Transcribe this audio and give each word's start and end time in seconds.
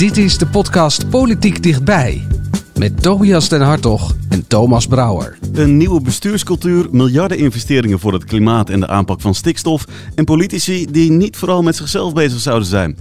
Dit 0.00 0.16
is 0.16 0.38
de 0.38 0.46
podcast 0.46 1.10
Politiek 1.10 1.62
Dichtbij. 1.62 2.26
Met 2.74 3.02
Tobias 3.02 3.48
den 3.48 3.60
Hartog 3.60 4.14
en 4.28 4.46
Thomas 4.46 4.86
Brouwer. 4.86 5.38
Een 5.52 5.76
nieuwe 5.76 6.00
bestuurscultuur, 6.00 6.88
miljardeninvesteringen 6.90 7.98
voor 7.98 8.12
het 8.12 8.24
klimaat 8.24 8.70
en 8.70 8.80
de 8.80 8.86
aanpak 8.86 9.20
van 9.20 9.34
stikstof. 9.34 9.84
En 10.14 10.24
politici 10.24 10.86
die 10.90 11.10
niet 11.10 11.36
vooral 11.36 11.62
met 11.62 11.76
zichzelf 11.76 12.12
bezig 12.12 12.40
zouden 12.40 12.68
zijn. 12.68 12.96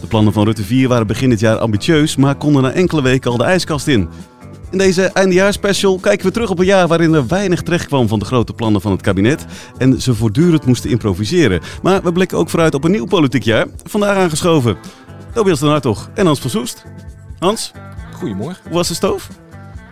De 0.00 0.06
plannen 0.06 0.32
van 0.32 0.44
Rutte 0.44 0.62
4 0.62 0.88
waren 0.88 1.06
begin 1.06 1.28
dit 1.30 1.40
jaar 1.40 1.58
ambitieus, 1.58 2.16
maar 2.16 2.34
konden 2.34 2.62
na 2.62 2.72
enkele 2.72 3.02
weken 3.02 3.30
al 3.30 3.36
de 3.36 3.44
ijskast 3.44 3.86
in. 3.86 4.08
In 4.70 4.78
deze 4.78 5.02
eindejaarsspecial 5.02 5.98
kijken 5.98 6.26
we 6.26 6.32
terug 6.32 6.50
op 6.50 6.58
een 6.58 6.64
jaar 6.64 6.88
waarin 6.88 7.14
er 7.14 7.26
weinig 7.26 7.62
terecht 7.62 7.86
kwam 7.86 8.08
van 8.08 8.18
de 8.18 8.24
grote 8.24 8.52
plannen 8.52 8.80
van 8.80 8.92
het 8.92 9.02
kabinet. 9.02 9.44
En 9.78 10.02
ze 10.02 10.14
voortdurend 10.14 10.66
moesten 10.66 10.90
improviseren. 10.90 11.60
Maar 11.82 12.02
we 12.02 12.12
blikken 12.12 12.38
ook 12.38 12.50
vooruit 12.50 12.74
op 12.74 12.84
een 12.84 12.90
nieuw 12.90 13.06
politiek 13.06 13.42
jaar. 13.42 13.66
Vandaag 13.84 14.16
aangeschoven. 14.16 14.76
Tobias 15.34 15.58
den 15.60 15.68
Hartog 15.68 16.08
en 16.14 16.26
Hans 16.26 16.40
van 16.40 16.50
Soest. 16.50 16.84
Hans, 17.38 17.72
Goedemorgen. 18.12 18.62
hoe 18.64 18.72
was 18.72 18.88
de 18.88 18.94
stoof? 18.94 19.28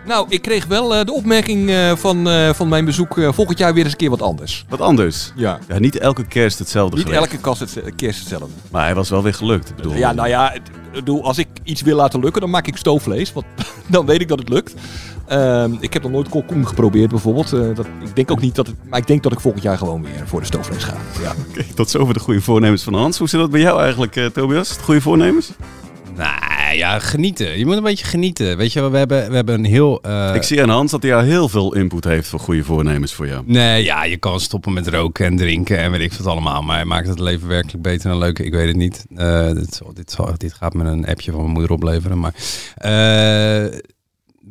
Nou, 0.05 0.25
ik 0.29 0.41
kreeg 0.41 0.65
wel 0.65 0.95
eh, 0.95 1.05
de 1.05 1.13
opmerking 1.13 1.69
eh, 1.69 1.95
van, 1.95 2.29
eh, 2.29 2.53
van 2.53 2.67
mijn 2.67 2.85
bezoek 2.85 3.13
volgend 3.29 3.57
jaar 3.57 3.73
weer 3.73 3.83
eens 3.83 3.91
een 3.91 3.97
keer 3.97 4.09
wat 4.09 4.21
anders. 4.21 4.65
Wat 4.69 4.81
anders. 4.81 5.31
Ja. 5.35 5.59
Ja, 5.67 5.79
niet 5.79 5.97
elke 5.97 6.25
kerst 6.25 6.59
hetzelfde 6.59 6.97
Niet 6.97 7.09
elke 7.09 7.37
kast 7.37 7.59
het, 7.59 7.95
kerst 7.95 8.19
hetzelfde. 8.19 8.47
Maar 8.71 8.83
hij 8.83 8.95
was 8.95 9.09
wel 9.09 9.23
weer 9.23 9.33
gelukt. 9.33 9.69
Ik 9.69 9.75
bedoel, 9.75 9.95
Ja, 9.95 10.11
nou 10.11 10.27
ja, 10.27 10.53
bedoel, 10.91 11.23
als 11.23 11.37
ik 11.37 11.47
iets 11.63 11.81
wil 11.81 11.95
laten 11.95 12.19
lukken, 12.19 12.41
dan 12.41 12.49
maak 12.49 12.67
ik 12.67 12.77
stoofvlees. 12.77 13.33
Want 13.33 13.45
dan 13.87 14.05
weet 14.05 14.21
ik 14.21 14.27
dat 14.27 14.39
het 14.39 14.49
lukt. 14.49 14.73
Ehm, 15.27 15.71
ik 15.79 15.93
heb 15.93 16.01
nog 16.03 16.11
nooit 16.11 16.29
kalkoen 16.29 16.67
geprobeerd 16.67 17.09
bijvoorbeeld. 17.09 17.53
Eh, 17.53 17.59
dat, 17.75 17.85
ik 18.05 18.15
denk 18.15 18.31
ook 18.31 18.41
niet 18.41 18.55
dat 18.55 18.67
het, 18.67 18.75
maar 18.89 18.99
ik 18.99 19.07
denk 19.07 19.23
dat 19.23 19.31
ik 19.31 19.39
volgend 19.39 19.63
jaar 19.63 19.77
gewoon 19.77 20.01
weer 20.03 20.23
voor 20.25 20.39
de 20.39 20.45
stoofvlees 20.45 20.83
ga. 20.83 20.93
Ja. 21.21 21.33
Oké, 21.49 21.63
tot 21.75 21.89
zover 21.89 22.13
de 22.13 22.19
goede 22.19 22.41
voornemens 22.41 22.83
van 22.83 22.93
Hans. 22.93 23.17
Hoe 23.17 23.29
zit 23.29 23.39
dat 23.39 23.51
bij 23.51 23.61
jou 23.61 23.81
eigenlijk, 23.81 24.15
eh, 24.15 24.25
Tobias? 24.25 24.69
Het 24.69 24.81
goede 24.81 25.01
voornemens? 25.01 25.51
Nou 26.15 26.75
ja, 26.75 26.99
genieten. 26.99 27.57
Je 27.59 27.65
moet 27.65 27.77
een 27.77 27.83
beetje 27.83 28.05
genieten. 28.05 28.57
Weet 28.57 28.73
je 28.73 28.79
wel, 28.79 28.91
we 28.91 28.97
hebben, 28.97 29.29
we 29.29 29.35
hebben 29.35 29.55
een 29.55 29.65
heel... 29.65 30.01
eh, 30.01 30.31
Ik 30.35 30.43
zie 30.43 30.61
aan 30.61 30.69
Hans 30.69 30.91
dat 30.91 31.03
hij 31.03 31.15
al 31.15 31.21
heel 31.21 31.49
veel 31.49 31.75
input 31.75 32.03
heeft 32.03 32.27
voor 32.27 32.39
goede 32.39 32.63
voornemens 32.63 33.13
voor 33.13 33.27
jou. 33.27 33.43
Nee, 33.45 33.83
ja, 33.83 34.03
je 34.03 34.17
kan 34.17 34.39
stoppen 34.39 34.73
met 34.73 34.87
roken 34.87 35.25
en 35.25 35.35
drinken 35.37 35.77
en 35.77 35.91
weet 35.91 36.01
ik 36.01 36.13
wat 36.13 36.27
allemaal. 36.27 36.61
Maar 36.61 36.75
hij 36.75 36.85
maakt 36.85 37.07
het 37.07 37.19
leven 37.19 37.47
werkelijk 37.47 37.81
beter 37.83 38.11
en 38.11 38.17
leuker. 38.17 38.45
Ik 38.45 38.53
weet 38.53 38.67
het 38.67 38.75
niet. 38.75 39.05
Eh, 39.15 39.45
dit, 39.51 39.81
dit, 39.93 40.17
dit 40.37 40.53
gaat 40.53 40.73
me 40.73 40.83
een 40.83 41.07
appje 41.07 41.31
van 41.31 41.39
mijn 41.41 41.53
moeder 41.53 41.71
opleveren. 41.71 42.19
Maar 42.19 42.33
eh, 42.75 43.79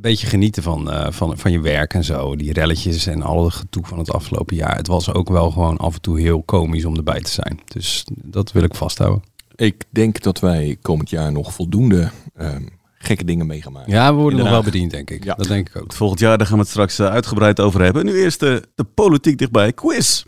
beetje 0.00 0.26
genieten 0.26 0.62
van, 0.62 0.90
eh, 0.90 1.06
van, 1.10 1.38
van 1.38 1.52
je 1.52 1.60
werk 1.60 1.94
en 1.94 2.04
zo. 2.04 2.36
Die 2.36 2.52
relletjes 2.52 3.06
en 3.06 3.22
al 3.22 3.44
het 3.44 3.54
gedoe 3.54 3.86
van 3.86 3.98
het 3.98 4.12
afgelopen 4.12 4.56
jaar. 4.56 4.76
Het 4.76 4.86
was 4.86 5.12
ook 5.12 5.28
wel 5.28 5.50
gewoon 5.50 5.76
af 5.76 5.94
en 5.94 6.00
toe 6.00 6.20
heel 6.20 6.42
komisch 6.42 6.84
om 6.84 6.96
erbij 6.96 7.20
te 7.20 7.30
zijn. 7.30 7.60
Dus 7.64 8.04
dat 8.14 8.52
wil 8.52 8.62
ik 8.62 8.74
vasthouden. 8.74 9.22
Ik 9.54 9.84
denk 9.90 10.22
dat 10.22 10.40
wij 10.40 10.76
komend 10.82 11.10
jaar 11.10 11.32
nog 11.32 11.54
voldoende 11.54 12.10
ehm, 12.34 12.62
gekke 12.98 13.24
dingen 13.24 13.46
mee 13.46 13.62
gaan 13.62 13.72
maken. 13.72 13.92
Ja, 13.92 14.14
we 14.14 14.20
worden 14.20 14.38
nog 14.38 14.48
wel 14.48 14.62
bediend, 14.62 14.90
denk 14.90 15.10
ik. 15.10 15.24
Ja. 15.24 15.34
Dat 15.34 15.48
denk 15.48 15.68
ik 15.68 15.82
ook. 15.82 15.92
Volgend 15.92 16.20
jaar 16.20 16.38
daar 16.38 16.46
gaan 16.46 16.56
we 16.56 16.62
het 16.62 16.70
straks 16.70 16.98
eh, 16.98 17.06
uitgebreid 17.06 17.60
over 17.60 17.82
hebben. 17.82 18.04
Nu 18.04 18.22
eerst 18.22 18.40
de, 18.40 18.62
de 18.74 18.84
politiek 18.84 19.38
dichtbij 19.38 19.72
quiz. 19.72 20.22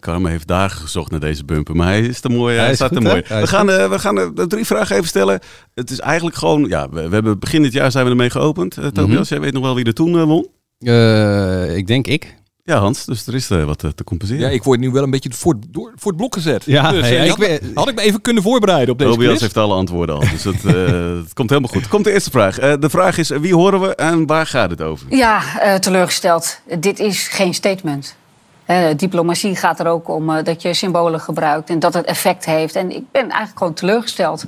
Carmen 0.00 0.30
heeft 0.30 0.46
dagen 0.46 0.80
gezocht 0.80 1.10
naar 1.10 1.20
deze 1.20 1.44
bumper, 1.44 1.76
maar 1.76 1.86
hij 1.86 2.00
is 2.00 2.20
te 2.20 2.28
mooi. 2.28 2.56
Hij, 2.56 2.74
staat 2.74 2.88
goed, 2.88 2.96
te 2.96 3.02
mooi. 3.02 3.22
Hij 3.26 3.40
We 3.40 3.46
gaan, 3.46 3.70
eh, 3.70 3.88
we 3.90 3.98
gaan 3.98 4.18
eh, 4.18 4.26
de 4.34 4.46
drie 4.46 4.64
vragen 4.66 4.96
even 4.96 5.08
stellen. 5.08 5.40
Het 5.74 5.90
is 5.90 6.00
eigenlijk 6.00 6.36
gewoon, 6.36 6.64
ja, 6.68 6.88
we, 6.90 7.08
we 7.08 7.14
hebben 7.14 7.38
begin 7.38 7.62
dit 7.62 7.72
jaar 7.72 7.90
zijn 7.90 8.04
we 8.04 8.10
ermee 8.10 8.30
geopend. 8.30 8.76
Eh, 8.76 8.86
Tobias, 8.86 9.18
Mhm. 9.20 9.28
jij 9.34 9.40
weet 9.40 9.52
nog 9.52 9.62
wel 9.62 9.74
wie 9.74 9.84
er 9.84 9.94
toen 9.94 10.16
eh, 10.18 10.22
won? 10.22 10.46
Eh, 10.78 11.76
ik 11.76 11.86
denk 11.86 12.06
ik. 12.06 12.34
Ja, 12.62 12.78
Hans, 12.78 13.04
dus 13.04 13.26
er 13.26 13.34
is 13.34 13.50
eh, 13.50 13.64
wat 13.64 13.84
eh, 13.84 13.90
te 13.90 14.04
compenseren. 14.04 14.42
Ja, 14.42 14.48
ik 14.48 14.62
word 14.62 14.80
nu 14.80 14.90
wel 14.90 15.02
een 15.02 15.10
beetje 15.10 15.30
voor, 15.32 15.54
door, 15.70 15.92
voor 15.96 16.10
het 16.10 16.20
blok 16.20 16.34
gezet. 16.34 16.62
Ja, 16.64 16.90
dus, 16.90 17.02
eh, 17.08 17.22
ik 17.24 17.28
had, 17.30 17.38
ben- 17.38 17.70
had 17.74 17.88
ik 17.88 17.94
me 17.94 18.00
even 18.00 18.20
kunnen 18.20 18.42
voorbereiden 18.42 18.92
op 18.92 18.98
deze 18.98 19.10
Tobias 19.10 19.30
quiz. 19.30 19.40
heeft 19.40 19.56
alle 19.56 19.74
antwoorden 19.74 20.14
al, 20.14 20.20
dus 20.20 20.44
het, 20.44 20.64
eh, 20.64 20.72
het 21.22 21.32
komt 21.32 21.50
helemaal 21.50 21.70
goed. 21.72 21.88
Komt 21.88 22.04
de 22.04 22.12
eerste 22.12 22.30
vraag. 22.30 22.58
Eh, 22.58 22.72
de 22.80 22.90
vraag 22.90 23.18
is, 23.18 23.28
wie 23.28 23.54
horen 23.54 23.80
we 23.80 23.94
en 23.94 24.26
waar 24.26 24.46
gaat 24.46 24.70
het 24.70 24.82
over? 24.82 25.06
Ja, 25.10 25.60
eh, 25.60 25.74
teleurgesteld. 25.74 26.60
Dit 26.80 26.98
is 26.98 27.28
geen 27.28 27.54
statement. 27.54 28.16
Eh, 28.66 28.96
diplomatie 28.96 29.56
gaat 29.56 29.80
er 29.80 29.86
ook 29.86 30.08
om 30.08 30.30
eh, 30.30 30.44
dat 30.44 30.62
je 30.62 30.74
symbolen 30.74 31.20
gebruikt 31.20 31.70
en 31.70 31.78
dat 31.78 31.94
het 31.94 32.04
effect 32.04 32.44
heeft. 32.44 32.74
En 32.74 32.90
ik 32.90 33.10
ben 33.10 33.22
eigenlijk 33.22 33.58
gewoon 33.58 33.74
teleurgesteld. 33.74 34.44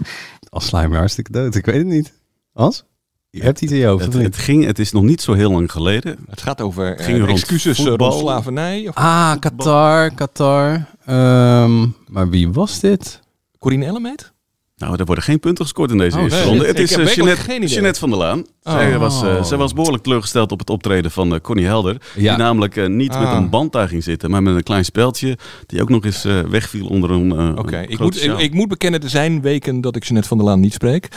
Als 0.51 0.71
me 0.71 0.97
hartstikke 0.97 1.33
dood. 1.33 1.55
Ik 1.55 1.67
weet 1.67 1.77
het 1.77 1.87
niet. 1.87 2.13
Hans? 2.53 2.85
Je 3.31 3.43
hebt 3.43 3.61
iets 3.61 3.73
in 3.73 3.79
je 3.79 3.87
hoofd, 3.87 4.05
Het, 4.05 4.15
het, 4.15 4.37
ging, 4.37 4.65
het 4.65 4.79
is 4.79 4.93
nog 4.93 5.03
niet 5.03 5.23
zo 5.23 5.33
heel 5.33 5.51
lang 5.51 5.73
geleden. 5.73 6.19
Het 6.31 6.43
gaat 6.43 6.61
over 6.61 6.97
eh, 6.97 7.05
ging 7.05 7.19
rond 7.19 7.31
excuses 7.31 7.79
eh, 7.79 7.85
voetbal. 7.85 8.09
rond 8.11 8.21
slavernij. 8.21 8.89
Of 8.89 8.95
Ah, 8.95 9.33
Qatar, 9.39 10.11
Qatar. 10.15 10.85
Ehm, 11.05 11.87
maar 12.07 12.29
wie 12.29 12.51
was 12.53 12.81
dit? 12.81 13.21
Corine 13.59 13.85
Ellemeet? 13.87 14.33
Nou, 14.79 14.97
er 14.99 15.05
worden 15.05 15.25
geen 15.25 15.41
punten 15.41 15.65
gescoord 15.65 15.91
in 15.91 15.99
deze 15.99 16.17
Oh, 16.17 16.23
eerste 16.23 16.39
nee. 16.39 16.47
ronde. 16.49 16.63
Ik 16.63 16.69
Het 16.69 16.79
is 16.79 16.91
heb 16.91 16.99
werkelijk 16.99 17.27
Jeanette, 17.29 17.51
geen 17.51 17.63
idee. 17.63 17.75
Jeanette 17.75 18.01
van 18.01 18.09
der 18.11 18.19
Laan. 18.19 18.47
Oh. 18.63 18.73
Zij, 18.73 18.99
was, 18.99 19.23
eh, 19.23 19.45
zij 19.45 19.57
was 19.59 19.73
behoorlijk 19.73 20.03
teleurgesteld 20.03 20.53
op 20.53 20.59
het 20.59 20.71
optreden 20.71 21.11
van 21.11 21.35
eh, 21.35 21.41
Connie 21.41 21.67
Helder. 21.67 21.97
Ja. 22.15 22.35
Die 22.35 22.45
namelijk 22.45 22.77
eh, 22.77 22.87
niet 22.87 23.09
met 23.19 23.29
Ah. 23.29 23.35
een 23.37 23.51
band 23.51 23.73
daar 23.73 23.89
ging 23.89 24.03
zitten, 24.05 24.31
maar 24.31 24.43
met 24.43 24.55
een 24.55 24.63
klein 24.63 24.85
speldje. 24.85 25.39
Die 25.67 25.83
ook 25.83 25.89
nog 25.89 26.05
eens 26.05 26.25
eh, 26.25 26.41
wegviel 26.41 26.87
onder 26.87 27.11
een. 27.11 27.33
eh, 27.39 27.59
Oké, 27.59 27.81
ik, 27.81 27.97
grote 27.97 28.29
moet, 28.29 28.41
ik, 28.41 28.53
moet 28.55 28.69
bekennen, 28.69 29.03
er 29.03 29.09
zijn 29.11 29.41
weken 29.41 29.81
dat 29.81 29.97
ik 29.97 30.03
Jeanette 30.05 30.29
van 30.29 30.37
der 30.39 30.47
Laan 30.47 30.61
niet 30.61 30.73
spreek. 30.73 31.09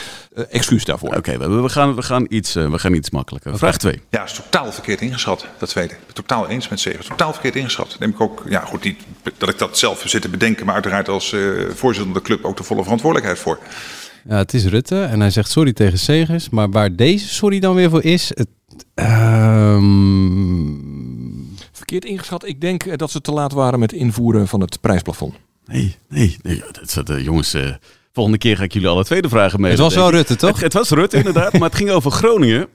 Excuus 0.50 0.86
daarvoor. 0.86 1.16
Oké, 1.16 1.38
we, 1.38 1.48
we, 1.62 1.70
gaan, 1.70 1.96
we, 1.96 2.02
gaan 2.02 2.26
iets, 2.30 2.54
we 2.54 2.80
gaan 2.80 2.94
iets 2.94 3.10
makkelijker. 3.10 3.58
Vraag 3.58 3.78
2. 3.78 4.02
Ja, 4.10 4.24
is 4.24 4.34
totaal 4.34 4.72
verkeerd 4.72 5.02
ingeschat, 5.02 5.46
dat 5.58 5.70
tweede. 5.70 5.92
Ik 5.94 5.98
ben 5.98 6.08
het 6.08 6.16
totaal 6.16 6.48
eens 6.48 6.68
met 6.70 6.80
Segers. 6.80 7.08
Totaal 7.08 7.32
verkeerd 7.34 7.56
ingeschat. 7.56 7.96
Neem 8.00 8.10
ik 8.10 8.22
ook, 8.22 8.44
ja 8.50 8.60
goed, 8.60 8.84
niet 8.84 9.00
dat 9.38 9.50
ik 9.50 9.58
dat 9.58 9.78
zelf 9.78 10.04
zit 10.06 10.22
te 10.22 10.30
bedenken, 10.30 10.66
maar 10.66 10.74
uiteraard 10.74 11.10
als 11.10 11.34
eh, 11.34 11.40
voorzitter 11.76 12.04
van 12.04 12.14
de 12.14 12.22
club 12.22 12.46
ook 12.46 12.58
de 12.58 12.64
volle 12.64 12.84
verantwoordelijkheid 12.84 13.40
voor. 13.40 13.51
Ja, 14.30 14.38
het 14.38 14.54
is 14.54 14.66
Rutte 14.66 15.02
en 15.04 15.20
hij 15.20 15.30
zegt 15.30 15.50
sorry 15.50 15.74
tegen 15.74 16.00
Segers. 16.00 16.50
Maar 16.50 16.70
waar 16.70 16.96
deze 16.96 17.28
sorry 17.28 17.60
dan 17.60 17.76
weer 17.76 17.90
voor 17.90 18.04
is... 18.04 18.32
Het, 18.34 18.48
ehm, 18.94 20.80
Verkeerd 21.72 22.06
ingeschat. 22.06 22.48
Ik 22.48 22.62
denk 22.62 22.84
eh, 22.84 22.98
dat 22.98 23.12
ze 23.12 23.22
te 23.22 23.32
laat 23.32 23.52
waren 23.52 23.80
met 23.80 23.94
invoeren 23.94 24.48
van 24.48 24.62
het 24.62 24.82
prijsplafond. 24.82 25.36
Nee, 25.66 25.96
nee, 26.10 26.38
nee 26.42 26.64
dat 26.72 26.82
is, 27.08 27.16
eh, 27.16 27.24
jongens. 27.24 27.54
eh, 27.54 27.70
volgende 28.14 28.38
keer 28.38 28.58
ga 28.58 28.64
ik 28.64 28.74
jullie 28.74 28.88
alle 28.88 29.04
tweede 29.04 29.30
vragen 29.30 29.62
mee. 29.62 29.72
het 29.72 29.80
was 29.80 29.96
wel 29.96 30.12
Rutte, 30.12 30.36
toch? 30.36 30.50
Het, 30.50 30.62
het 30.62 30.74
was 30.74 30.90
Rutte 30.90 31.18
inderdaad, 31.18 31.54
maar 31.60 31.70
het 31.70 31.78
ging 31.78 31.90
over 31.90 32.12
Groningen. 32.12 32.68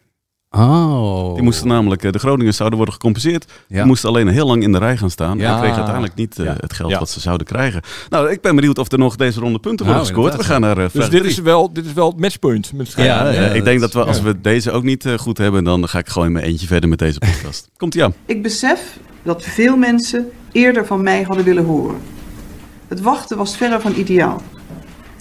Oh. 0.57 1.35
Die 1.35 1.43
moesten 1.43 1.69
namelijk, 1.69 2.05
eh, 2.05 2.13
de 2.13 2.19
Groningers 2.19 2.57
zouden 2.57 2.77
worden 2.77 2.95
gecompenseerd. 2.95 3.53
Ja. 3.69 3.77
Die 3.77 3.85
moesten 3.85 4.09
alleen 4.09 4.29
heel 4.29 4.47
lang 4.47 4.63
in 4.63 4.73
de 4.73 4.79
rij 4.79 4.97
gaan 4.97 5.11
staan. 5.11 5.39
Ja. 5.39 5.53
En 5.53 5.57
kregen 5.59 5.75
uiteindelijk 5.77 6.15
niet 6.15 6.39
eh, 6.39 6.45
Ja. 6.45 6.55
het 6.61 6.73
geld 6.73 6.91
Ja. 6.91 6.99
wat 6.99 7.11
ze 7.11 7.21
zouden 7.21 7.47
krijgen. 7.47 7.83
Nou, 8.09 8.31
ik 8.31 8.41
ben 8.41 8.55
benieuwd 8.55 8.79
of 8.79 8.93
er 8.93 8.99
nog 8.99 9.17
deze 9.17 9.41
ronde 9.41 9.59
punten 9.59 9.87
worden 9.87 10.05
Nou, 10.05 10.15
gescoord. 10.15 10.37
We 10.37 10.45
gaan 10.53 10.61
naar 10.61 10.79
eh, 10.79 10.85
Dus 10.93 11.09
dit 11.09 11.25
is, 11.25 11.39
wel, 11.39 11.73
dit 11.73 11.87
is 11.87 11.93
wel 11.93 12.09
het 12.09 12.21
matchpunt. 12.21 12.73
Met 12.73 12.93
Ja, 12.93 13.05
Ja, 13.05 13.29
ja, 13.31 13.41
ik 13.41 13.65
denk 13.65 13.81
dat 13.81 13.93
we, 13.93 14.05
als 14.05 14.17
ja. 14.17 14.23
we 14.23 14.41
deze 14.41 14.71
ook 14.71 14.83
niet 14.83 15.09
goed 15.17 15.39
hebben, 15.39 15.65
dan 15.65 15.89
ga 15.89 15.99
ik 15.99 16.09
gewoon 16.09 16.27
in 16.27 16.33
mijn 16.33 16.45
eentje 16.45 16.67
verder 16.67 16.89
met 16.89 16.99
deze 16.99 17.19
podcast. 17.19 17.69
Komt 17.77 17.95
ie 17.95 18.05
aan. 18.05 18.15
Ik 18.27 18.43
besef 18.43 18.99
dat 19.23 19.43
veel 19.45 19.77
mensen 19.77 20.31
eerder 20.53 20.87
van 20.87 21.03
mij 21.03 21.23
hadden 21.23 21.45
willen 21.45 21.65
horen. 21.65 21.97
Het 22.89 23.01
wachten 23.01 23.37
was 23.37 23.57
verre 23.57 23.81
van 23.81 23.93
ideaal. 23.97 24.43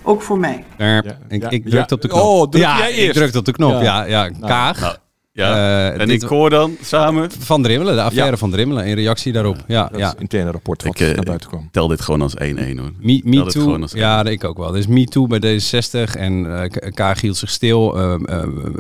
Ook 0.04 0.22
voor 0.22 0.40
mij. 0.40 0.64
Ja, 0.78 0.86
Ja, 0.86 1.02
ik, 1.28 1.42
ja, 1.42 1.50
ik 1.50 1.62
drukte 1.70 1.76
ja. 1.78 1.96
op 1.96 2.02
de 2.02 2.08
knop. 2.08 2.22
Oh, 2.22 2.50
druk 2.50 2.64
ja, 2.64 2.78
jij 2.78 2.92
ik 2.92 2.98
eerst? 2.98 3.14
drukte 3.14 3.38
op 3.38 3.46
de 3.46 3.52
knop. 3.52 3.72
Ja. 3.72 3.82
Ja, 3.82 4.04
ja, 4.04 4.30
Kaag. 4.48 5.04
Ja. 5.38 5.54
Eh, 5.94 6.02
en 6.02 6.08
dit- 6.08 6.24
ik 6.24 6.30
hoor 6.30 6.50
dan 6.50 6.76
samen, 6.82 7.30
Van 7.40 7.64
Drimmelen, 7.64 7.96
de 7.96 8.02
affaire 8.02 8.32
Ja. 8.32 8.38
van 8.38 8.52
Drimmelen. 8.52 8.86
In 8.86 8.96
reactie 8.96 9.32
daarop. 9.34 9.58
Ja, 9.68 9.92
ja. 9.96 10.14
interne 10.20 10.52
rapport 10.52 10.84
wat 10.84 11.00
ik 11.00 11.08
eh, 11.08 11.16
naar 11.16 11.24
buiten 11.26 11.50
kwam. 11.50 11.68
tel 11.72 11.88
dit 11.88 12.02
gewoon 12.02 12.22
als 12.22 12.34
1-1 12.38 12.78
hoor. 12.78 12.92
Me, 13.00 13.22
me 13.24 13.32
Tel 13.36 13.44
dit 13.44 13.54
Too, 13.54 13.64
gewoon 13.64 13.82
als 13.82 13.92
ja, 13.92 14.24
ik 14.26 14.44
ook 14.44 14.58
wel. 14.58 14.72
Dus 14.72 14.88
Me 14.88 15.06
Too 15.06 15.28
bij 15.28 15.40
D66 15.40 16.16
en 16.18 16.62
eh, 16.62 16.70
K- 16.70 16.92
Kaag 16.96 17.22
hield 17.22 17.38
zich 17.38 17.50
stil, 17.50 17.98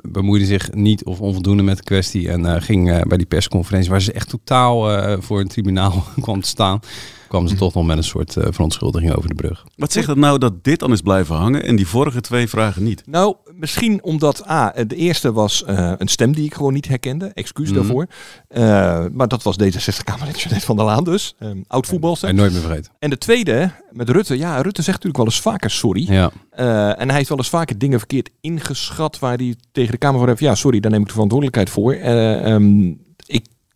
bemoeide 0.10 0.46
zich 0.46 0.74
niet 0.74 1.04
of 1.06 1.20
onvoldoende 1.20 1.64
met 1.64 1.78
de 1.78 1.84
kwestie 1.84 2.30
en 2.30 2.46
eh, 2.56 2.62
ging 2.62 2.92
eh, 2.92 3.02
bij 3.02 3.18
die 3.18 3.28
persconferentie, 3.28 3.90
waar 3.92 4.02
ze 4.02 4.12
echt 4.12 4.30
totaal 4.30 4.92
eh, 4.92 5.16
voor 5.20 5.40
een 5.40 5.48
tribunaal 5.48 6.04
kwam 6.22 6.42
te 6.42 6.48
staan, 6.48 6.80
kwam 7.28 7.48
ze 7.48 7.56
toch 7.56 7.74
nog 7.74 7.86
met 7.86 7.98
een 7.98 8.04
soort 8.04 8.38
eh, 8.38 8.48
verontschuldiging 8.52 9.14
over 9.16 9.30
de 9.30 9.36
brug. 9.36 9.64
Wat 9.76 9.92
zegt 9.92 10.08
dat 10.08 10.18
nou 10.18 10.38
dat 10.38 10.64
dit 10.64 10.80
dan 10.80 10.92
is 10.92 11.02
blijven 11.02 11.36
hangen 11.36 11.64
en 11.64 11.76
die 11.76 11.88
vorige 11.88 12.22
twee 12.22 12.48
vragen 12.50 12.84
niet? 12.84 13.04
Nou, 13.06 13.36
misschien 13.54 14.04
omdat, 14.04 14.50
A, 14.50 14.74
de 14.88 14.96
eerste 14.96 15.32
was 15.32 15.64
eh, 15.64 15.92
een 15.98 16.08
stem 16.08 16.32
die 16.34 16.46
ik 16.46 16.54
gewoon 16.54 16.74
niet 16.74 16.88
herkende. 16.88 17.26
Excuus 17.34 17.68
Mhm. 17.70 17.76
daarvoor. 17.78 18.08
Eh, 18.48 19.06
maar 19.12 19.28
dat 19.28 19.44
was 19.44 19.56
D66-Kamerlid 19.64 20.42
Jeanette 20.42 20.66
van 20.72 20.76
der 20.76 20.86
Laan 20.86 21.04
dus. 21.04 21.36
eh, 21.40 21.50
oud 21.68 21.88
voetbalster. 21.88 22.30
En 22.30 22.36
nooit 22.36 22.52
meer 22.52 22.62
vergeten. 22.62 22.92
En 23.00 23.10
de 23.10 23.18
tweede, 23.18 23.72
met 23.92 24.10
Rutte. 24.10 24.38
Ja, 24.38 24.56
Rutte 24.62 24.82
zegt 24.82 25.04
natuurlijk 25.04 25.18
wel 25.18 25.26
eens 25.26 25.40
vaker 25.42 25.70
sorry. 25.72 26.12
Ja. 26.12 26.32
Eh, 26.50 27.00
en 27.00 27.08
hij 27.08 27.18
heeft 27.18 27.30
wel 27.30 27.38
eens 27.38 27.50
vaker 27.50 27.78
dingen 27.78 28.00
verkeerd 28.00 28.30
ingeschat 28.42 29.20
waar 29.20 29.38
hij 29.38 29.56
tegen 29.72 29.92
de 29.92 29.98
Kamer 29.98 30.20
van 30.20 30.28
heeft. 30.28 30.40
Ja, 30.40 30.56
sorry, 30.56 30.80
daar 30.80 30.92
neem 30.92 31.00
ik 31.02 31.06
de 31.08 31.14
verantwoordelijkheid 31.14 31.70
voor. 31.70 31.94
Eh, 31.94 32.54
ehm, 32.54 32.88
ik, 32.88 32.98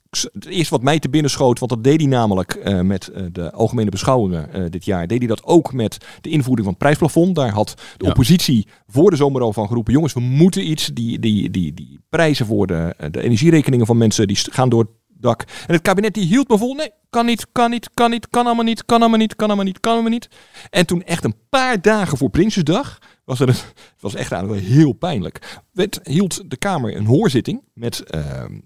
het 0.09 0.45
eerste 0.45 0.73
wat 0.73 0.83
mij 0.83 0.99
te 0.99 1.09
binnen 1.09 1.31
schoot, 1.31 1.59
want 1.59 1.71
dat 1.71 1.83
deed 1.83 1.99
hij 1.99 2.09
namelijk 2.09 2.53
eh, 2.53 2.79
met 2.81 3.07
eh, 3.07 3.23
de 3.31 3.51
algemene 3.51 3.89
beschouwingen 3.89 4.53
eh, 4.53 4.63
dit 4.69 4.85
jaar. 4.85 5.07
Deed 5.07 5.17
hij 5.17 5.27
dat 5.27 5.43
ook 5.43 5.73
met 5.73 5.97
de 6.21 6.29
invoering 6.29 6.63
van 6.63 6.69
het 6.73 6.77
prijsplafond. 6.77 7.35
Daar 7.35 7.49
had 7.51 7.73
de 7.97 8.03
Ja. 8.05 8.09
oppositie 8.09 8.67
voor 8.87 9.09
de 9.09 9.15
zomer 9.15 9.41
al 9.41 9.53
van 9.53 9.67
geroepen. 9.67 9.93
Jongens, 9.93 10.13
we 10.13 10.19
moeten 10.19 10.69
iets. 10.69 10.87
Die, 10.93 11.19
die, 11.19 11.49
die, 11.49 11.73
die 11.73 11.99
prijzen 12.09 12.45
voor 12.45 12.67
de, 12.67 12.95
de 13.11 13.21
energierekeningen 13.21 13.85
van 13.85 13.97
mensen 13.97 14.27
die 14.27 14.37
gaan 14.51 14.69
door 14.69 14.79
het 14.81 14.91
dak. 15.07 15.41
En 15.67 15.73
het 15.73 15.81
kabinet 15.81 16.13
die 16.13 16.25
hield 16.25 16.47
me 16.49 16.57
vol. 16.57 16.73
Nee, 16.73 16.89
kan 17.09 17.25
niet, 17.25 17.47
kan 17.51 17.69
niet, 17.69 17.89
kan 17.93 18.09
niet, 18.09 18.29
kan 18.29 18.45
allemaal 18.45 18.63
niet, 18.63 18.85
kan 18.85 18.99
allemaal 18.99 19.19
niet, 19.19 19.35
kan 19.35 19.47
allemaal 19.47 19.65
niet, 19.65 19.79
kan 19.79 19.93
allemaal 19.93 20.11
niet. 20.11 20.29
En 20.69 20.85
toen 20.85 21.03
echt 21.03 21.23
een 21.23 21.35
paar 21.49 21.81
dagen 21.81 22.17
voor 22.17 22.29
Prinsjesdag 22.29 22.97
was 23.29 23.39
er 23.39 23.47
een, 23.47 23.53
het 23.73 24.01
was 24.01 24.15
echt 24.15 24.31
eigenlijk 24.31 24.61
wel 24.61 24.71
heel 24.71 24.93
pijnlijk. 24.93 25.59
Werd, 25.71 25.99
hield 26.03 26.49
de 26.49 26.57
Kamer 26.57 26.95
een 26.95 27.05
hoorzitting 27.05 27.61
met 27.73 27.99
eh, 28.03 28.21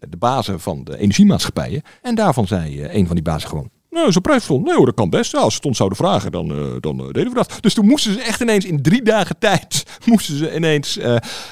de 0.10 0.18
bazen 0.18 0.60
van 0.60 0.84
de 0.84 0.98
energiemaatschappijen. 0.98 1.82
En 2.02 2.16
daarvan 2.16 2.48
zei 2.48 2.82
eh, 2.82 2.96
een 2.96 3.06
van 3.06 3.16
die 3.16 3.24
bazen 3.24 3.50
gewoon. 3.50 3.70
Nou, 3.90 4.12
zo'n 4.12 4.22
prijsplafond. 4.22 4.66
Nee 4.66 4.76
hoor, 4.76 4.86
dat 4.86 4.96
kan 4.96 5.10
best. 5.10 5.32
Ja, 5.32 5.40
als 5.40 5.52
ze 5.52 5.58
het 5.58 5.66
ons 5.66 5.78
zouden 5.78 5.98
vragen, 5.98 6.32
dan, 6.32 6.52
eh, 6.52 6.76
dan 6.80 7.00
eh, 7.00 7.06
deden 7.06 7.30
we 7.30 7.34
dat. 7.34 7.58
Dus 7.60 7.74
toen 7.74 7.86
moesten 7.86 8.14
ze 8.14 8.22
echt 8.22 8.42
ineens 8.42 8.66
in 8.66 8.82
drie 8.82 9.02
dagen 9.02 9.38
tijd... 9.40 9.84
moesten 10.06 10.38
ze 10.38 10.56
ineens 10.56 11.00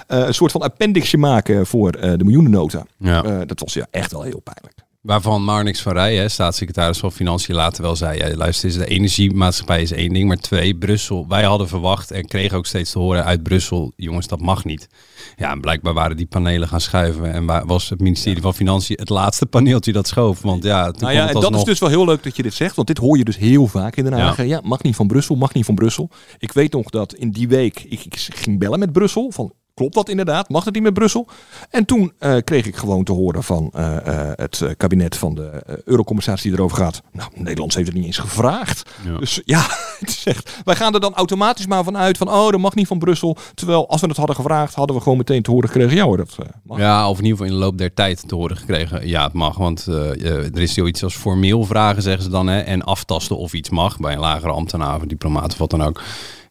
een 0.07 0.33
soort 0.33 0.51
van 0.51 0.61
appendixje 0.61 1.17
maken 1.17 1.65
voor 1.65 1.91
de 1.91 2.23
miljoenennota. 2.23 2.85
Ja. 2.97 3.45
Dat 3.45 3.59
was 3.59 3.73
ja 3.73 3.87
echt 3.91 4.11
wel 4.11 4.21
heel 4.21 4.41
pijnlijk. 4.41 4.75
Waarvan 5.01 5.43
Marnix 5.43 5.81
van 5.81 5.93
Rij, 5.93 6.15
hè, 6.15 6.29
staatssecretaris 6.29 6.97
van 6.97 7.11
Financiën, 7.11 7.55
later 7.55 7.83
wel 7.83 7.95
zei: 7.95 8.17
ja, 8.17 8.35
luister, 8.35 8.69
eens, 8.69 8.77
de 8.77 8.85
energiemaatschappij 8.85 9.81
is 9.81 9.91
één 9.91 10.13
ding, 10.13 10.27
maar 10.27 10.37
twee, 10.37 10.75
Brussel. 10.75 11.25
Wij 11.27 11.43
hadden 11.43 11.67
verwacht 11.67 12.11
en 12.11 12.25
kregen 12.25 12.57
ook 12.57 12.65
steeds 12.65 12.91
te 12.91 12.99
horen 12.99 13.23
uit 13.25 13.43
Brussel: 13.43 13.93
jongens, 13.95 14.27
dat 14.27 14.41
mag 14.41 14.65
niet. 14.65 14.87
Ja, 15.35 15.51
en 15.51 15.61
blijkbaar 15.61 15.93
waren 15.93 16.17
die 16.17 16.25
panelen 16.25 16.67
gaan 16.67 16.81
schuiven 16.81 17.33
en 17.33 17.45
wa- 17.45 17.65
was 17.65 17.89
het 17.89 17.99
ministerie 17.99 18.41
van 18.41 18.53
Financiën 18.53 18.95
het 18.99 19.09
laatste 19.09 19.45
paneeltje 19.45 19.91
dat 19.91 20.07
schoof. 20.07 20.41
Want 20.41 20.63
ja, 20.63 20.91
Nou 20.99 21.13
ja, 21.13 21.27
en 21.27 21.33
dat 21.33 21.55
is 21.55 21.63
dus 21.63 21.79
wel 21.79 21.89
heel 21.89 22.05
leuk 22.05 22.23
dat 22.23 22.35
je 22.35 22.43
dit 22.43 22.53
zegt, 22.53 22.75
want 22.75 22.87
dit 22.87 22.97
hoor 22.97 23.17
je 23.17 23.23
dus 23.23 23.37
heel 23.37 23.67
vaak 23.67 23.95
in 23.95 24.03
Den 24.03 24.13
Haag. 24.13 24.37
Ja. 24.37 24.43
Ja, 24.43 24.59
mag 24.63 24.83
niet 24.83 24.95
van 24.95 25.07
Brussel, 25.07 25.35
mag 25.35 25.53
niet 25.53 25.65
van 25.65 25.75
Brussel. 25.75 26.09
Ik 26.37 26.51
weet 26.51 26.73
nog 26.73 26.89
dat 26.89 27.13
in 27.13 27.31
die 27.31 27.47
week 27.47 27.79
ik, 27.79 28.05
ik 28.05 28.15
ging 28.35 28.59
bellen 28.59 28.79
met 28.79 28.91
Brussel 28.91 29.31
van 29.31 29.53
klopt 29.81 29.95
dat 29.95 30.09
inderdaad, 30.09 30.49
mag 30.49 30.65
het 30.65 30.73
niet 30.73 30.83
met 30.83 30.93
Brussel? 30.93 31.27
En 31.69 31.85
toen 31.85 32.13
eh, 32.19 32.37
kreeg 32.43 32.65
ik 32.65 32.75
gewoon 32.75 33.03
te 33.03 33.11
horen 33.11 33.43
van 33.43 33.69
eh, 33.73 34.07
eh, 34.07 34.31
het 34.35 34.63
kabinet 34.77 35.17
van 35.17 35.35
de 35.35 35.63
eurocommissaris 35.85 36.41
die 36.41 36.51
erover 36.51 36.77
gaat. 36.77 37.01
Nou, 37.11 37.29
Nederland 37.35 37.75
heeft 37.75 37.87
het 37.87 37.95
niet 37.95 38.05
eens 38.05 38.17
gevraagd. 38.17 38.89
Ja. 39.05 39.17
Dus 39.17 39.41
ja, 39.45 39.65
het 39.99 40.09
is 40.09 40.23
echt, 40.25 40.57
wij 40.63 40.75
gaan 40.75 40.93
er 40.93 40.99
dan 40.99 41.13
automatisch 41.13 41.67
maar 41.67 41.83
van 41.83 41.97
uit 41.97 42.17
van 42.17 42.29
oh, 42.29 42.49
dat 42.49 42.59
mag 42.59 42.75
niet 42.75 42.87
van 42.87 42.99
Brussel. 42.99 43.37
Terwijl 43.53 43.89
als 43.89 44.01
we 44.01 44.07
het 44.07 44.17
hadden 44.17 44.35
gevraagd, 44.35 44.75
hadden 44.75 44.95
we 44.95 45.01
gewoon 45.01 45.17
meteen 45.17 45.41
te 45.41 45.51
horen 45.51 45.69
gekregen, 45.69 45.95
ja 45.95 46.03
hoor, 46.03 46.17
dat 46.17 46.35
mag. 46.63 46.77
Ja, 46.77 47.09
of 47.09 47.17
in 47.17 47.23
ieder 47.23 47.37
geval 47.37 47.53
in 47.53 47.59
de 47.59 47.65
loop 47.65 47.77
der 47.77 47.93
tijd 47.93 48.27
te 48.27 48.35
horen 48.35 48.57
gekregen. 48.57 49.07
Ja, 49.07 49.23
het 49.23 49.33
mag, 49.33 49.57
want 49.57 49.85
er 49.85 50.61
is 50.61 50.73
zoiets 50.73 51.03
als 51.03 51.15
formeel 51.15 51.63
vragen, 51.63 52.01
zeggen 52.01 52.23
ze 52.23 52.29
dan. 52.29 52.47
Hè, 52.47 52.59
en 52.59 52.83
aftasten 52.83 53.37
of 53.37 53.53
iets 53.53 53.69
mag 53.69 53.97
bij 53.97 54.13
een 54.13 54.19
lagere 54.19 54.51
ambtenaar 54.51 54.95
of 54.95 55.03
diplomaat 55.03 55.51
of 55.51 55.57
wat 55.57 55.69
dan 55.69 55.83
ook. 55.83 56.01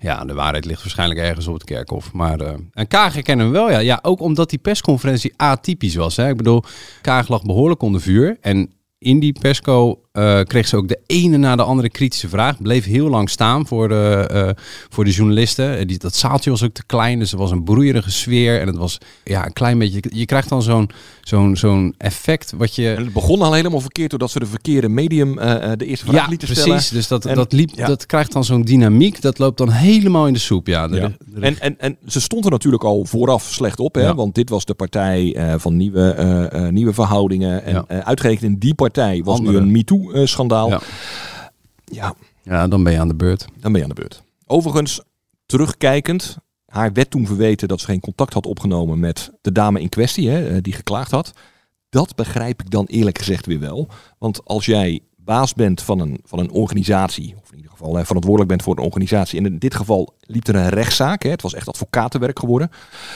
Ja, 0.02 0.24
de 0.24 0.34
waarheid 0.34 0.64
ligt 0.64 0.82
waarschijnlijk 0.82 1.20
ergens 1.20 1.46
op 1.46 1.54
het 1.54 1.64
kerkhof. 1.64 2.12
Maar 2.12 2.40
eh 2.40 2.54
en 2.72 2.88
Kaag 2.88 3.12
herkennen 3.14 3.46
we 3.46 3.52
wel, 3.52 3.70
ja. 3.70 3.78
ja. 3.78 3.98
Ook 4.02 4.20
omdat 4.20 4.50
die 4.50 4.58
persconferentie 4.58 5.32
atypisch 5.36 5.94
was. 5.94 6.16
Hè. 6.16 6.28
Ik 6.28 6.36
bedoel, 6.36 6.62
Kaag 7.00 7.28
lag 7.28 7.42
behoorlijk 7.42 7.82
onder 7.82 8.00
vuur. 8.00 8.36
En 8.40 8.72
in 8.98 9.20
die 9.20 9.32
persco 9.40 10.00
eh, 10.20 10.40
kreeg 10.44 10.68
ze 10.68 10.76
ook 10.76 10.88
de 10.88 10.98
ene 11.06 11.36
na 11.36 11.56
de 11.56 11.62
andere 11.62 11.90
kritische 11.90 12.28
vraag. 12.28 12.62
Bleef 12.62 12.84
heel 12.84 13.08
lang 13.08 13.30
staan 13.30 13.66
voor 13.66 13.88
de, 13.88 14.26
eh, 14.32 14.48
voor 14.88 15.04
de 15.04 15.10
journalisten. 15.10 15.78
Eh, 15.78 15.86
Die, 15.86 15.98
dat 15.98 16.14
zaaltje 16.16 16.50
was 16.50 16.62
ook 16.64 16.72
te 16.72 16.82
klein, 16.86 17.18
dus 17.18 17.32
er 17.32 17.38
was 17.38 17.50
een 17.50 17.64
broeierige 17.64 18.10
sfeer. 18.10 18.60
En 18.60 18.66
het 18.66 18.76
was 18.76 18.98
ja, 19.24 19.46
een 19.46 19.52
klein 19.52 19.78
beetje... 19.78 20.00
Je 20.10 20.24
krijgt 20.24 20.48
dan 20.48 20.62
zo'n 20.62 20.90
zo'n 21.22 21.56
zo'n 21.56 21.94
effect 21.98 22.52
wat 22.56 22.74
je... 22.74 22.88
En 22.94 23.04
het 23.04 23.12
begon 23.12 23.42
al 23.42 23.52
helemaal 23.52 23.80
verkeerd 23.80 24.10
doordat 24.10 24.30
ze 24.30 24.38
de 24.38 24.46
verkeerde 24.46 24.88
medium 24.88 25.34
de 25.76 25.84
eerste 25.86 26.04
vraag 26.06 26.20
Ja, 26.22 26.28
lieten 26.28 26.46
precies. 26.48 26.64
stellen. 26.64 26.82
Dus 26.92 27.08
dat, 27.08 27.24
En- 27.24 27.34
dat, 27.34 27.52
liep, 27.52 27.70
ja. 27.74 27.86
dat 27.86 28.06
krijgt 28.06 28.32
dan 28.32 28.44
zo'n 28.44 28.62
dynamiek. 28.62 29.20
Dat 29.20 29.38
loopt 29.38 29.58
dan 29.58 29.70
helemaal 29.70 30.26
in 30.26 30.32
de 30.32 30.38
soep. 30.38 30.66
Ja, 30.66 30.88
de- 30.88 30.96
Ja. 30.96 31.12
de- 31.26 31.40
En, 31.40 31.60
en, 31.60 31.74
en 31.78 31.96
ze 32.06 32.20
stond 32.20 32.44
er 32.44 32.50
natuurlijk 32.50 32.84
al 32.84 33.04
vooraf 33.04 33.44
slecht 33.44 33.80
op, 33.80 33.94
hè? 33.94 34.14
Want 34.14 34.34
dit 34.34 34.48
was 34.50 34.64
de 34.64 34.74
partij 34.74 35.36
van 35.58 35.76
nieuwe, 35.76 36.68
nieuwe 36.70 36.92
verhoudingen. 36.92 37.64
En 37.64 38.04
uitgerekend 38.04 38.42
in 38.52 38.58
die 38.58 38.74
partij 38.74 39.22
was 39.24 39.38
Andere. 39.38 39.56
nu 39.60 39.64
een 39.64 39.72
MeToo-schandaal. 40.12 40.68
Ja. 40.68 40.80
ja, 41.84 42.14
ja, 42.42 42.68
dan 42.68 42.82
ben 42.82 42.92
je 42.92 42.98
aan 42.98 43.08
de 43.08 43.14
beurt. 43.14 43.44
dan 43.58 43.72
ben 43.72 43.80
je 43.80 43.82
aan 43.82 43.94
de 43.94 44.00
beurt. 44.00 44.22
Overigens, 44.46 45.00
terugkijkend, 45.46 46.38
haar 46.66 46.92
werd 46.92 47.10
toen 47.10 47.26
verweten 47.26 47.68
dat 47.68 47.80
ze 47.80 47.86
geen 47.86 48.00
contact 48.00 48.32
had 48.32 48.46
opgenomen 48.46 48.98
met 48.98 49.30
de 49.40 49.52
dame 49.52 49.80
in 49.80 49.88
kwestie, 49.88 50.28
hè, 50.28 50.48
eh, 50.48 50.56
die 50.60 50.72
geklaagd 50.72 51.10
had. 51.10 51.32
Dat 51.88 52.14
begrijp 52.14 52.60
ik 52.62 52.70
dan 52.70 52.86
eerlijk 52.86 53.18
gezegd 53.18 53.46
weer 53.46 53.60
wel. 53.60 53.88
Want 54.18 54.44
als 54.44 54.66
jij 54.66 55.00
baas 55.16 55.54
bent 55.54 55.82
van 55.82 55.98
een, 56.00 56.20
van 56.24 56.38
een 56.38 56.50
organisatie, 56.50 57.34
of 57.42 57.50
in 57.50 57.56
ieder 57.56 57.70
geval 57.70 57.96
hè, 57.96 58.04
verantwoordelijk 58.04 58.50
bent 58.50 58.62
voor 58.62 58.76
een 58.76 58.84
organisatie, 58.84 59.38
en 59.38 59.46
in 59.46 59.58
dit 59.58 59.74
geval 59.74 60.14
liep 60.20 60.46
er 60.46 60.54
een 60.54 60.68
rechtszaak, 60.68 61.22
hè, 61.22 61.30
het 61.30 61.42
was 61.42 61.54
echt 61.54 61.68
advocatenwerk 61.68 62.38
geworden, 62.38 62.70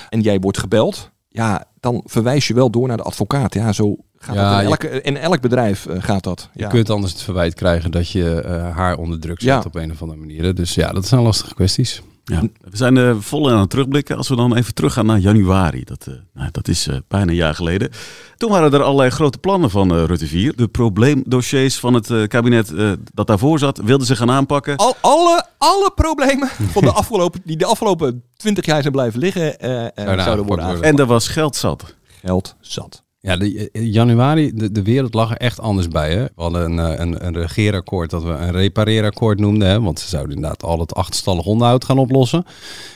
en 0.09 0.21
jij 0.21 0.39
wordt 0.39 0.59
gebeld, 0.59 1.11
ja, 1.29 1.65
dan 1.81 2.03
verwijs 2.05 2.47
je 2.47 2.55
wel 2.55 2.71
door 2.71 2.89
naar 2.89 2.97
de 2.97 3.03
advocaat. 3.03 3.55
Ja, 3.55 3.73
zo 3.73 3.97
gaat 4.25 4.35
Ja, 4.35 4.57
in, 4.61 4.63
je- 4.65 4.71
elke, 4.71 5.03
in 5.03 5.17
elk 5.17 5.41
bedrijf 5.41 5.87
eh, 5.87 6.03
gaat 6.03 6.25
dat. 6.25 6.49
Je 6.53 6.61
Ja. 6.63 6.69
kunt 6.69 6.91
anders 6.91 7.13
het 7.13 7.23
verwijt 7.23 7.55
krijgen 7.55 7.91
dat 7.91 8.11
je 8.11 8.41
eh, 8.41 8.77
haar 8.77 8.97
onder 8.97 9.21
druk 9.21 9.41
zet 9.41 9.49
Ja. 9.49 9.63
op 9.67 9.75
een 9.75 9.91
of 9.91 10.03
andere 10.03 10.21
manier. 10.21 10.55
Dus 10.55 10.75
ja, 10.75 10.93
dat 10.93 11.07
zijn 11.07 11.23
lastige 11.23 11.55
kwesties. 11.55 12.03
Ja, 12.27 12.41
we 12.41 12.77
zijn 12.77 12.97
eh, 12.97 13.15
vol 13.19 13.51
aan 13.51 13.61
het 13.61 13.71
terugblikken. 13.71 14.17
Als 14.17 14.29
we 14.29 14.37
dan 14.37 14.57
even 14.57 14.75
teruggaan 14.75 15.07
naar 15.07 15.19
januari, 15.19 15.85
dat, 15.85 16.07
eh, 16.07 16.15
nou, 16.35 16.49
dat 16.53 16.69
is 16.69 16.87
eh, 16.87 16.97
bijna 17.09 17.31
een 17.31 17.37
jaar 17.37 17.55
geleden. 17.55 17.91
Toen 18.37 18.51
waren 18.51 18.73
er 18.73 18.83
allerlei 18.83 19.11
grote 19.11 19.39
plannen 19.39 19.71
van 19.71 19.95
eh, 19.95 20.05
Rutte 20.05 20.27
4. 20.27 20.57
De 20.57 20.69
probleemdossiers 20.69 21.79
van 21.79 21.95
het 21.95 22.11
eh, 22.11 22.27
kabinet 22.27 22.73
eh, 22.75 22.93
dat 23.15 23.27
daarvoor 23.27 23.59
zat, 23.59 23.81
wilden 23.85 24.07
ze 24.07 24.17
gaan 24.17 24.31
aanpakken. 24.31 24.77
Al, 24.77 24.97
alle, 25.01 25.45
alle 25.59 25.91
problemen 25.95 26.49
van 26.49 26.83
de 26.83 26.91
afgelopen, 27.03 27.41
die 27.45 27.57
de 27.57 27.65
afgelopen 27.67 28.23
twintig 28.37 28.65
jaar 28.67 28.81
zijn 28.81 28.93
blijven 28.93 29.21
liggen, 29.21 29.59
eh, 29.61 29.85
eh, 29.85 30.23
zouden 30.23 30.45
worden. 30.47 30.65
aangepakt. 30.65 30.91
En 30.93 30.99
er 30.99 31.07
was 31.07 31.29
geld 31.29 31.57
zat. 31.57 31.95
Geld 32.21 32.57
zat. 32.61 33.03
Ja, 33.27 33.37
de, 33.37 33.71
eh, 33.73 33.93
januari, 33.93 34.53
de, 34.55 34.73
de 34.73 34.83
wereld 34.83 35.15
lag 35.15 35.31
er 35.31 35.37
echt 35.37 35.61
anders 35.61 35.89
bij. 35.89 36.11
Hè? 36.11 36.23
We 36.23 36.31
hadden 36.43 36.65
een, 36.79 36.79
eh, 36.93 36.99
een, 36.99 37.27
een 37.27 37.35
regeerakkoord 37.35 38.11
dat 38.11 38.23
we 38.23 38.29
een 38.29 38.51
repareerakkoord 38.53 39.39
noemden. 39.39 39.69
Hè? 39.69 39.81
Want 39.81 40.01
ze 40.01 40.09
zouden 40.09 40.35
inderdaad 40.37 40.63
al 40.63 40.81
het 40.81 40.95
achterstallig 40.95 41.45
onderhoud 41.45 41.85
gaan 41.85 41.99
oplossen. 41.99 42.47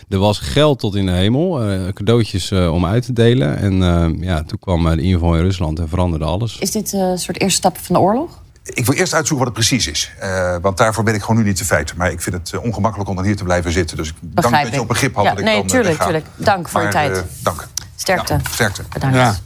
Er 0.08 0.18
was 0.18 0.38
geld 0.38 0.78
tot 0.78 0.94
in 0.94 1.06
de 1.06 1.12
hemel, 1.12 1.62
eh, 1.62 1.88
cadeautjes 1.92 2.50
eh, 2.50 2.72
om 2.72 2.86
uit 2.86 3.04
te 3.04 3.12
delen. 3.12 3.58
En 3.58 3.82
eh, 3.82 4.22
ja, 4.26 4.42
toen 4.42 4.58
kwam 4.58 4.96
de 4.96 5.02
inval 5.02 5.34
in 5.36 5.42
Rusland 5.42 5.78
en 5.78 5.88
veranderde 5.88 6.24
alles. 6.24 6.58
Is 6.58 6.70
dit 6.70 6.92
eh, 6.92 7.00
een 7.00 7.18
soort 7.18 7.40
eerste 7.40 7.56
stap 7.58 7.78
van 7.78 7.94
de 7.94 8.00
oorlog? 8.00 8.38
Ik 8.74 8.86
wil 8.86 8.94
eerst 8.94 9.14
uitzoeken 9.14 9.46
wat 9.46 9.56
het 9.56 9.66
precies 9.66 9.88
is. 9.92 10.10
Eh, 10.18 10.56
want 10.60 10.76
daarvoor 10.76 11.04
ben 11.04 11.14
ik 11.14 11.20
gewoon 11.22 11.36
nu 11.36 11.46
niet 11.48 11.56
te 11.56 11.64
feit. 11.64 11.94
Maar 11.96 12.10
ik 12.12 12.20
vind 12.20 12.36
het 12.36 12.58
ongemakkelijk 12.62 13.10
om 13.10 13.16
dan 13.16 13.24
hier 13.24 13.36
te 13.36 13.44
blijven 13.44 13.72
zitten. 13.72 13.96
Dus 13.96 14.08
ik 14.08 14.14
dank 14.20 14.54
dat 14.54 14.66
je 14.68 14.72
ik. 14.74 14.80
op 14.80 14.88
begrip 14.88 15.14
had 15.14 15.24
Ja, 15.24 15.30
dat 15.30 15.38
ik 15.38 15.44
nee, 15.44 15.54
dan 15.56 15.64
eh, 15.64 15.70
tuurlijk, 15.70 16.02
tuurlijk. 16.02 16.26
Dank 16.36 16.68
voor 16.68 16.80
je 16.80 16.86
Maar, 16.86 16.94
tijd. 16.94 17.16
eh, 17.16 17.22
dank. 17.42 17.68
Sterkte. 17.96 18.32
Ja, 18.32 18.40
sterkte. 18.50 18.82
Bedankt. 18.92 19.42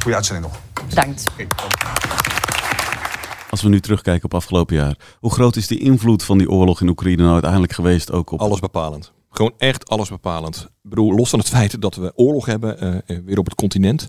Goeie 0.00 0.16
uitzending 0.16 0.46
nog. 0.46 0.60
Bedankt. 0.88 1.24
Als 3.50 3.62
we 3.62 3.68
nu 3.68 3.80
terugkijken 3.80 4.24
op 4.24 4.34
afgelopen 4.34 4.76
jaar. 4.76 4.96
Hoe 5.20 5.32
groot 5.32 5.56
is 5.56 5.66
de 5.66 5.78
invloed 5.78 6.22
van 6.22 6.38
die 6.38 6.50
oorlog 6.50 6.80
in 6.80 6.88
Oekraïne 6.88 7.20
nou 7.22 7.32
uiteindelijk 7.32 7.72
geweest? 7.72 8.12
Ook 8.12 8.30
op 8.30 8.40
Alles 8.40 8.60
bepalend. 8.60 9.12
Gewoon 9.30 9.52
echt 9.58 9.88
alles 9.88 10.08
bepalend. 10.08 10.56
Ik 10.82 10.90
bedoel, 10.90 11.14
los 11.14 11.30
van 11.30 11.38
het 11.38 11.48
feit 11.48 11.80
dat 11.80 11.94
we 11.94 12.12
oorlog 12.14 12.46
hebben, 12.46 12.78
eh, 12.80 13.16
eh, 13.16 13.24
weer 13.24 13.38
op 13.38 13.44
het 13.44 13.54
continent, 13.54 14.08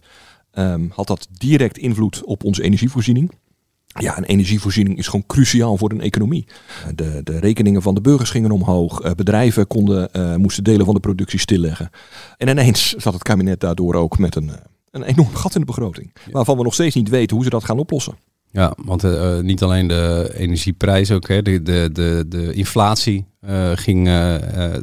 ehm, 0.52 0.86
had 0.90 1.08
dat 1.08 1.28
direct 1.32 1.78
invloed 1.78 2.24
op 2.24 2.44
onze 2.44 2.64
energievoorziening. 2.64 3.32
Ja, 4.00 4.18
een 4.18 4.24
energievoorziening 4.24 4.98
is 4.98 5.06
gewoon 5.06 5.26
cruciaal 5.28 5.78
voor 5.78 5.92
een 5.92 6.02
economie. 6.02 6.46
Eh, 6.48 6.90
De, 6.96 7.22
de 7.24 7.40
rekeningen 7.40 7.82
van 7.82 7.96
de 7.96 8.02
burgers 8.02 8.30
gingen 8.30 8.52
omhoog. 8.52 9.00
eh, 9.02 9.12
Bedrijven 9.12 9.68
konden, 9.68 10.14
eh, 10.14 10.36
moesten 10.36 10.64
delen 10.64 10.86
van 10.86 10.94
de 10.94 11.00
productie 11.00 11.40
stilleggen. 11.40 11.90
En 12.38 12.48
ineens 12.48 12.90
zat 12.94 13.14
het 13.14 13.24
kabinet 13.24 13.60
daardoor 13.60 13.94
ook 13.96 14.18
met 14.18 14.36
een, 14.36 14.52
een 14.94 15.04
enorm 15.04 15.36
gat 15.36 15.54
in 15.54 15.60
de 15.60 15.66
begroting. 15.66 16.14
Waarvan 16.32 16.58
we 16.58 16.64
nog 16.64 16.74
steeds 16.74 16.96
niet 16.96 17.10
weten 17.10 17.36
hoe 17.36 17.46
ze 17.46 17.52
dat 17.52 17.64
gaan 17.64 17.80
oplossen. 17.80 18.16
Ja, 18.52 18.74
want 18.78 19.04
eh, 19.04 19.38
eh, 19.38 19.44
niet 19.44 19.64
alleen 19.64 19.88
de 19.88 20.34
energieprijs 20.38 21.12
ook, 21.12 21.28
hè, 21.28 21.42
de, 21.42 21.62
de, 21.62 21.90
de, 21.94 22.26
de 22.28 22.54
inflatie 22.54 23.26
eh, 23.40 23.72
ging 23.74 24.10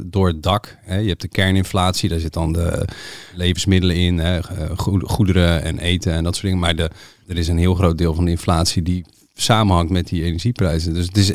door 0.07 0.27
het 0.27 0.43
dak. 0.43 0.79
Hè. 0.81 0.97
Je 0.97 1.09
hebt 1.09 1.21
de 1.21 1.29
kerninflatie, 1.29 2.09
daar 2.09 2.19
zit 2.19 2.33
dan 2.33 2.53
de 2.53 2.89
levensmiddelen 3.35 3.97
in, 3.97 4.19
hè, 4.19 4.43
goed- 4.77 5.03
goederen 5.07 5.63
en 5.63 5.79
eten 5.79 6.13
en 6.13 6.25
dat 6.25 6.33
soort 6.35 6.47
dingen. 6.47 6.61
Maar 6.61 6.77
de, 6.77 6.91
er 7.27 7.39
is 7.39 7.49
een 7.49 7.59
heel 7.59 7.75
groot 7.75 7.99
deel 7.99 8.15
van 8.15 8.25
de 8.25 8.31
inflatie 8.31 8.83
die 8.83 9.05
samenhangt 9.35 9.91
met 9.93 10.09
die 10.09 10.25
energieprijzen. 10.25 10.95
Dus 10.95 11.07
het 11.07 11.17
is 11.17 11.33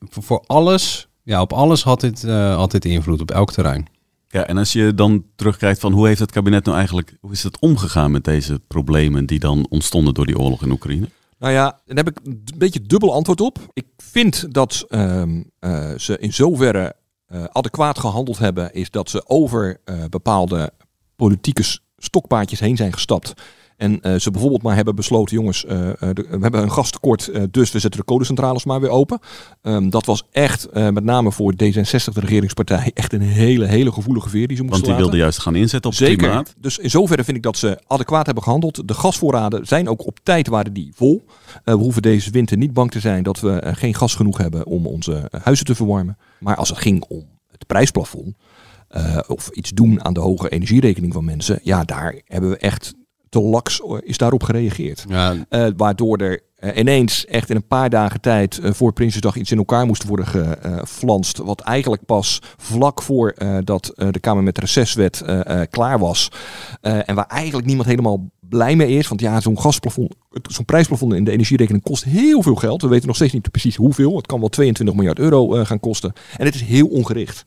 voor 0.00 0.44
alles, 0.46 1.08
ja, 1.22 1.40
op 1.40 1.52
alles 1.52 1.82
had 1.82 2.00
dit, 2.00 2.22
had 2.32 2.70
dit 2.70 2.84
invloed, 2.84 3.20
op 3.20 3.30
elk 3.30 3.52
terrein. 3.52 3.86
Ja, 4.34 4.46
en 4.46 4.56
als 4.56 4.72
je 4.72 4.94
dan 4.94 5.24
terugkijkt 5.36 5.80
van 5.80 5.92
hoe 5.92 6.06
heeft 6.06 6.20
het 6.20 6.30
kabinet 6.30 6.64
nou 6.64 6.76
eigenlijk, 6.76 7.16
hoe 7.20 7.32
is 7.32 7.42
het 7.42 7.58
omgegaan 7.58 8.10
met 8.10 8.24
deze 8.24 8.60
problemen 8.68 9.26
die 9.26 9.38
dan 9.38 9.66
ontstonden 9.68 10.14
door 10.14 10.26
die 10.26 10.38
oorlog 10.38 10.62
in 10.62 10.70
Oekraïne? 10.70 11.08
Nou 11.38 11.52
ja, 11.52 11.80
daar 11.86 11.96
heb 11.96 12.08
ik 12.08 12.20
een 12.24 12.44
beetje 12.56 12.82
dubbel 12.82 13.12
antwoord 13.12 13.40
op. 13.40 13.58
Ik 13.72 13.86
vind 13.96 14.54
dat 14.54 14.84
ehm, 14.88 15.42
eh, 15.58 15.92
ze 15.96 16.18
in 16.18 16.32
zoverre 16.32 16.94
eh, 17.26 17.44
adequaat 17.44 17.98
gehandeld 17.98 18.38
hebben, 18.38 18.72
is 18.72 18.90
dat 18.90 19.10
ze 19.10 19.28
over 19.28 19.80
eh, 19.84 20.04
bepaalde 20.10 20.72
politieke 21.16 21.62
stokpaardjes 21.96 22.60
heen 22.60 22.76
zijn 22.76 22.92
gestapt. 22.92 23.32
En 23.76 24.00
eh, 24.00 24.14
ze 24.18 24.30
bijvoorbeeld 24.30 24.62
maar 24.62 24.74
hebben 24.76 24.94
besloten, 24.94 25.36
jongens, 25.36 25.64
eh, 25.64 25.88
eh, 25.90 25.96
de- 26.00 26.26
we 26.30 26.38
hebben 26.40 26.62
een 26.62 26.72
gastekort, 26.72 27.28
eh, 27.28 27.42
dus 27.50 27.72
we 27.72 27.78
zetten 27.78 28.00
de 28.00 28.06
kolencentrales 28.06 28.64
maar 28.64 28.80
weer 28.80 28.90
open. 28.90 29.18
Ehm, 29.62 29.88
dat 29.90 30.06
was 30.06 30.22
echt, 30.30 30.68
met 30.72 31.04
name 31.04 31.32
voor 31.32 31.52
D66, 31.56 32.14
de 32.14 32.20
regeringspartij, 32.20 32.90
echt 32.94 33.12
een 33.12 33.20
hele, 33.20 33.66
hele 33.66 33.92
gevoelige 33.92 34.28
veer 34.28 34.46
die 34.48 34.56
ze 34.56 34.62
moesten 34.62 34.68
Want 34.70 34.82
die 34.82 34.90
laten. 34.90 35.02
wilden 35.02 35.18
juist 35.18 35.38
gaan 35.38 35.54
inzetten 35.56 35.90
op 35.90 35.96
Zeker. 35.96 36.16
klimaat. 36.16 36.54
Dus 36.58 36.78
in 36.78 36.90
zoverre 36.90 37.24
vind 37.24 37.36
ik 37.36 37.42
dat 37.42 37.56
ze 37.56 37.78
adequaat 37.86 38.24
hebben 38.26 38.44
gehandeld. 38.44 38.88
De 38.88 38.94
gasvoorraden 38.94 39.66
zijn 39.66 39.88
ook 39.88 40.06
op 40.06 40.18
tijd 40.22 40.46
waren 40.48 40.72
die 40.72 40.92
vol. 40.94 41.24
We 41.64 41.72
hoeven 41.72 42.02
deze 42.02 42.30
winter 42.30 42.56
niet 42.56 42.72
bang 42.72 42.90
te 42.90 43.00
zijn 43.00 43.22
dat 43.22 43.40
we 43.40 43.72
geen 43.76 43.94
gas 43.94 44.14
genoeg 44.14 44.38
hebben 44.38 44.66
om 44.66 44.86
onze 44.86 45.28
huizen 45.42 45.66
te 45.66 45.74
verwarmen. 45.74 46.16
Maar 46.40 46.56
als 46.56 46.68
het 46.68 46.78
ging 46.78 47.04
om 47.08 47.24
het 47.50 47.66
prijsplafond 47.66 48.34
of 49.26 49.48
iets 49.48 49.70
doen 49.70 50.04
aan 50.04 50.12
de 50.14 50.20
hoge 50.20 50.48
energierekening 50.48 51.12
van 51.12 51.24
mensen, 51.24 51.60
ja, 51.62 51.84
daar 51.84 52.20
hebben 52.24 52.50
we 52.50 52.56
echt 52.56 52.94
te 53.34 53.40
laks 53.40 53.80
eh, 53.80 53.96
is 54.00 54.18
daarop 54.18 54.42
gereageerd. 54.42 55.04
Ja, 55.08 55.34
Eh, 55.48 55.66
waardoor 55.76 56.18
er 56.18 56.40
eh, 56.54 56.76
ineens 56.76 57.26
echt 57.26 57.50
in 57.50 57.56
een 57.56 57.66
paar 57.66 57.90
dagen 57.90 58.20
tijd 58.20 58.60
voor 58.62 58.92
Prinsjesdag 58.92 59.36
iets 59.36 59.50
in 59.50 59.58
elkaar 59.58 59.86
moest 59.86 60.04
worden 60.04 60.26
geflanst. 60.26 61.38
wat 61.38 61.60
eigenlijk 61.60 62.04
pas 62.04 62.40
vlak 62.56 63.02
voor 63.02 63.34
dat 63.64 63.92
de 63.94 64.20
Kamer 64.20 64.42
met 64.42 64.54
eh, 65.22 65.60
klaar 65.70 65.98
was. 65.98 66.28
En 66.80 67.14
waar 67.14 67.26
eigenlijk 67.26 67.66
niemand 67.66 67.88
helemaal 67.88 68.30
blij 68.48 68.76
mee 68.76 68.96
is. 68.96 69.08
Want 69.08 69.20
ja, 69.20 69.40
zo'n 69.40 69.60
gasplafond, 69.60 70.14
zo'n 70.48 70.64
prijsplafond 70.64 71.12
in 71.12 71.24
de 71.24 71.30
energierekening 71.30 71.84
kost 71.84 72.04
heel 72.04 72.42
veel 72.42 72.54
geld. 72.54 72.82
We 72.82 72.88
weten 72.88 73.06
nog 73.06 73.16
steeds 73.16 73.32
niet 73.32 73.50
precies 73.50 73.76
hoeveel. 73.76 74.16
Het 74.16 74.26
kan 74.26 74.40
wel 74.40 74.48
22 74.48 74.94
miljard 74.96 75.18
euro 75.18 75.54
eh, 75.54 75.66
gaan 75.66 75.80
kosten. 75.80 76.12
En 76.36 76.44
het 76.44 76.54
is 76.54 76.62
heel 76.62 76.86
ongericht. 76.86 77.44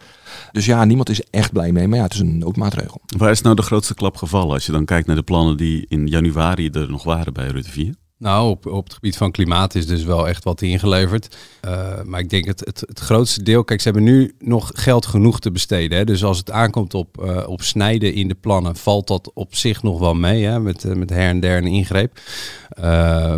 Dus 0.52 0.66
ja, 0.66 0.86
niemand 0.86 1.10
is 1.10 1.22
echt 1.22 1.52
blij 1.52 1.72
mee. 1.72 1.88
Maar 1.88 1.98
ja, 1.98 2.04
het 2.04 2.14
is 2.14 2.20
een 2.20 2.38
noodmaatregel. 2.38 3.02
Waar 3.18 3.32
is 3.32 3.42
nou 3.42 3.56
de 3.56 3.62
grootste 3.62 3.94
klap 3.94 4.16
gevallen 4.16 4.54
als 4.54 4.66
je 4.66 4.72
dan 4.72 4.86
kijkt 4.86 5.08
naar 5.08 5.16
de 5.16 5.24
plannen 5.24 5.58
die 5.58 5.86
in 5.88 6.08
januari 6.08 6.70
er 6.70 6.90
nog 6.90 7.04
waren 7.04 7.34
bij 7.34 7.48
Rutte 7.48 7.70
4? 7.70 7.94
Nou, 8.20 8.50
op, 8.50 8.66
op 8.66 8.84
het 8.84 8.94
gebied 8.94 9.18
van 9.18 9.32
klimaat 9.32 9.76
is 9.76 9.88
dus 9.88 10.04
wel 10.04 10.28
echt 10.28 10.44
wat 10.44 10.62
ingeleverd. 10.62 11.38
Eh, 11.62 12.02
maar 12.04 12.20
ik 12.20 12.30
denk 12.30 12.46
het, 12.46 12.60
het, 12.60 12.80
het 12.80 13.00
grootste 13.00 13.44
deel, 13.44 13.64
kijk, 13.64 13.82
ze 13.82 13.90
hebben 13.90 14.06
nu 14.06 14.36
nog 14.40 14.72
geld 14.74 15.06
genoeg 15.06 15.40
te 15.40 15.52
besteden. 15.52 15.98
Hè? 15.98 16.04
Dus 16.06 16.24
als 16.24 16.38
het 16.38 16.52
aankomt 16.52 16.94
op, 16.94 17.24
eh, 17.24 17.48
op 17.48 17.62
snijden 17.62 18.14
in 18.14 18.28
de 18.28 18.36
plannen, 18.36 18.76
valt 18.76 19.08
dat 19.08 19.32
op 19.34 19.56
zich 19.56 19.84
nog 19.84 20.00
wel 20.00 20.14
mee. 20.14 20.44
Hè? 20.44 20.60
Met, 20.60 20.84
eh, 20.84 20.96
met 20.96 21.10
her 21.10 21.30
en 21.30 21.40
der 21.40 21.58
een 21.58 21.68
ingreep. 21.68 22.20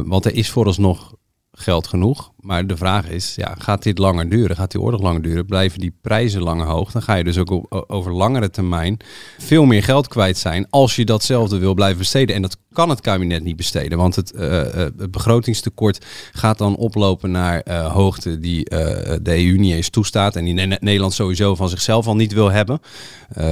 Want 0.06 0.26
er 0.26 0.36
is 0.36 0.50
vooralsnog 0.50 1.14
geld 1.52 1.88
genoeg. 1.88 2.32
Maar 2.42 2.68
de 2.68 2.78
vraag 2.78 3.10
is, 3.10 3.34
ja, 3.36 3.56
gaat 3.58 3.84
dit 3.84 3.98
langer 3.98 4.30
duren? 4.30 4.56
Gaat 4.56 4.72
die 4.72 4.82
oorlog 4.82 5.02
langer 5.02 5.22
duren? 5.22 5.46
Blijven 5.46 5.80
die 5.80 5.94
prijzen 6.02 6.42
langer 6.42 6.66
hoog? 6.66 6.92
Dan 6.92 7.02
ga 7.02 7.16
je 7.16 7.24
dus 7.24 7.38
ook 7.38 7.50
op- 7.50 7.84
over 7.88 8.14
langere 8.14 8.50
termijn 8.50 8.98
veel 9.38 9.66
meer 9.66 9.84
geld 9.84 10.08
kwijt 10.08 10.38
zijn 10.38 10.68
als 10.70 10.96
je 10.96 11.06
datzelfde 11.06 11.58
wil 11.58 11.74
blijven 11.74 11.98
besteden. 11.98 12.36
En 12.36 12.42
dat 12.42 12.58
kan 12.72 12.90
het 12.90 13.02
kabinet 13.02 13.44
niet 13.44 13.56
besteden, 13.56 13.98
want 13.98 14.16
het, 14.16 14.32
eh, 14.32 14.84
eh, 14.86 14.92
begrotingstekort 15.10 16.06
gaat 16.32 16.58
dan 16.58 16.76
oplopen 16.76 17.32
naar 17.32 17.60
eh, 17.62 17.94
hoogte 17.94 18.40
die 18.40 18.64
de 18.70 19.20
EU 19.38 19.58
niet 19.58 19.74
eens 19.74 19.90
toestaat 19.90 20.36
en 20.36 20.44
die 20.46 20.54
Ne- 20.54 20.78
Nederland 20.80 21.14
sowieso 21.14 21.56
van 21.56 21.70
zichzelf 21.70 22.08
al 22.08 22.16
niet 22.16 22.34
wil 22.34 22.52
hebben. 22.52 22.80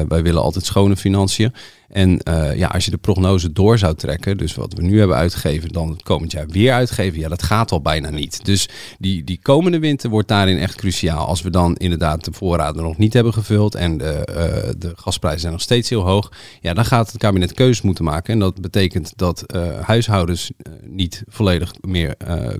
Wij 0.07 0.23
willen 0.23 0.41
altijd 0.41 0.65
schone 0.65 0.95
financiën. 0.95 1.53
En 1.87 2.21
ja, 2.55 2.67
als 2.67 2.85
je 2.85 2.91
de 2.91 2.97
prognose 2.97 3.51
door 3.51 3.77
zou 3.77 3.95
trekken, 3.95 4.37
dus 4.37 4.55
wat 4.55 4.73
we 4.73 4.81
nu 4.81 4.99
hebben 4.99 5.17
uitgegeven, 5.17 5.69
dan 5.69 5.89
het 5.89 6.03
komend 6.03 6.31
jaar 6.31 6.47
weer 6.47 6.73
uitgeven, 6.73 7.19
ja, 7.19 7.29
dat 7.29 7.43
gaat 7.43 7.71
al 7.71 7.81
bijna 7.81 8.09
niet. 8.09 8.45
Dus 8.45 8.69
die, 8.99 9.23
die 9.23 9.39
komende 9.41 9.79
winter 9.79 10.09
wordt 10.09 10.27
daarin 10.27 10.57
echt 10.57 10.75
cruciaal. 10.75 11.27
Als 11.27 11.41
we 11.41 11.49
dan 11.49 11.75
inderdaad 11.75 12.25
de 12.25 12.33
voorraden 12.33 12.83
nog 12.83 12.97
niet 12.97 13.13
hebben 13.13 13.33
gevuld 13.33 13.75
en 13.75 13.97
de, 13.97 14.11
eh, 14.11 14.73
de 14.77 14.93
gasprijzen 14.95 15.41
zijn 15.41 15.53
nog 15.53 15.61
steeds 15.61 15.89
heel 15.89 16.01
hoog, 16.01 16.31
ja, 16.61 16.73
dan 16.73 16.85
gaat 16.85 17.11
het 17.11 17.17
kabinet 17.17 17.53
keuzes 17.53 17.81
moeten 17.81 18.03
maken. 18.03 18.33
En 18.33 18.39
dat 18.39 18.61
betekent 18.61 19.13
dat 19.15 19.41
eh, 19.41 19.79
huishoudens 19.79 20.51
eh, 20.57 20.73
niet 20.85 21.23
volledig 21.27 21.73
meer 21.81 22.15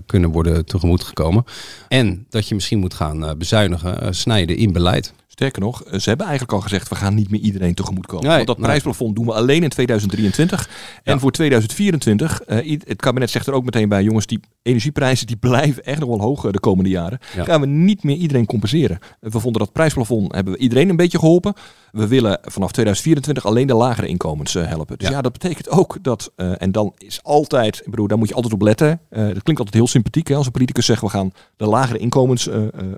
kunnen 0.06 0.30
worden 0.30 0.64
tegemoet 0.64 1.02
gekomen. 1.02 1.44
En 1.88 2.26
dat 2.30 2.48
je 2.48 2.54
misschien 2.54 2.78
moet 2.78 2.94
gaan 2.94 3.34
bezuinigen, 3.38 4.14
snijden 4.14 4.56
in 4.56 4.72
beleid. 4.72 5.12
Sterker 5.38 5.62
nog, 5.62 5.82
ze 5.96 6.08
hebben 6.08 6.26
eigenlijk 6.26 6.56
al 6.56 6.60
gezegd, 6.60 6.88
we 6.88 6.94
gaan 6.94 7.14
niet 7.14 7.30
meer 7.30 7.40
iedereen 7.40 7.74
tegemoet 7.74 8.06
komen. 8.06 8.26
Nee, 8.26 8.34
Want 8.34 8.46
dat 8.46 8.56
nee. 8.56 8.66
prijsplafond 8.66 9.16
doen 9.16 9.26
we 9.26 9.32
alleen 9.32 9.62
in 9.62 9.68
2023. 9.68 10.68
En 11.02 11.20
voor 11.20 11.30
2024, 11.30 12.40
eh, 12.42 12.78
het 12.86 13.00
kabinet 13.00 13.30
zegt 13.30 13.46
er 13.46 13.52
ook 13.52 13.64
meteen 13.64 13.88
bij, 13.88 14.02
jongens, 14.02 14.26
die 14.26 14.40
energieprijzen 14.62 15.26
die 15.26 15.36
blijven 15.50 15.84
echt 15.84 15.98
nog 15.98 16.08
wel 16.08 16.20
hoog 16.20 16.44
eh, 16.44 16.52
de 16.52 16.60
komende 16.60 16.90
jaren. 16.90 17.18
Ja. 17.36 17.44
Gaan 17.44 17.60
we 17.60 17.66
niet 17.66 18.02
meer 18.02 18.16
iedereen 18.16 18.46
compenseren. 18.46 18.98
Eh, 19.20 19.30
We 19.30 19.40
vonden 19.40 19.60
dat 19.62 19.72
prijsplafond, 19.72 20.34
hebben 20.34 20.52
we 20.52 20.58
iedereen 20.58 20.88
een 20.88 20.96
beetje 20.96 21.18
geholpen. 21.18 21.54
We 21.92 22.06
willen 22.06 22.38
vanaf 22.42 22.72
2024 22.72 23.46
alleen 23.46 23.66
de 23.66 23.74
lagere 23.74 24.06
inkomens 24.06 24.52
helpen. 24.52 24.98
Dus 24.98 25.08
ja. 25.08 25.20
dat 25.22 25.32
betekent 25.32 25.68
ook 25.68 25.98
dat, 26.02 26.32
en 26.36 26.72
dan 26.72 26.92
is 26.96 27.22
altijd, 27.22 27.78
ik 27.84 27.90
bedoel, 27.90 28.06
daar 28.06 28.18
moet 28.18 28.28
je 28.28 28.34
altijd 28.34 28.52
op 28.54 28.62
letten. 28.62 29.00
Dat 29.10 29.42
klinkt 29.42 29.46
altijd 29.58 29.74
heel 29.74 29.86
sympathiek 29.86 30.28
hè, 30.28 30.34
als 30.34 30.46
een 30.46 30.52
politicus 30.52 30.86
zegt, 30.86 31.00
we 31.00 31.08
gaan 31.08 31.32
de 31.56 31.66
lagere 31.66 31.98
inkomens 31.98 32.48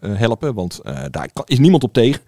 helpen. 0.00 0.54
Want 0.54 0.80
daar 1.10 1.28
kan- 1.32 1.44
is 1.46 1.58
niemand 1.58 1.82
op 1.82 1.92
tegen. 1.92 2.20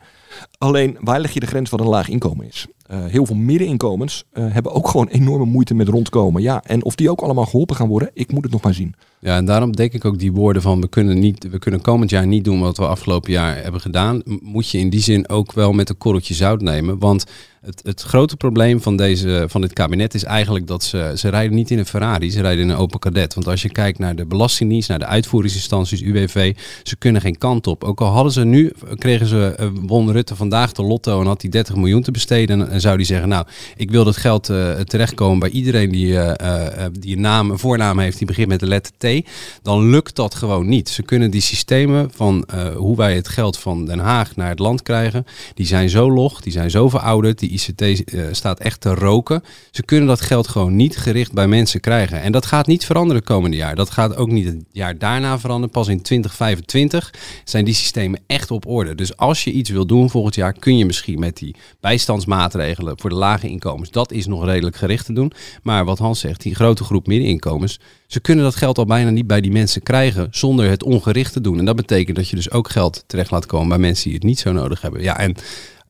Alleen, 0.58 0.96
waar 1.00 1.20
leg 1.20 1.32
je 1.32 1.40
de 1.40 1.46
grens 1.46 1.70
wat 1.70 1.80
een 1.80 1.86
laag 1.86 2.08
inkomen 2.08 2.46
is? 2.46 2.66
Eh, 2.92 3.04
heel 3.04 3.26
veel 3.26 3.37
middeninkomens 3.37 4.25
eh, 4.32 4.44
hebben 4.49 4.72
ook 4.72 4.88
gewoon 4.88 5.08
enorme 5.08 5.44
moeite 5.44 5.75
met 5.75 5.88
rondkomen. 5.88 6.42
Ja, 6.42 6.62
en 6.64 6.84
of 6.84 6.94
die 6.94 7.11
ook 7.11 7.20
allemaal 7.20 7.44
geholpen 7.44 7.76
gaan 7.76 7.88
worden, 7.88 8.11
ik 8.14 8.32
moet 8.32 8.42
het 8.42 8.52
nog 8.52 8.62
maar 8.62 8.75
zien. 8.75 8.94
Ja, 9.20 9.37
en 9.37 9.44
daarom 9.44 9.76
denk 9.76 9.92
ik 9.92 10.04
ook 10.04 10.18
die 10.18 10.32
woorden 10.32 10.62
van 10.62 10.80
we 10.80 10.88
kunnen, 10.88 11.18
niet, 11.18 11.50
we 11.50 11.58
kunnen 11.58 11.80
komend 11.80 12.11
jaar 12.11 12.26
niet 12.26 12.44
doen 12.44 12.61
wat 12.61 12.76
we 12.76 12.87
afgelopen 12.87 13.32
jaar 13.32 13.62
hebben 13.62 13.80
gedaan. 13.80 14.22
Moet 14.25 14.70
je 14.70 14.78
in 14.78 14.90
die 14.90 15.00
zin 15.00 15.28
ook 15.28 15.52
wel 15.52 15.72
met 15.72 15.88
een 15.88 15.99
korreltje 15.99 16.34
zout 16.34 16.61
nemen. 16.61 16.99
Want 16.99 17.25
het, 17.62 17.80
het 17.84 18.02
grote 18.02 18.37
probleem 18.37 18.82
van, 18.82 18.96
deze, 18.96 19.44
van 19.49 19.61
dit 19.61 19.72
kabinet 19.72 20.14
is 20.14 20.25
eigenlijk 20.25 20.66
dat 20.66 20.82
ze, 20.82 21.12
ze 21.16 21.28
rijden 21.28 21.56
niet 21.56 21.70
in 21.70 21.78
een 21.78 21.87
Ferrari, 21.87 22.30
ze 22.30 22.40
rijden 22.40 22.64
in 22.64 22.70
een 22.70 22.76
open 22.76 22.99
kadet. 22.99 23.34
Want 23.34 23.46
als 23.46 23.62
je 23.62 23.68
kijkt 23.68 23.99
naar 23.99 24.16
de 24.16 24.26
Belastingdienst, 24.26 24.88
naar 24.88 24.99
de 24.99 25.06
uitvoeringsinstanties, 25.06 26.02
UWV, 26.02 26.56
ze 26.82 26.96
kunnen 26.96 27.20
geen 27.20 27.38
kant 27.38 27.66
op. 27.66 27.84
Ook 27.84 28.00
al 28.00 28.11
hadden 28.11 28.32
ze 28.32 28.44
nu, 28.44 28.72
kregen 28.99 29.26
ze, 29.26 29.54
eh, 29.58 29.68
won 29.87 30.11
Rutte 30.12 30.37
vandaag 30.37 30.72
de 30.72 30.82
lotto 30.82 31.20
en 31.20 31.26
had 31.26 31.42
hij 31.42 31.50
30 31.50 31.76
miljoen 31.76 32.02
te 32.02 32.11
besteden. 32.11 32.61
En, 32.61 32.70
en 32.70 32.80
zou 32.82 32.96
die 32.96 33.06
zeggen, 33.06 33.28
nou, 33.28 33.46
ik 33.76 33.90
wil 33.90 34.04
dat 34.04 34.16
geld 34.16 34.48
eh, 34.48 34.72
terechtkomen 34.72 35.38
bij 35.38 35.50
iedereen 35.50 35.90
die, 35.90 36.18
eh, 36.18 36.84
eh, 36.84 36.92
die 36.98 37.16
een 37.16 37.22
naam, 37.22 37.50
een 37.50 37.58
voornaam 37.58 37.98
heeft 37.98 38.18
die 38.18 38.26
begint 38.26 38.48
met 38.48 38.60
de 38.60 38.66
letter 38.66 38.92
T. 38.98 39.28
Dan 39.62 39.90
lukt 39.90 40.16
dat 40.16 40.34
gewoon 40.34 40.68
niet. 40.68 40.88
Ze 40.88 41.02
kunnen 41.02 41.30
die 41.30 41.40
systemen 41.40 42.10
van 42.14 42.48
hoe 42.76 42.96
wij 42.96 43.14
het 43.14 43.28
geld 43.28 43.58
van 43.58 43.84
Den 43.84 43.98
Haag 43.98 44.36
naar 44.36 44.48
het 44.48 44.58
land 44.58 44.82
krijgen, 44.82 45.26
die 45.54 45.66
zijn 45.66 45.88
zo 45.88 46.10
log, 46.10 46.40
die 46.40 46.52
zijn 46.52 46.70
zo 46.70 46.88
verouderd. 46.88 47.38
Die 47.38 47.50
ICT 47.50 48.04
staat 48.30 48.60
echt 48.60 48.80
te 48.80 48.94
roken. 48.94 49.42
Ze 49.70 49.82
kunnen 49.82 50.08
dat 50.08 50.20
geld 50.20 50.48
gewoon 50.48 50.76
niet 50.76 50.96
gericht 50.96 51.32
bij 51.32 51.46
mensen 51.46 51.80
krijgen. 51.80 52.22
En 52.22 52.32
dat 52.32 52.46
gaat 52.46 52.66
niet 52.66 52.84
veranderen 52.84 53.22
komende 53.22 53.56
jaar. 53.56 53.74
Dat 53.74 53.90
gaat 53.90 54.16
ook 54.16 54.30
niet 54.30 54.46
het 54.46 54.64
jaar 54.72 54.98
daarna 54.98 55.38
veranderen. 55.38 55.70
Pas 55.70 55.88
in 55.88 56.02
2025 56.02 57.14
zijn 57.44 57.64
die 57.64 57.74
systemen 57.74 58.20
echt 58.26 58.50
op 58.50 58.66
orde. 58.66 58.94
Dus 58.94 59.16
als 59.16 59.44
je 59.44 59.52
iets 59.52 59.70
wil 59.70 59.86
doen 59.86 60.10
volgend 60.10 60.34
jaar, 60.34 60.52
kun 60.52 60.78
je 60.78 60.86
misschien 60.86 61.18
met 61.18 61.36
die 61.36 61.54
bijstandsmaatregelen 61.80 62.62
voor 62.76 63.11
de 63.11 63.16
lage 63.16 63.49
inkomens, 63.49 63.90
dat 63.90 64.12
is 64.12 64.26
nog 64.26 64.45
redelijk 64.45 64.76
gericht 64.76 65.07
te 65.07 65.12
doen. 65.12 65.33
Maar 65.62 65.85
wat 65.85 65.99
Hans 65.99 66.21
zegt, 66.21 66.42
die 66.42 66.54
grote 66.54 66.85
groep 66.85 67.07
middeninkomens, 67.07 67.81
ze 68.07 68.21
kunnen 68.21 68.45
dat 68.45 68.57
geld 68.57 68.78
al 68.78 68.87
bijna 68.87 69.11
niet 69.11 69.26
bij 69.26 69.40
die 69.40 69.50
mensen 69.50 69.83
krijgen 69.83 70.28
zonder 70.31 70.71
het 70.71 70.83
ongericht 70.83 71.33
te 71.33 71.40
doen. 71.40 71.59
En 71.59 71.64
dat 71.64 71.76
betekent 71.76 72.16
dat 72.16 72.28
je 72.28 72.37
dus 72.37 72.50
ook 72.50 72.71
geld 72.71 73.04
terecht 73.07 73.31
laat 73.31 73.47
komen 73.47 73.69
bij 73.69 73.78
mensen 73.78 74.04
die 74.04 74.14
het 74.14 74.23
niet 74.23 74.38
zo 74.38 74.52
nodig 74.52 74.81
hebben. 74.81 75.02
Ja, 75.02 75.19
en 75.19 75.35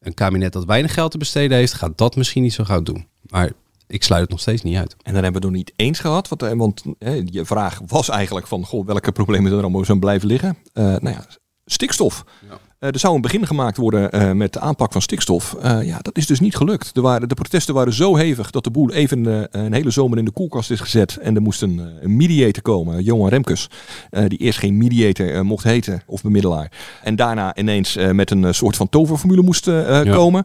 een 0.00 0.14
kabinet 0.14 0.52
dat 0.52 0.64
weinig 0.64 0.94
geld 0.94 1.10
te 1.10 1.18
besteden 1.18 1.56
heeft, 1.56 1.72
gaat 1.72 1.98
dat 1.98 2.16
misschien 2.16 2.42
niet 2.42 2.52
zo 2.52 2.64
gauw 2.64 2.82
doen. 2.82 3.06
Maar 3.22 3.52
ik 3.86 4.02
sluit 4.02 4.22
het 4.22 4.30
nog 4.30 4.40
steeds 4.40 4.62
niet 4.62 4.76
uit. 4.76 4.96
En 5.02 5.12
dan 5.12 5.22
hebben 5.22 5.40
we 5.40 5.46
het 5.46 5.56
nog 5.56 5.64
niet 5.64 5.72
eens 5.76 6.00
gehad. 6.00 6.28
Want, 6.28 6.42
eh, 6.42 6.52
want 6.52 6.82
eh, 6.98 7.26
je 7.26 7.44
vraag 7.44 7.80
was 7.86 8.08
eigenlijk 8.08 8.46
van, 8.46 8.66
goh, 8.66 8.86
welke 8.86 9.12
problemen 9.12 9.52
er 9.52 9.58
allemaal 9.58 9.84
zijn 9.84 10.00
blijven 10.00 10.28
liggen? 10.28 10.56
Eh, 10.72 10.84
nou 10.84 11.08
ja, 11.08 11.26
stikstof. 11.64 12.24
Eh, 12.48 12.54
er 12.82 12.98
zou 12.98 13.14
een 13.14 13.20
begin 13.20 13.46
gemaakt 13.46 13.76
worden 13.76 14.10
eh, 14.12 14.32
met 14.32 14.52
de 14.52 14.60
aanpak 14.60 14.92
van 14.92 15.02
stikstof. 15.02 15.54
Eh, 15.54 15.82
ja, 15.82 15.98
dat 16.02 16.16
is 16.16 16.26
dus 16.26 16.40
niet 16.40 16.56
gelukt. 16.56 16.96
Er 16.96 17.02
waren, 17.02 17.28
de 17.28 17.34
protesten 17.34 17.74
waren 17.74 17.92
zo 17.92 18.16
hevig 18.16 18.50
dat 18.50 18.64
de 18.64 18.70
boel 18.70 18.90
even 18.92 19.26
eh, 19.50 19.62
een 19.64 19.72
hele 19.72 19.90
zomer 19.90 20.18
in 20.18 20.24
de 20.24 20.30
koelkast 20.30 20.70
is 20.70 20.80
gezet. 20.80 21.16
En 21.16 21.34
er 21.34 21.42
moest 21.42 21.62
een, 21.62 21.78
eh, 21.80 21.86
een 22.00 22.16
mediator 22.16 22.62
komen, 22.62 23.02
Johan 23.02 23.28
Remkes. 23.28 23.68
eh, 24.10 24.24
die 24.28 24.38
eerst 24.38 24.58
geen 24.58 24.76
mediator 24.76 25.34
eh, 25.34 25.40
mocht 25.40 25.64
heten 25.64 26.02
of 26.06 26.22
bemiddelaar. 26.22 26.72
En 27.02 27.16
daarna 27.16 27.56
ineens 27.56 27.96
eh, 27.96 28.10
met 28.10 28.30
een 28.30 28.44
eh, 28.44 28.52
soort 28.52 28.76
van 28.76 28.88
toverformule 28.88 29.42
moest 29.42 29.68
eh, 29.68 30.00
eh, 30.00 30.04
Ja. 30.06 30.14
komen. 30.14 30.44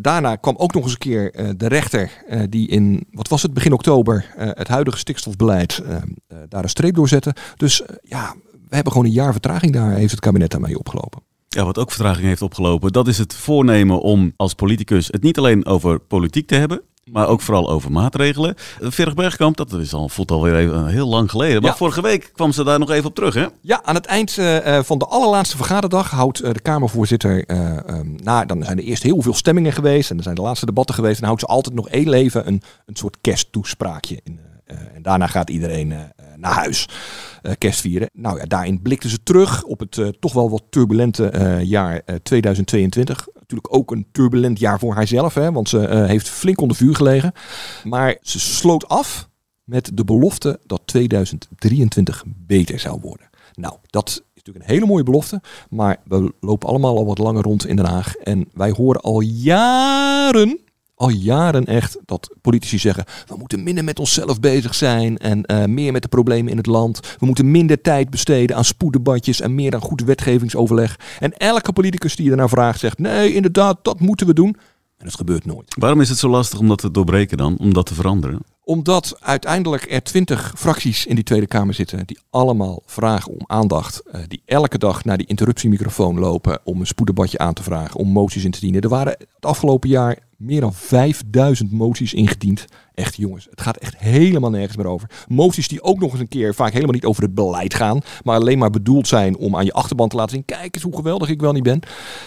Daarna 0.00 0.36
kwam 0.36 0.54
ook 0.56 0.74
nog 0.74 0.82
eens 0.82 0.92
een 0.92 0.98
keer 0.98 1.30
eh, 1.34 1.48
de 1.56 1.68
rechter 1.68 2.10
eh, 2.28 2.40
die 2.48 2.68
in, 2.68 3.06
wat 3.10 3.28
was 3.28 3.42
het, 3.42 3.54
begin 3.54 3.72
oktober 3.72 4.26
eh, 4.36 4.48
het 4.52 4.68
huidige 4.68 4.98
stikstofbeleid 4.98 5.78
eh, 5.78 5.96
eh, 5.96 6.02
daar 6.48 6.62
een 6.62 6.68
streep 6.68 6.94
door 6.94 7.08
zette. 7.08 7.34
Dus 7.56 7.82
eh, 7.82 7.96
ja, 8.02 8.34
we 8.68 8.74
hebben 8.74 8.92
gewoon 8.92 9.06
een 9.08 9.14
jaar 9.14 9.32
vertraging 9.32 9.72
daar, 9.72 9.90
heeft 9.92 10.10
het 10.10 10.20
kabinet 10.20 10.50
daarmee 10.50 10.78
opgelopen. 10.78 11.22
Ja, 11.56 11.64
wat 11.64 11.78
ook 11.78 11.90
vertraging 11.90 12.26
heeft 12.26 12.42
opgelopen, 12.42 12.92
dat 12.92 13.08
is 13.08 13.18
het 13.18 13.34
voornemen 13.34 14.00
om 14.00 14.32
als 14.36 14.54
politicus 14.54 15.06
het 15.06 15.22
niet 15.22 15.38
alleen 15.38 15.66
over 15.66 15.98
politiek 15.98 16.46
te 16.46 16.54
hebben, 16.54 16.80
maar 17.04 17.28
ook 17.28 17.40
vooral 17.40 17.70
over 17.70 17.92
maatregelen. 17.92 18.54
Eh, 18.80 18.90
Verg 18.90 19.14
Bergkamp, 19.14 19.56
dat 19.56 19.72
is 19.72 19.92
al, 19.94 20.08
voelt 20.08 20.30
alweer 20.30 20.56
even, 20.56 20.86
heel 20.86 21.06
lang 21.08 21.30
geleden. 21.30 21.62
Maar 21.62 21.70
Ja. 21.70 21.76
vorige 21.76 22.02
week 22.02 22.30
kwam 22.34 22.52
ze 22.52 22.64
daar 22.64 22.78
nog 22.78 22.90
even 22.90 23.08
op 23.08 23.14
terug, 23.14 23.34
hè? 23.34 23.46
Ja, 23.60 23.80
aan 23.84 23.94
het 23.94 24.06
eind 24.06 24.38
eh, 24.38 24.76
eh, 24.78 24.84
van 24.84 24.98
de 24.98 25.06
allerlaatste 25.06 25.56
vergaderdag 25.56 26.10
houdt 26.10 26.40
eh, 26.40 26.52
de 26.52 26.60
Kamervoorzitter. 26.60 27.44
eh, 27.46 27.88
ehm, 27.88 28.08
na, 28.22 28.44
dan 28.44 28.64
zijn 28.64 28.78
er 28.78 28.84
eerst 28.84 29.02
heel 29.02 29.22
veel 29.22 29.34
stemmingen 29.34 29.72
geweest. 29.72 30.10
En 30.10 30.16
er 30.16 30.22
zijn 30.22 30.34
de 30.34 30.42
laatste 30.42 30.66
debatten 30.66 30.94
geweest. 30.94 31.20
En 31.20 31.26
houdt 31.26 31.40
ze 31.40 31.46
altijd 31.46 31.74
nog 31.74 31.88
één 31.88 32.08
leven 32.08 32.46
een, 32.46 32.62
een 32.86 32.96
soort 32.96 33.16
kersttoespraakje. 33.20 34.20
In, 34.24 34.38
eh, 34.38 34.44
en 34.66 35.02
daarna 35.02 35.26
gaat 35.26 35.50
iedereen 35.50 35.92
eh, 35.92 36.00
eh, 36.00 36.08
naar 36.36 36.52
huis 36.52 36.88
eh, 37.42 37.52
kerst 37.58 37.80
vieren. 37.80 38.10
Nou 38.12 38.38
ja, 38.38 38.44
daarin 38.44 38.82
blikten 38.82 39.10
ze 39.10 39.22
terug 39.22 39.64
op 39.64 39.78
het 39.78 39.98
eh, 39.98 40.08
toch 40.08 40.32
wel 40.32 40.50
wat 40.50 40.62
turbulente 40.70 41.28
eh, 41.28 41.62
jaar 41.62 42.02
eh, 42.04 42.14
2022. 42.22 43.26
Natuurlijk 43.34 43.74
ook 43.74 43.90
een 43.90 44.06
turbulent 44.12 44.58
jaar 44.58 44.78
voor 44.78 44.94
haarzelf. 44.94 45.34
Hè, 45.34 45.52
want 45.52 45.68
ze 45.68 45.86
eh, 45.86 46.06
heeft 46.06 46.28
flink 46.28 46.60
onder 46.60 46.76
vuur 46.76 46.94
gelegen. 46.94 47.32
Maar 47.84 48.16
ze 48.20 48.40
sloot 48.40 48.88
af 48.88 49.28
met 49.64 49.90
de 49.94 50.04
belofte 50.04 50.60
dat 50.66 50.82
2023 50.84 52.24
beter 52.26 52.78
zou 52.78 53.00
worden. 53.00 53.28
Nou, 53.54 53.74
dat 53.86 54.08
is 54.08 54.20
natuurlijk 54.34 54.66
een 54.66 54.74
hele 54.74 54.86
mooie 54.86 55.02
belofte. 55.02 55.40
Maar 55.70 55.96
we 56.04 56.32
lopen 56.40 56.68
allemaal 56.68 56.96
al 56.96 57.06
wat 57.06 57.18
langer 57.18 57.42
rond 57.42 57.66
in 57.66 57.76
Den 57.76 57.86
Haag. 57.86 58.16
En 58.16 58.48
wij 58.52 58.70
horen 58.70 59.00
al 59.00 59.20
jaren, 59.20 60.60
al 60.96 61.08
jaren 61.08 61.64
echt, 61.64 61.98
dat 62.04 62.34
politici 62.40 62.78
zeggen... 62.78 63.04
we 63.26 63.36
moeten 63.38 63.62
minder 63.62 63.84
met 63.84 63.98
onszelf 63.98 64.40
bezig 64.40 64.74
zijn 64.74 65.18
en 65.18 65.44
eh, 65.44 65.64
meer 65.64 65.92
met 65.92 66.02
de 66.02 66.08
problemen 66.08 66.50
in 66.50 66.56
het 66.56 66.66
land. 66.66 67.00
We 67.18 67.26
moeten 67.26 67.50
minder 67.50 67.80
tijd 67.80 68.10
besteden 68.10 68.56
aan 68.56 68.64
spoeddebatjes 68.64 69.40
en 69.40 69.54
meer 69.54 69.74
aan 69.74 69.80
goed 69.80 70.02
wetgevingsoverleg. 70.04 70.98
En 71.20 71.32
elke 71.32 71.72
politicus 71.72 72.16
die 72.16 72.24
je 72.24 72.30
ernaar 72.30 72.48
vraagt 72.48 72.80
zegt... 72.80 72.98
nee, 72.98 73.34
inderdaad, 73.34 73.78
dat 73.82 74.00
moeten 74.00 74.26
we 74.26 74.32
doen. 74.32 74.56
En 74.98 75.06
het 75.06 75.16
gebeurt 75.16 75.44
nooit. 75.44 75.74
Waarom 75.78 76.00
is 76.00 76.08
het 76.08 76.18
zo 76.18 76.28
lastig 76.28 76.58
om 76.58 76.68
dat 76.68 76.78
te 76.78 76.90
doorbreken 76.90 77.36
dan? 77.36 77.56
Om 77.58 77.74
dat 77.74 77.86
te 77.86 77.94
veranderen? 77.94 78.40
Omdat 78.68 79.16
uiteindelijk 79.20 79.90
er 79.90 80.02
twintig 80.02 80.52
fracties 80.56 81.06
in 81.06 81.14
die 81.14 81.24
Tweede 81.24 81.46
Kamer 81.46 81.74
zitten 81.74 82.06
die 82.06 82.18
allemaal 82.30 82.82
vragen 82.86 83.32
om 83.32 83.40
aandacht. 83.46 84.00
eh, 84.00 84.20
die 84.28 84.42
elke 84.44 84.78
dag 84.78 85.04
naar 85.04 85.16
die 85.16 85.26
interruptiemicrofoon 85.26 86.18
lopen 86.18 86.58
om 86.64 86.80
een 86.80 86.86
spoeddebatje 86.86 87.38
aan 87.38 87.52
te 87.52 87.62
vragen, 87.62 88.00
om 88.00 88.08
moties 88.08 88.44
in 88.44 88.50
te 88.50 88.60
dienen. 88.60 88.80
Er 88.80 88.88
waren 88.88 89.12
het 89.18 89.46
afgelopen 89.46 89.88
jaar 89.88 90.18
meer 90.36 90.60
dan 90.60 90.74
5000 90.74 91.72
moties 91.72 92.14
ingediend. 92.14 92.64
Echt 92.94 93.16
jongens, 93.16 93.46
het 93.50 93.60
gaat 93.60 93.76
echt 93.76 93.96
helemaal 93.96 94.50
nergens 94.50 94.76
meer 94.76 94.86
over. 94.86 95.10
Moties 95.28 95.68
die 95.68 95.82
ook 95.82 96.00
nog 96.00 96.10
eens 96.12 96.20
een 96.20 96.28
keer 96.28 96.54
vaak 96.54 96.72
helemaal 96.72 96.94
niet 96.94 97.04
over 97.04 97.22
het 97.22 97.34
beleid 97.34 97.74
gaan, 97.74 98.00
maar 98.22 98.36
alleen 98.36 98.58
maar 98.58 98.70
bedoeld 98.70 99.08
zijn 99.08 99.36
om 99.36 99.56
aan 99.56 99.64
je 99.64 99.72
achterban 99.72 100.08
te 100.08 100.16
laten 100.16 100.34
zien, 100.34 100.44
kijk 100.44 100.74
eens 100.74 100.84
hoe 100.84 100.96
geweldig 100.96 101.28
ik 101.28 101.40
wel 101.40 101.52
niet 101.52 101.62
ben. 101.62 101.80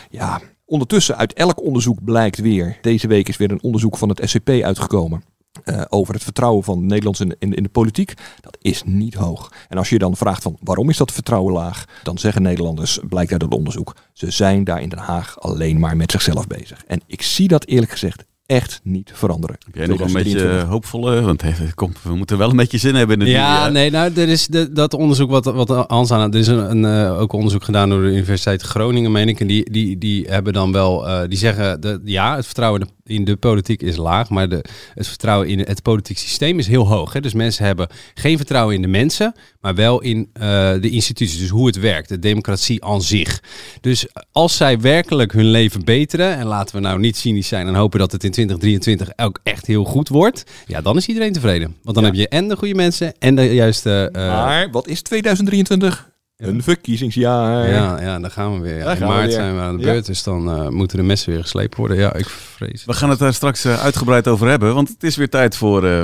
Ja, 0.09 0.41
ondertussen 0.65 1.17
uit 1.17 1.33
elk 1.33 1.63
onderzoek 1.63 2.03
blijkt 2.03 2.37
weer, 2.37 2.77
deze 2.81 3.07
week 3.07 3.29
is 3.29 3.37
weer 3.37 3.51
een 3.51 3.63
onderzoek 3.63 3.97
van 3.97 4.09
het 4.09 4.21
SCP 4.29 4.49
uitgekomen 4.49 5.37
eh, 5.63 5.81
over 5.89 6.13
het 6.13 6.23
vertrouwen 6.23 6.63
van 6.63 6.85
Nederlands 6.85 7.19
in, 7.19 7.35
in, 7.39 7.53
in 7.53 7.63
de 7.63 7.69
politiek, 7.69 8.13
dat 8.41 8.57
is 8.61 8.83
niet 8.85 9.13
hoog. 9.13 9.51
En 9.67 9.77
als 9.77 9.89
je 9.89 9.97
dan 9.99 10.17
vraagt 10.17 10.43
van 10.43 10.57
waarom 10.63 10.89
is 10.89 10.97
dat 10.97 11.11
vertrouwen 11.11 11.53
laag, 11.53 11.85
dan 12.03 12.17
zeggen 12.17 12.41
Nederlanders, 12.41 12.99
blijkt 13.09 13.31
uit 13.31 13.41
het 13.41 13.53
onderzoek, 13.53 13.95
ze 14.13 14.31
zijn 14.31 14.63
daar 14.63 14.81
in 14.81 14.89
Den 14.89 14.99
Haag 14.99 15.39
alleen 15.39 15.79
maar 15.79 15.97
met 15.97 16.11
zichzelf 16.11 16.47
bezig. 16.47 16.83
En 16.87 17.01
ik 17.07 17.21
zie 17.21 17.47
dat 17.47 17.65
eerlijk 17.65 17.91
gezegd 17.91 18.23
echt 18.45 18.79
niet 18.83 19.11
veranderen. 19.13 19.55
Heb 19.65 19.75
jij 19.75 19.85
nog 19.85 19.99
een 19.99 20.13
beetje 20.13 20.29
2023. 20.29 20.63
eh, 20.63 20.69
hoopvolle? 20.69 21.21
Want 21.21 21.43
eh, 21.43 21.71
kom, 21.75 21.93
we 22.01 22.15
moeten 22.15 22.37
wel 22.37 22.49
een 22.49 22.55
beetje 22.55 22.77
zin 22.77 22.95
hebben 22.95 23.15
in 23.15 23.21
het 23.21 23.29
nieuwe 23.29 23.43
Ja, 23.43 23.69
nee, 23.69 23.91
nou, 23.91 24.11
er 24.15 24.29
is 24.29 24.47
de, 24.47 24.71
dat 24.71 24.93
onderzoek 24.93 25.29
wat, 25.29 25.45
wat 25.45 25.69
Hans 25.87 26.11
aan... 26.11 26.33
Er 26.33 26.39
is 26.39 26.47
een, 26.47 26.71
een, 26.71 26.85
eh, 26.85 27.19
ook 27.19 27.33
onderzoek 27.33 27.63
gedaan 27.63 27.89
door 27.89 28.01
de 28.01 28.07
Universiteit 28.07 28.61
Groningen, 28.61 29.11
meen 29.11 29.27
ik. 29.27 29.39
En 29.39 29.47
die, 29.47 29.71
die, 29.71 29.97
die 29.97 30.25
hebben 30.27 30.53
dan 30.53 30.71
wel... 30.71 31.07
eh, 31.07 31.27
die 31.27 31.37
zeggen, 31.37 31.81
de, 31.81 32.01
ja, 32.03 32.35
het 32.35 32.45
vertrouwen 32.45 32.81
in 32.81 32.87
de, 32.87 32.93
in 33.09 33.23
de 33.25 33.35
politiek 33.35 33.81
is 33.81 33.95
laag. 33.95 34.29
Maar 34.29 34.49
de, 34.49 34.63
het 34.93 35.07
vertrouwen 35.07 35.47
in 35.47 35.59
het 35.59 35.81
politiek 35.81 36.17
systeem 36.17 36.59
is 36.59 36.67
heel 36.67 36.87
hoog. 36.87 37.13
Hè? 37.13 37.21
Dus 37.21 37.33
mensen 37.33 37.65
hebben 37.65 37.87
geen 38.13 38.37
vertrouwen 38.37 38.75
in 38.75 38.81
de 38.81 38.87
mensen, 38.87 39.33
maar 39.61 39.75
wel 39.75 40.01
in 40.01 40.29
eh, 40.33 40.41
de 40.81 40.89
instituties. 40.89 41.39
Dus 41.39 41.49
hoe 41.49 41.65
het 41.67 41.79
werkt, 41.79 42.09
de 42.09 42.19
democratie 42.19 42.83
aan 42.83 43.01
zich. 43.01 43.43
Dus 43.81 44.07
als 44.31 44.57
zij 44.57 44.79
werkelijk 44.79 45.31
hun 45.31 45.51
leven 45.51 45.83
beteren... 45.83 46.37
En 46.37 46.45
laten 46.45 46.75
we 46.75 46.81
nou 46.81 46.99
niet 46.99 47.17
cynisch 47.17 47.47
zijn 47.47 47.67
en 47.67 47.75
hopen 47.75 47.99
dat 47.99 48.11
het 48.11 48.23
in 48.23 48.31
2023 48.31 49.25
ook 49.25 49.39
echt 49.43 49.65
heel 49.65 49.83
goed 49.83 50.09
wordt. 50.09 50.43
Ja, 50.65 50.81
dan 50.81 50.97
is 50.97 51.07
iedereen 51.07 51.33
tevreden. 51.33 51.75
Want 51.83 51.95
dan 51.95 52.05
heb 52.05 52.13
je 52.13 52.27
en 52.27 52.47
de 52.47 52.55
goede 52.55 52.75
mensen 52.75 53.13
en 53.19 53.35
de 53.35 53.53
juiste... 53.53 54.09
eh, 54.13 54.27
Maar 54.27 54.69
wat 54.71 54.87
is 54.87 55.01
2023? 55.01 56.08
Een 56.39 56.63
verkiezingsjaar. 56.63 57.69
ja, 57.69 58.01
ja, 58.01 58.19
dan 58.19 58.31
gaan 58.31 58.53
we 58.53 58.59
weer. 58.59 58.77
Ja. 58.77 58.83
Daar 58.83 58.93
In 58.93 58.99
we 58.99 59.05
maart 59.07 59.23
weer. 59.25 59.31
zijn 59.31 59.55
we 59.55 59.61
aan 59.61 59.77
de 59.77 59.83
Ja. 59.85 59.91
beurt, 59.91 60.05
dus 60.05 60.23
dan 60.23 60.49
eh, 60.51 60.67
moeten 60.67 60.97
de 60.97 61.03
messen 61.03 61.31
weer 61.31 61.41
geslepen 61.41 61.77
worden. 61.79 61.97
Ja, 61.97 62.13
ik 62.13 62.29
vrees. 62.29 62.85
We 62.85 62.93
gaan 62.93 63.09
het 63.09 63.19
daar 63.19 63.33
straks 63.33 63.65
eh, 63.65 63.81
uitgebreid 63.83 64.27
over 64.27 64.47
hebben, 64.47 64.73
want 64.73 64.89
het 64.89 65.03
is 65.03 65.15
weer 65.15 65.29
tijd 65.29 65.55
voor... 65.55 65.85
eh, 65.85 66.03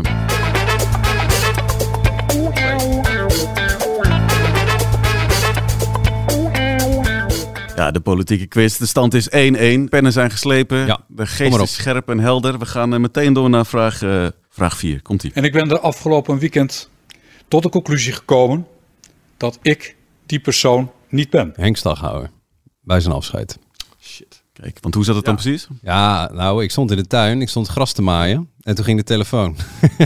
Ja, 7.75 7.91
de 7.91 7.99
politieke 7.99 8.45
quiz. 8.45 8.77
De 8.77 8.85
stand 8.85 9.13
is 9.13 9.29
1-1. 9.29 9.31
Pennen 9.89 10.11
zijn 10.11 10.31
geslepen. 10.31 10.85
Ja, 10.85 10.99
de 11.07 11.25
geest 11.27 11.59
is 11.59 11.73
scherp 11.73 12.09
en 12.09 12.19
helder. 12.19 12.59
We 12.59 12.65
gaan 12.65 13.01
meteen 13.01 13.33
door 13.33 13.49
naar 13.49 13.65
vraag, 13.65 14.01
eh, 14.01 14.25
vraag 14.49 14.77
4. 14.77 15.01
Komt-ie. 15.01 15.31
En 15.33 15.43
ik 15.43 15.51
ben 15.51 15.69
er 15.71 15.79
afgelopen 15.79 16.37
weekend 16.39 16.89
tot 17.47 17.63
de 17.63 17.69
conclusie 17.69 18.13
gekomen 18.13 18.67
dat 19.37 19.59
ik 19.61 19.95
die 20.25 20.39
persoon 20.39 20.91
niet 21.09 21.29
ben. 21.29 21.53
Henk 21.55 21.77
Staghouwer, 21.77 22.29
bij 22.81 22.99
zijn 22.99 23.13
afscheid. 23.13 23.57
Kijk, 24.61 24.77
want 24.81 24.93
hoe 24.95 25.03
zat 25.03 25.15
het 25.15 25.25
dan 25.25 25.33
precies? 25.35 25.67
Ja, 25.81 26.29
nou, 26.33 26.63
ik 26.63 26.71
stond 26.71 26.91
in 26.91 26.97
de 26.97 27.07
tuin, 27.07 27.41
ik 27.41 27.49
stond 27.49 27.67
gras 27.67 27.91
te 27.93 28.01
maaien 28.01 28.49
en 28.61 28.75
toen 28.75 28.83
ging 28.85 28.97
de 28.97 29.03
telefoon. 29.03 29.55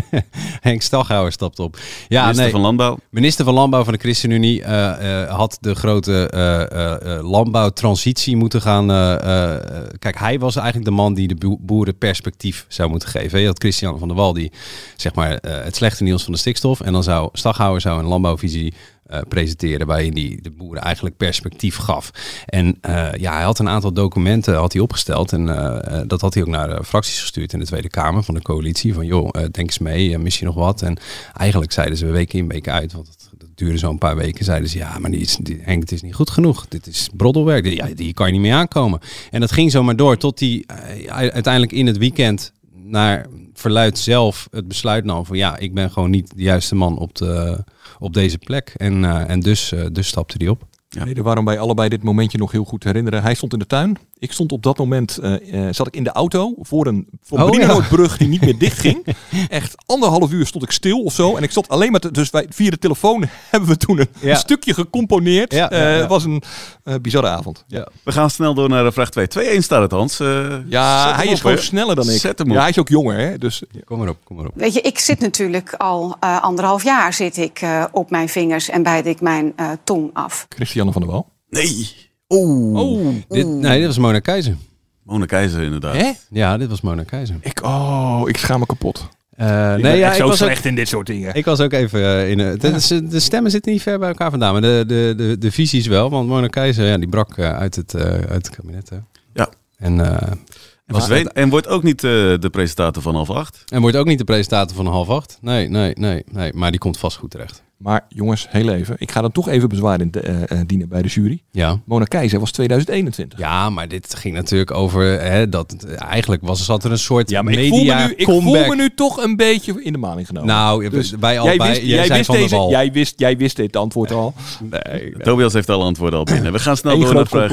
Henk 0.61 0.81
Staghouwer 0.81 1.31
stapt 1.31 1.59
op. 1.59 1.77
Ja, 2.07 2.21
Minister 2.21 2.43
nee. 2.43 2.51
van 2.53 2.61
Landbouw. 2.61 2.97
Minister 3.09 3.45
van 3.45 3.53
Landbouw 3.53 3.83
van 3.83 3.93
de 3.93 3.99
ChristenUnie 3.99 4.63
eh, 4.63 5.21
eh, 5.23 5.29
had 5.35 5.57
de 5.61 5.75
grote 5.75 6.29
eh, 6.29 6.61
eh, 6.71 7.15
eh, 7.17 7.29
landbouwtransitie 7.29 8.35
moeten 8.35 8.61
gaan. 8.61 8.91
eh, 8.91 9.53
eh, 9.53 9.87
kijk, 9.99 10.17
hij 10.19 10.39
was 10.39 10.55
eigenlijk 10.55 10.85
de 10.85 10.95
man 10.95 11.13
die 11.13 11.27
de 11.27 11.35
boe- 11.35 11.57
boeren 11.59 11.97
perspectief 11.97 12.65
zou 12.67 12.89
moeten 12.89 13.09
geven. 13.09 13.39
Je 13.39 13.45
had 13.47 13.59
Christian 13.59 13.99
van 13.99 14.07
der 14.07 14.17
Wal 14.17 14.33
die 14.33 14.51
zeg 14.95 15.13
maar 15.13 15.33
eh, 15.37 15.63
het 15.63 15.75
slechte 15.75 16.03
nieuws 16.03 16.23
van 16.23 16.33
de 16.33 16.39
stikstof. 16.39 16.81
En 16.81 16.93
dan 16.93 17.03
zou 17.03 17.29
Staghouwer 17.33 17.81
zou 17.81 17.99
een 17.99 18.05
landbouwvisie 18.07 18.73
eh, 19.09 19.19
presenteren 19.27 19.87
waarin 19.87 20.13
hij 20.13 20.39
de 20.41 20.51
boeren 20.51 20.83
eigenlijk 20.83 21.17
perspectief 21.17 21.75
gaf. 21.75 22.11
En 22.45 22.77
eh, 22.81 23.13
ja, 23.13 23.33
hij 23.33 23.43
had 23.43 23.59
een 23.59 23.69
aantal 23.69 23.93
documenten 23.93 24.55
had 24.55 24.73
hij 24.73 24.81
opgesteld 24.81 25.33
en 25.33 25.49
eh, 25.49 26.01
dat 26.07 26.21
had 26.21 26.33
hij 26.33 26.43
ook 26.43 26.49
naar 26.49 26.83
fracties 26.83 27.21
gestuurd 27.21 27.53
in 27.53 27.59
de 27.59 27.65
Tweede 27.65 27.89
Kamer 27.89 28.23
van 28.23 28.33
de 28.33 28.41
coalitie. 28.41 28.93
Van 28.93 29.05
joh, 29.05 29.31
denk 29.31 29.57
eens 29.57 29.79
mee, 29.79 30.17
mis 30.17 30.39
je 30.39 30.45
nog 30.45 30.55
wat? 30.55 30.81
En 30.81 30.97
eigenlijk 31.37 31.71
zeiden 31.71 31.97
ze 31.97 32.05
week 32.05 32.33
in, 32.33 32.47
week 32.47 32.67
uit, 32.67 32.93
want 32.93 33.07
het, 33.07 33.29
dat 33.37 33.49
duurde 33.55 33.77
zo'n 33.77 33.97
paar 33.97 34.15
weken, 34.15 34.45
zeiden 34.45 34.69
ze 34.69 34.77
ja, 34.77 34.99
maar 34.99 35.11
die 35.11 35.29
die, 35.41 35.59
Henk, 35.61 35.81
het 35.81 35.91
is 35.91 36.01
niet 36.01 36.15
goed 36.15 36.29
genoeg. 36.29 36.65
Dit 36.67 36.87
is 36.87 37.09
broddelwerk, 37.17 37.63
Die- 37.63 37.75
ja, 37.75 38.13
kan 38.13 38.25
je 38.25 38.31
niet 38.31 38.41
meer 38.41 38.53
aankomen. 38.53 38.99
En 39.31 39.39
dat 39.39 39.51
ging 39.51 39.71
zomaar 39.71 39.95
door 39.95 40.17
tot 40.17 40.39
hij 40.39 40.63
uiteindelijk 41.07 41.71
in 41.71 41.87
het 41.87 41.97
weekend 41.97 42.53
naar 42.89 43.25
verluid 43.53 43.97
zelf 43.97 44.47
het 44.51 44.67
besluit 44.67 45.05
nam 45.05 45.25
van 45.25 45.37
ja, 45.37 45.57
ik 45.57 45.73
ben 45.73 45.91
gewoon 45.91 46.09
niet 46.09 46.35
de 46.35 46.43
juiste 46.43 46.75
man 46.75 46.97
op, 46.97 47.15
de, 47.15 47.63
op 47.99 48.13
deze 48.13 48.37
plek. 48.37 48.73
En, 48.77 49.05
eh, 49.05 49.29
en 49.29 49.39
dus, 49.39 49.71
eh, 49.71 49.85
dus 49.91 50.07
stapte 50.07 50.35
hij 50.37 50.47
op. 50.47 50.67
Ja. 50.89 51.21
Waarom 51.21 51.45
wij 51.45 51.59
allebei 51.59 51.89
dit 51.89 52.03
momentje 52.03 52.37
nog 52.37 52.51
heel 52.51 52.63
goed 52.63 52.83
herinneren. 52.83 53.21
Hij 53.21 53.33
stond 53.33 53.53
in 53.53 53.59
de 53.59 53.65
tuin. 53.65 53.97
Ik 54.19 54.31
stond 54.31 54.51
op 54.51 54.63
dat 54.63 54.77
moment, 54.77 55.17
eh, 55.17 55.67
eh, 55.67 55.73
zat 55.73 55.87
ik 55.87 55.95
in 55.95 56.03
de 56.03 56.11
auto 56.11 56.53
voor 56.61 56.87
een, 56.87 57.07
voor 57.23 57.37
een 57.37 57.43
Oh, 57.43 57.49
Brienenoordbrug 57.49 58.17
die 58.17 58.27
niet 58.27 58.41
meer 58.41 58.57
dicht 58.67 58.79
ging. 58.79 59.05
Echt 59.49 59.75
anderhalf 59.85 60.31
uur 60.31 60.45
stond 60.47 60.63
ik 60.63 60.71
stil 60.71 61.03
of 61.03 61.13
zo. 61.13 61.35
En 61.35 61.43
ik 61.43 61.51
stond 61.51 61.69
alleen 61.69 61.91
maar, 61.91 61.99
te- 61.99 62.11
dus 62.11 62.29
wij, 62.29 62.45
via 62.49 62.69
de 62.69 62.77
telefoon 62.77 63.25
hebben 63.51 63.69
we 63.69 63.77
toen 63.77 63.99
een, 63.99 64.07
Ja. 64.21 64.35
stukje 64.35 64.73
gecomponeerd. 64.73 65.51
Ja, 65.53 65.57
ja, 65.59 65.69
Eh, 65.69 65.79
ja. 65.79 65.85
Het 65.99 66.09
was 66.09 66.23
een 66.23 66.41
eh, 66.83 66.95
bizarre 67.01 67.27
avond. 67.27 67.63
Ja, 67.67 67.87
We 68.03 68.11
gaan 68.11 68.29
snel 68.29 68.53
door 68.53 68.69
naar 68.69 68.83
de 68.83 68.91
vraag 68.91 69.09
2. 69.09 69.27
2-1 69.27 69.63
staat 69.63 69.81
het, 69.81 69.91
Hans. 69.91 70.19
Eh, 70.19 70.55
ja 70.69 71.15
hij 71.15 71.25
op, 71.27 71.31
is 71.33 71.41
gewoon 71.41 71.57
sneller 71.57 71.95
dan 71.95 72.09
ik. 72.09 72.19
Zet 72.19 72.37
hem 72.39 72.47
op. 72.49 72.53
Ja, 72.53 72.59
hij 72.61 72.69
is 72.69 72.79
ook 72.79 72.89
jonger. 72.89 73.17
Hè? 73.17 73.37
Dus, 73.37 73.63
Kom 73.85 73.97
maar 73.99 74.09
op, 74.09 74.17
kom 74.23 74.35
maar 74.35 74.45
op. 74.45 74.51
Weet 74.55 74.73
je, 74.73 74.81
ik 74.81 74.99
zit 74.99 75.19
natuurlijk 75.19 75.73
al 75.73 76.15
eh, 76.19 76.41
anderhalf 76.43 76.83
jaar 76.83 77.13
zit 77.13 77.37
ik, 77.37 77.61
eh, 77.61 77.85
op 77.91 78.09
mijn 78.09 78.29
vingers 78.29 78.69
en 78.69 78.83
bijt 78.83 79.05
ik 79.05 79.21
mijn 79.21 79.53
eh, 79.55 79.69
tong 79.83 80.09
af. 80.13 80.45
Christiane 80.49 80.91
van 80.91 81.01
der 81.01 81.11
Wal. 81.11 81.27
Nee. 81.49 82.07
Oeh. 82.29 82.79
Oh, 82.79 83.15
Dit, 83.29 83.47
nee, 83.47 83.77
dit 83.77 83.87
was 83.87 83.97
Mona 83.97 84.19
Keizer. 84.19 84.55
Mona 85.03 85.25
Keizer 85.25 85.61
inderdaad. 85.63 85.95
Hè? 85.95 86.11
Ja, 86.29 86.57
dit 86.57 86.69
was 86.69 86.81
Mona 86.81 87.03
Keizer. 87.03 87.35
Ik, 87.41 87.63
oh, 87.63 88.21
ik 88.25 88.37
schaam 88.37 88.59
me 88.59 88.65
kapot. 88.65 89.07
Eh, 89.35 89.47
Ik 89.47 89.53
nee, 89.73 89.81
ben 89.81 89.97
ja, 89.97 90.05
echt 90.05 90.15
ik 90.15 90.21
zo 90.21 90.27
was 90.27 90.41
ook, 90.41 90.47
slecht 90.47 90.65
in 90.65 90.75
dit 90.75 90.87
soort 90.87 91.07
dingen. 91.07 91.33
ik 91.35 91.45
was 91.45 91.59
ook 91.59 91.71
even 91.73 92.03
eh, 92.03 92.29
in. 92.29 92.39
eh, 92.39 92.51
de, 92.59 92.87
de, 92.87 93.07
de 93.07 93.19
stemmen 93.19 93.51
zitten 93.51 93.71
niet 93.71 93.81
ver 93.81 93.99
bij 93.99 94.07
elkaar 94.07 94.29
vandaan, 94.29 94.51
maar 94.53 94.61
de, 94.61 94.83
de, 94.87 95.13
de, 95.17 95.37
de 95.37 95.51
visies 95.51 95.87
wel. 95.87 96.09
Want 96.09 96.27
Mona 96.27 96.47
Keizer, 96.47 96.85
ja, 96.85 96.97
die 96.97 97.07
brak 97.09 97.37
eh, 97.37 97.57
uit, 97.57 97.75
het, 97.75 97.93
eh, 97.93 98.03
uit 98.03 98.47
het 98.47 98.49
kabinet. 98.49 98.89
Hè. 98.89 98.97
Ja. 99.33 99.49
En, 99.77 99.99
eh, 100.01 100.27
En, 100.27 100.37
was- 100.85 101.05
verdween- 101.05 101.31
en 101.33 101.49
wordt 101.49 101.67
ook 101.67 101.83
niet 101.83 102.03
eh, 102.03 102.11
de 102.39 102.49
presentator 102.51 103.01
van 103.03 103.15
half 103.15 103.29
acht. 103.29 103.63
en 103.73 103.81
wordt 103.81 103.95
ook 103.97 104.05
niet 104.05 104.17
de 104.17 104.23
presentator 104.23 104.75
van 104.75 104.87
half 104.87 105.09
acht. 105.09 105.37
Nee, 105.41 105.69
nee, 105.69 105.93
nee, 105.97 106.23
nee. 106.31 106.53
Maar 106.53 106.71
die 106.71 106.79
komt 106.79 106.97
vast 106.97 107.17
goed 107.17 107.31
terecht. 107.31 107.63
Maar 107.79 108.05
jongens, 108.09 108.47
heel 108.49 108.69
even. 108.69 108.95
Ik 108.97 109.11
ga 109.11 109.21
dan 109.21 109.31
toch 109.31 109.49
even 109.49 109.69
bezwaar 109.69 110.01
in, 110.01 110.11
eh, 110.11 110.41
eh, 110.51 110.59
dienen 110.65 110.89
bij 110.89 111.01
de 111.01 111.07
jury. 111.07 111.41
Ja. 111.51 111.79
Mona 111.85 112.05
Keizer 112.05 112.39
was 112.39 112.51
2021. 112.51 113.39
Ja, 113.39 113.69
maar 113.69 113.87
dit 113.87 114.15
ging 114.15 114.35
natuurlijk 114.35 114.71
over 114.71 115.21
hè, 115.21 115.49
dat 115.49 115.85
eigenlijk 115.95 116.41
was 116.45 116.65
zat 116.65 116.83
er 116.83 116.91
een 116.91 116.99
soort 116.99 117.29
Ja, 117.29 117.41
maar 117.41 117.53
ik 117.53 117.59
media 117.59 117.97
voel, 117.97 118.07
me 118.07 118.07
nu, 118.07 118.13
ik 118.15 118.25
voel 118.25 118.67
me 118.67 118.75
nu 118.75 118.93
toch 118.93 119.23
een 119.23 119.35
beetje 119.35 119.83
in 119.83 119.91
de 119.93 119.97
maling 119.97 120.27
genomen. 120.27 120.49
Nou, 120.49 120.89
Dus 120.89 121.13
wij 121.19 121.39
al 121.39 121.45
jij 121.45 121.57
bij- 121.57 121.67
wist, 121.67 121.81
jij 121.81 122.07
wist 122.07 122.31
deze, 122.31 122.55
jij 122.69 122.91
wist, 122.91 123.13
jij 123.19 123.37
wist 123.37 123.55
dit 123.55 123.75
antwoord 123.75 124.11
al. 124.11 124.33
Nee, 124.69 125.11
Tobias 125.23 125.53
heeft 125.53 125.69
alle 125.69 125.83
antwoorden 125.83 126.19
al 126.19 126.25
binnen. 126.25 126.51
We 126.51 126.59
gaan 126.59 126.77
snel 126.77 126.93
Eén 126.93 126.99
door 127.01 127.13
naar 127.13 127.27
vraag, 127.27 127.51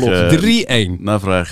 3-1. 0.97 0.97
naar 0.99 1.21
vraag 1.21 1.51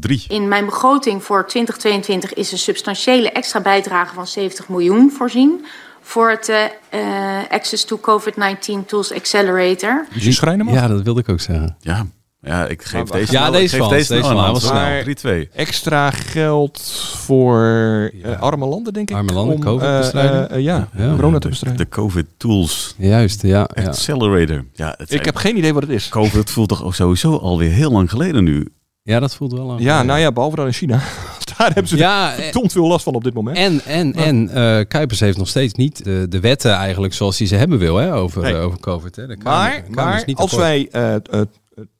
3. 0.00 0.24
In 0.28 0.48
mijn 0.48 0.64
begroting 0.64 1.22
voor 1.22 1.46
2022 1.48 2.34
is 2.34 2.52
een 2.52 2.58
substantiële 2.58 3.30
extra 3.30 3.60
bijdrage 3.60 4.14
van 4.14 4.26
70 4.26 4.68
miljoen 4.68 5.10
voorzien 5.10 5.64
voor 6.06 6.30
het 6.30 6.48
eh, 6.48 6.64
eh, 6.90 7.50
Access 7.50 7.84
to 7.84 7.98
COVID-19 7.98 8.86
Tools 8.86 9.12
Accelerator. 9.12 10.06
Dus 10.14 10.24
je 10.24 10.32
schrijnen 10.32 10.72
Ja, 10.72 10.88
dat 10.88 11.02
wilde 11.02 11.20
ik 11.20 11.28
ook 11.28 11.40
zeggen. 11.40 11.76
Ja, 11.80 12.06
ja 12.40 12.66
ik 12.66 12.82
geef 12.82 12.92
Maar- 13.08 13.18
deze 13.18 13.32
Ja, 13.32 13.40
nou- 13.40 13.52
deze 13.52 13.76
ik 13.76 13.82
geef 13.82 13.90
deze 13.90 14.12
deze 14.12 14.28
nou 14.28 14.34
Frans, 14.34 14.46
aan 14.46 14.52
was 14.52 14.64
Hans. 14.70 15.16
snel. 15.22 15.42
3-2. 15.44 15.48
Extra 15.54 16.10
geld 16.10 16.80
voor 17.16 17.62
eh, 18.22 18.40
arme 18.40 18.66
landen, 18.66 18.92
denk 18.92 19.10
ik. 19.10 19.16
Arme 19.16 19.32
landen, 19.32 19.72
om, 19.72 19.80
eh, 19.80 20.44
eh, 20.50 20.60
ja, 20.62 20.88
Ja. 20.96 21.14
corona 21.14 21.38
te 21.38 21.48
bestrijden. 21.48 21.80
De 21.84 21.88
COVID 21.88 22.26
Tools 22.36 22.94
Juist, 22.98 23.42
ja. 23.42 23.68
ja. 23.74 23.86
Accelerator. 23.86 24.64
Ja, 24.72 24.94
het 24.98 25.12
Ik 25.12 25.24
heb 25.24 25.36
geen 25.36 25.56
idee 25.56 25.72
wat 25.74 25.82
het 25.82 25.92
is. 25.92 26.08
COVID 26.08 26.50
voelt 26.50 26.68
toch 26.68 26.84
ook 26.84 26.94
sowieso 26.94 27.36
alweer 27.36 27.70
heel 27.70 27.90
lang 27.90 28.10
geleden 28.10 28.44
nu. 28.44 28.68
Ja, 29.06 29.20
dat 29.20 29.34
voelt 29.34 29.52
wel 29.52 29.64
lang. 29.66 29.80
Ja, 29.80 30.02
nou 30.02 30.18
ja, 30.20 30.32
behalve 30.32 30.56
dan 30.56 30.66
in 30.66 30.72
China. 30.72 30.96
Daar 31.58 31.66
hebben 31.66 31.88
ze 31.88 31.96
Ja, 31.96 32.32
verdomd 32.34 32.72
veel 32.72 32.86
last 32.86 33.04
van 33.04 33.14
op 33.14 33.24
dit 33.24 33.34
moment. 33.34 33.56
En, 33.56 33.80
en, 33.84 34.12
en 34.14 34.48
eh, 34.48 34.84
Kuipers 34.88 35.20
heeft 35.20 35.38
nog 35.38 35.48
steeds 35.48 35.74
niet 35.74 36.04
de, 36.04 36.26
de 36.28 36.40
wetten 36.40 36.72
eigenlijk 36.72 37.14
zoals 37.14 37.38
hij 37.38 37.46
ze 37.46 37.54
hebben 37.56 37.78
wil 37.78 37.96
hè, 37.96 38.14
over, 38.14 38.42
Nee. 38.42 38.54
eh, 38.54 38.64
over 38.64 38.80
COVID. 38.80 39.16
Hè. 39.16 39.26
De 39.26 39.36
Kamer- 39.36 39.50
Maar, 39.70 39.84
de 39.88 39.94
Kamer 39.94 40.12
is 40.12 40.18
maar 40.18 40.26
niet 40.26 40.36
als 40.38 40.54
wij 40.54 40.88
eh, 40.90 41.14
eh, 41.14 41.20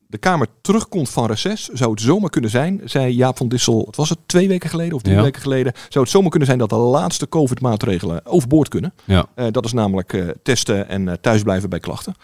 de 0.06 0.18
Kamer 0.18 0.46
terugkomt 0.60 1.10
van 1.10 1.26
reces, 1.26 1.68
zou 1.68 1.90
het 1.90 2.00
zomaar 2.00 2.30
kunnen 2.30 2.50
zijn, 2.50 2.80
zei 2.84 3.14
Jaap 3.14 3.36
van 3.36 3.48
Dissel, 3.48 3.84
wat 3.84 3.96
was 3.96 4.08
het, 4.08 4.18
twee 4.26 4.48
weken 4.48 4.70
geleden 4.70 4.94
of 4.94 5.02
drie 5.02 5.16
Ja. 5.16 5.22
weken 5.22 5.42
geleden, 5.42 5.72
zou 5.88 6.04
het 6.04 6.12
zomaar 6.14 6.30
kunnen 6.30 6.48
zijn 6.48 6.58
dat 6.60 6.70
de 6.70 6.76
laatste 6.76 7.28
COVID-maatregelen 7.28 8.26
overboord 8.26 8.68
kunnen. 8.68 8.94
Ja. 9.04 9.26
Eh, 9.34 9.46
dat 9.50 9.64
is 9.64 9.72
namelijk 9.72 10.12
eh, 10.12 10.28
testen 10.42 10.88
en 10.88 11.08
eh, 11.08 11.14
thuisblijven 11.20 11.70
bij 11.70 11.80
klachten. 11.80 12.14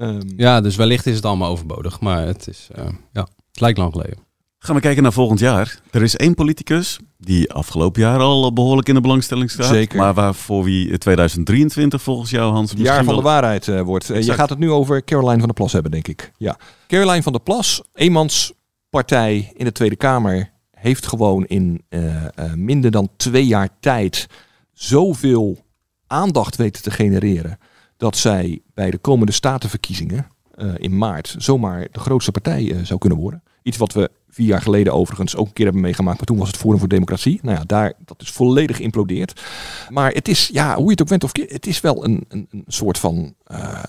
Ehm, 0.00 0.20
ja, 0.36 0.60
dus 0.60 0.76
wellicht 0.76 1.06
is 1.06 1.16
het 1.16 1.24
allemaal 1.24 1.50
overbodig. 1.50 2.00
Maar 2.00 2.26
het, 2.26 2.48
is, 2.48 2.68
eh, 2.74 2.84
ja, 3.12 3.20
het 3.50 3.60
lijkt 3.60 3.78
lang 3.78 3.92
geleden. 3.92 4.18
Gaan 4.64 4.74
we 4.74 4.80
kijken 4.80 5.02
naar 5.02 5.12
volgend 5.12 5.38
jaar. 5.38 5.78
Er 5.90 6.02
is 6.02 6.16
één 6.16 6.34
politicus 6.34 6.98
die 7.18 7.52
afgelopen 7.52 8.00
jaar 8.00 8.18
al 8.18 8.52
behoorlijk 8.52 8.88
in 8.88 8.94
de 8.94 9.00
belangstelling 9.00 9.50
staat. 9.50 9.66
Zeker. 9.66 9.98
Maar 9.98 10.14
waarvoor 10.14 10.64
wie 10.64 10.98
2023 10.98 12.02
volgens 12.02 12.30
jou, 12.30 12.52
Hans, 12.52 12.70
Het 12.70 12.80
jaar 12.80 13.04
van 13.04 13.16
de 13.16 13.22
waarheid 13.22 13.68
eh, 13.68 13.80
wordt. 13.80 14.10
Eh, 14.10 14.22
je 14.22 14.32
gaat 14.32 14.48
het 14.48 14.58
nu 14.58 14.70
over 14.70 15.04
Caroline 15.04 15.38
van 15.38 15.46
der 15.46 15.54
Plas 15.54 15.72
hebben, 15.72 15.90
denk 15.90 16.08
ik. 16.08 16.32
Ja. 16.36 16.58
Caroline 16.86 17.22
van 17.22 17.32
der 17.32 17.40
Plas, 17.40 17.82
eenmanspartij 17.94 19.52
in 19.56 19.64
de 19.64 19.72
Tweede 19.72 19.96
Kamer, 19.96 20.50
heeft 20.70 21.06
gewoon 21.06 21.44
in 21.44 21.82
eh, 21.88 22.24
eh, 22.24 22.52
minder 22.54 22.90
dan 22.90 23.08
twee 23.16 23.46
jaar 23.46 23.68
tijd 23.80 24.26
zoveel 24.72 25.58
aandacht 26.06 26.56
weten 26.56 26.82
te 26.82 26.90
genereren. 26.90 27.58
Dat 27.96 28.16
zij 28.16 28.60
bij 28.74 28.90
de 28.90 28.98
komende 28.98 29.32
statenverkiezingen 29.32 30.26
eh, 30.54 30.68
in 30.76 30.98
maart 30.98 31.34
zomaar 31.38 31.86
de 31.90 32.00
grootste 32.00 32.30
partij 32.30 32.72
eh, 32.72 32.78
zou 32.82 32.98
kunnen 32.98 33.18
worden. 33.18 33.42
Iets 33.62 33.76
wat 33.76 33.92
we 33.92 34.10
vier 34.34 34.46
jaar 34.46 34.62
geleden 34.62 34.92
overigens 34.92 35.36
ook 35.36 35.46
een 35.46 35.52
keer 35.52 35.64
hebben 35.64 35.82
meegemaakt. 35.82 36.16
Maar 36.16 36.26
toen 36.26 36.38
was 36.38 36.48
het 36.48 36.56
Forum 36.56 36.78
voor 36.78 36.88
Democratie. 36.88 37.38
Nou 37.42 37.56
ja, 37.56 37.64
daar, 37.66 37.92
dat 38.04 38.22
is 38.22 38.30
volledig 38.30 38.76
geïmplodeerd. 38.76 39.42
Maar 39.88 40.12
het 40.12 40.28
is, 40.28 40.50
ja, 40.52 40.74
hoe 40.74 40.84
je 40.84 40.90
het 40.90 41.02
ook 41.02 41.08
bent 41.08 41.24
of 41.24 41.32
keert, 41.32 41.52
het 41.52 41.66
is 41.66 41.80
wel 41.80 42.04
een, 42.04 42.24
een, 42.28 42.46
een 42.50 42.64
soort 42.66 42.98
van, 42.98 43.34
eh, 43.44 43.82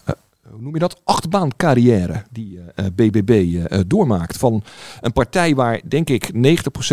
hoe 0.52 0.62
noem 0.62 0.74
je 0.74 0.80
dat, 0.80 1.02
achtbaan-carrière 1.04 2.24
die 2.32 2.60
eh, 2.76 2.86
eh, 2.86 2.92
BBB 2.96 3.30
eh, 3.30 3.80
eh, 3.80 3.84
doormaakt. 3.88 4.38
Van 4.38 4.64
een 5.02 5.14
partij 5.14 5.56
waar, 5.56 5.82
denk 5.88 6.10
ik, 6.10 6.30
90% 6.34 6.38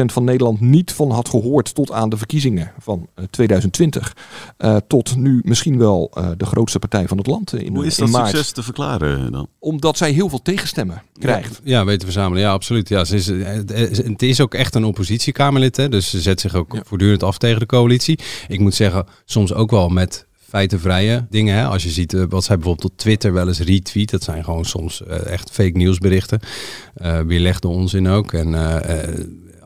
van 0.05 0.25
Nederland 0.25 0.61
niet 0.61 0.93
van 0.93 1.11
had 1.11 1.29
gehoord 1.29 1.75
tot 1.75 1.93
aan 1.93 2.09
de 2.09 2.17
verkiezingen 2.17 2.73
van 2.79 3.09
eh, 3.15 3.25
2020. 3.31 4.17
eh, 4.57 4.77
tot 4.87 5.17
nu 5.17 5.41
misschien 5.45 5.79
wel 5.79 6.11
eh, 6.15 6.29
de 6.37 6.47
grootste 6.47 6.79
partij 6.79 7.09
van 7.09 7.19
het 7.19 7.27
land 7.27 7.53
in, 7.55 7.75
Hoe 7.75 7.87
is 7.87 7.97
dat 7.97 8.09
maart. 8.11 8.29
succes 8.29 8.53
te 8.53 8.63
verklaren 8.63 9.33
dan? 9.33 9.49
Omdat 9.59 9.97
zij 9.97 10.11
heel 10.11 10.29
veel 10.29 10.43
tegenstemmen 10.43 11.03
krijgt. 11.19 11.61
Ja, 11.65 11.79
ja, 11.79 11.85
weten 11.85 12.03
verzamelen. 12.05 12.43
Ja, 12.43 12.53
absoluut. 12.53 12.89
Ja, 12.89 13.05
ze 13.05 13.15
is, 13.17 13.27
het- 13.27 13.97
het 14.07 14.23
is 14.23 14.41
ook 14.41 14.55
echt 14.55 14.75
een 14.75 14.85
oppositiekamerlid. 14.85 15.77
Hè, 15.77 15.89
dus 15.89 16.11
ze 16.11 16.21
zet 16.21 16.41
zich 16.41 16.55
ook 16.55 16.77
voortdurend 16.87 17.23
af 17.23 17.39
tegen 17.39 17.59
de 17.61 17.67
coalitie. 17.67 18.19
Ik 18.49 18.61
moet 18.61 18.75
zeggen, 18.75 19.07
soms 19.25 19.53
ook 19.55 19.71
wel 19.71 19.89
met 19.89 20.27
feitenvrije 20.53 21.27
dingen. 21.31 21.57
Hè. 21.57 21.65
Als 21.65 21.83
je 21.83 21.91
ziet 21.91 22.15
eh, 22.15 22.25
wat 22.29 22.45
zij 22.45 22.57
bijvoorbeeld 22.57 22.91
op 22.91 22.97
Twitter 22.99 23.33
wel 23.33 23.49
eens 23.49 23.61
retweet. 23.61 24.11
Dat 24.11 24.23
zijn 24.23 24.45
gewoon 24.45 24.65
soms 24.65 25.03
eh, 25.03 25.27
echt 25.27 25.51
fake 25.51 25.77
nieuwsberichten. 25.77 26.41
Eh 26.95 27.21
wie 27.21 27.41
legt 27.41 27.63
de 27.63 27.69
onzin 27.69 28.09
ook. 28.09 28.33
En 28.33 28.55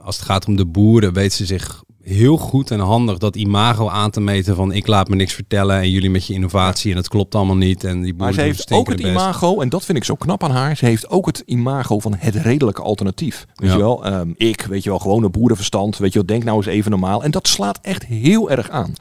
als 0.04 0.16
het 0.16 0.24
gaat 0.24 0.46
om 0.46 0.56
de 0.56 0.66
boeren, 0.66 1.12
weet 1.12 1.32
ze 1.32 1.46
zich 1.46 1.82
heel 2.08 2.36
goed 2.36 2.70
en 2.70 2.78
handig 2.78 3.18
dat 3.18 3.36
imago 3.36 3.88
aan 3.88 4.10
te 4.10 4.20
meten 4.20 4.56
van 4.56 4.72
ik 4.72 4.86
laat 4.86 5.08
me 5.08 5.16
niks 5.16 5.32
vertellen 5.32 5.76
en 5.80 5.90
jullie 5.90 6.10
met 6.10 6.26
je 6.26 6.34
innovatie 6.34 6.90
en 6.90 6.96
het 6.96 7.08
klopt 7.08 7.34
allemaal 7.34 7.56
niet 7.56 7.84
en 7.84 8.02
die 8.02 8.14
Maar 8.14 8.32
ze 8.32 8.40
heeft 8.40 8.72
ook 8.72 8.88
het 8.88 8.96
best. 8.96 9.08
imago, 9.08 9.60
en 9.60 9.68
dat 9.68 9.84
vind 9.84 9.98
ik 9.98 10.04
zo 10.04 10.14
knap 10.14 10.44
aan 10.44 10.50
haar. 10.50 10.76
Ze 10.76 10.84
heeft 10.86 11.08
ook 11.08 11.26
het 11.26 11.42
imago 11.46 11.98
van 11.98 12.14
het 12.18 12.34
redelijke 12.34 12.82
alternatief. 12.82 13.46
Weet 13.54 13.68
Ja. 13.70 13.76
je 13.76 13.82
wel, 13.82 14.04
Ehm, 14.04 14.32
ik, 14.36 14.62
weet 14.62 14.82
je 14.82 14.90
wel, 14.90 14.98
gewoon 14.98 15.24
een 15.24 15.30
boerenverstand. 15.30 15.96
Weet 15.98 16.12
je 16.12 16.18
wel, 16.18 16.26
denk 16.26 16.44
nou 16.44 16.56
eens 16.56 16.66
even 16.66 16.90
normaal. 16.90 17.22
En 17.24 17.30
dat 17.30 17.48
slaat 17.48 17.78
echt 17.82 18.04
heel 18.04 18.50
erg 18.50 18.70
aan. 18.70 18.92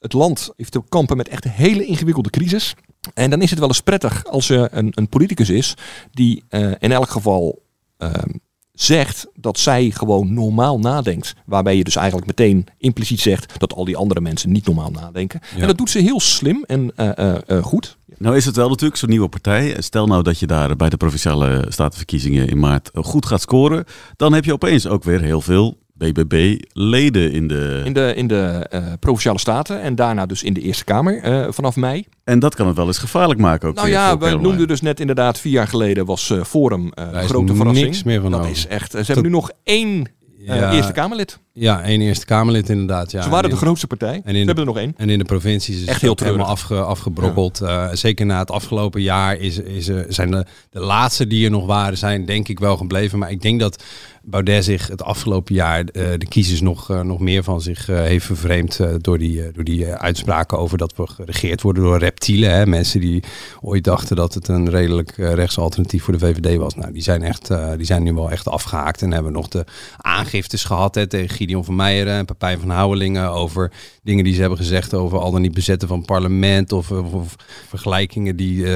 Het 0.00 0.12
land 0.12 0.50
heeft 0.56 0.72
te 0.72 0.82
kampen 0.88 1.16
met 1.16 1.28
echt 1.28 1.44
hele 1.44 1.84
ingewikkelde 1.84 2.30
crisis. 2.30 2.74
En 3.14 3.30
dan 3.30 3.42
is 3.42 3.50
het 3.50 3.58
wel 3.58 3.68
eens 3.68 3.80
prettig 3.80 4.24
als 4.24 4.48
er 4.48 4.68
een, 4.70 4.92
een 4.94 5.08
politicus 5.08 5.48
is 5.50 5.74
die 6.12 6.44
eh, 6.48 6.70
in 6.78 6.92
elk 6.92 7.08
geval 7.10 7.62
ehm, 7.98 8.28
zegt 8.74 9.26
dat 9.34 9.58
zij 9.58 9.90
gewoon 9.90 10.34
normaal 10.34 10.78
nadenkt. 10.78 11.34
Waarbij 11.46 11.76
je 11.76 11.84
dus 11.84 11.96
eigenlijk 11.96 12.26
meteen 12.26 12.66
impliciet 12.78 13.20
zegt 13.20 13.60
dat 13.60 13.74
al 13.74 13.84
die 13.84 13.96
andere 13.96 14.20
mensen 14.20 14.52
niet 14.52 14.66
normaal 14.66 14.90
nadenken. 14.90 15.40
Ja. 15.54 15.60
En 15.60 15.66
dat 15.66 15.78
doet 15.78 15.90
ze 15.90 15.98
heel 15.98 16.20
slim 16.20 16.64
en 16.66 16.92
eh, 16.96 17.18
eh, 17.18 17.36
eh, 17.46 17.62
goed. 17.62 17.96
Nou 18.18 18.36
is 18.36 18.44
het 18.44 18.56
wel 18.56 18.68
natuurlijk 18.68 19.00
zo'n 19.00 19.08
nieuwe 19.08 19.28
partij. 19.28 19.76
Stel 19.78 20.06
nou 20.06 20.22
dat 20.22 20.38
je 20.38 20.46
daar 20.46 20.76
bij 20.76 20.88
de 20.88 20.96
provinciale 20.96 21.66
statenverkiezingen 21.68 22.48
in 22.48 22.58
maart 22.58 22.90
goed 22.94 23.26
gaat 23.26 23.40
scoren. 23.40 23.84
Dan 24.16 24.32
heb 24.32 24.44
je 24.44 24.52
opeens 24.52 24.86
ook 24.86 25.04
weer 25.04 25.20
heel 25.20 25.40
veel 25.40 25.78
BBB-leden 25.94 27.32
in 27.32 27.48
de... 27.48 27.82
In 27.84 27.92
de, 27.92 28.12
in 28.16 28.26
de 28.26 28.66
eh, 28.70 28.82
provinciale 29.00 29.38
staten 29.38 29.80
en 29.80 29.94
daarna 29.94 30.26
dus 30.26 30.42
in 30.42 30.52
de 30.52 30.60
Eerste 30.60 30.84
Kamer 30.84 31.22
eh, 31.22 31.46
vanaf 31.50 31.76
mei. 31.76 32.04
En 32.24 32.38
dat 32.38 32.54
kan 32.54 32.66
het 32.66 32.76
wel 32.76 32.86
eens 32.86 32.98
gevaarlijk 32.98 33.40
maken 33.40 33.68
ook 33.68 33.74
Nou 33.74 33.88
ja, 33.88 34.12
we 34.12 34.18
Caroline. 34.18 34.42
noemden 34.42 34.68
dus 34.68 34.80
net 34.80 35.00
inderdaad 35.00 35.38
vier 35.40 35.52
jaar 35.52 35.68
geleden 35.68 36.04
was 36.04 36.30
eh, 36.30 36.44
Forum 36.44 36.90
eh, 36.92 37.18
grote 37.18 37.54
verrassing. 37.54 37.86
niks 37.86 38.02
meer 38.02 38.20
van 38.20 38.30
Dat 38.30 38.40
over. 38.40 38.52
is 38.52 38.66
echt. 38.66 38.90
Ze 38.90 39.02
hebben 39.04 39.22
nu 39.24 39.30
nog 39.30 39.50
één 39.62 40.06
Ja. 40.38 40.72
Eerste 40.72 40.92
Kamerlid. 40.92 41.38
Ja, 41.52 41.82
één 41.82 42.00
Eerste 42.00 42.24
Kamerlid 42.26 42.68
inderdaad. 42.68 43.10
Ja. 43.10 43.22
Ze 43.22 43.28
waren 43.28 43.44
En 43.44 43.50
de 43.50 43.56
grootste 43.62 43.86
partij. 43.86 44.20
En 44.24 44.32
Ze 44.34 44.38
in, 44.40 44.46
hebben 44.46 44.56
er 44.66 44.72
nog 44.72 44.78
één. 44.78 44.94
En 44.96 45.10
in 45.10 45.18
de 45.18 45.24
provincies 45.24 45.74
is 45.76 45.84
Echt 45.86 46.00
het 46.00 46.20
heel 46.20 46.26
helemaal 46.28 46.46
afge, 46.46 46.74
afgebrokkeld. 46.80 47.60
Eh, 47.60 47.88
zeker 47.92 48.26
na 48.26 48.38
het 48.38 48.50
afgelopen 48.50 49.02
jaar 49.02 49.36
is, 49.36 49.58
is, 49.58 49.90
zijn 50.08 50.30
de, 50.30 50.44
de 50.70 50.80
laatste 50.80 51.26
die 51.26 51.44
er 51.44 51.50
nog 51.50 51.66
waren, 51.66 51.98
zijn 51.98 52.24
denk 52.24 52.48
ik 52.48 52.58
wel 52.58 52.76
gebleven. 52.76 53.18
Maar 53.18 53.30
ik 53.30 53.42
denk 53.42 53.60
dat 53.60 53.82
Baudet 54.26 54.64
zich 54.64 54.88
het 54.88 55.02
afgelopen 55.02 55.54
jaar 55.54 55.84
eh, 55.84 56.10
de 56.18 56.26
kiezers 56.28 56.60
nog, 56.60 56.90
eh, 56.90 57.00
nog 57.00 57.20
meer 57.20 57.42
van 57.42 57.60
zich 57.60 57.88
eh, 57.88 57.96
heeft 57.96 58.26
vervreemd 58.26 58.80
door 59.00 59.18
die, 59.18 59.52
door 59.52 59.64
die 59.64 59.86
uitspraken 59.86 60.58
over 60.58 60.78
dat 60.78 60.96
we 60.96 61.06
geregeerd 61.06 61.62
worden 61.62 61.82
door 61.82 61.98
reptielen. 61.98 62.50
Hè? 62.50 62.66
Mensen 62.66 63.00
die 63.00 63.22
ooit 63.60 63.84
dachten 63.84 64.16
dat 64.16 64.34
het 64.34 64.48
een 64.48 64.70
redelijk 64.70 65.12
rechtsalternatief 65.16 66.02
voor 66.02 66.12
de 66.12 66.26
VVD 66.26 66.56
was. 66.56 66.74
Nou, 66.74 66.92
die 66.92 67.02
zijn, 67.02 67.22
echt, 67.22 67.50
die 67.76 67.86
zijn 67.86 68.02
nu 68.02 68.12
wel 68.12 68.30
echt 68.30 68.48
afgehaakt 68.48 69.02
en 69.02 69.12
hebben 69.12 69.32
nog 69.32 69.48
de 69.48 69.64
aangiftes 69.96 70.64
gehad 70.64 70.94
hè, 70.94 71.06
tegen 71.06 71.36
Gideon 71.36 71.64
van 71.64 71.76
Meijeren 71.76 72.14
en 72.14 72.24
Pepijn 72.24 72.60
van 72.60 72.70
Houwelingen 72.70 73.30
over 73.30 73.72
dingen 74.02 74.24
die 74.24 74.34
ze 74.34 74.40
hebben 74.40 74.58
gezegd 74.58 74.94
over 74.94 75.18
al 75.18 75.30
dan 75.30 75.40
niet 75.40 75.54
bezetten 75.54 75.88
van 75.88 76.04
parlement 76.04 76.72
of, 76.72 76.90
of, 76.90 77.12
of 77.12 77.36
vergelijkingen 77.68 78.36
die 78.36 78.66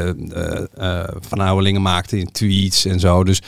Van 1.20 1.38
Houwelingen 1.38 1.82
maakte 1.82 2.18
in 2.18 2.32
tweets 2.32 2.84
en 2.84 3.00
zo. 3.00 3.24
Dus, 3.24 3.42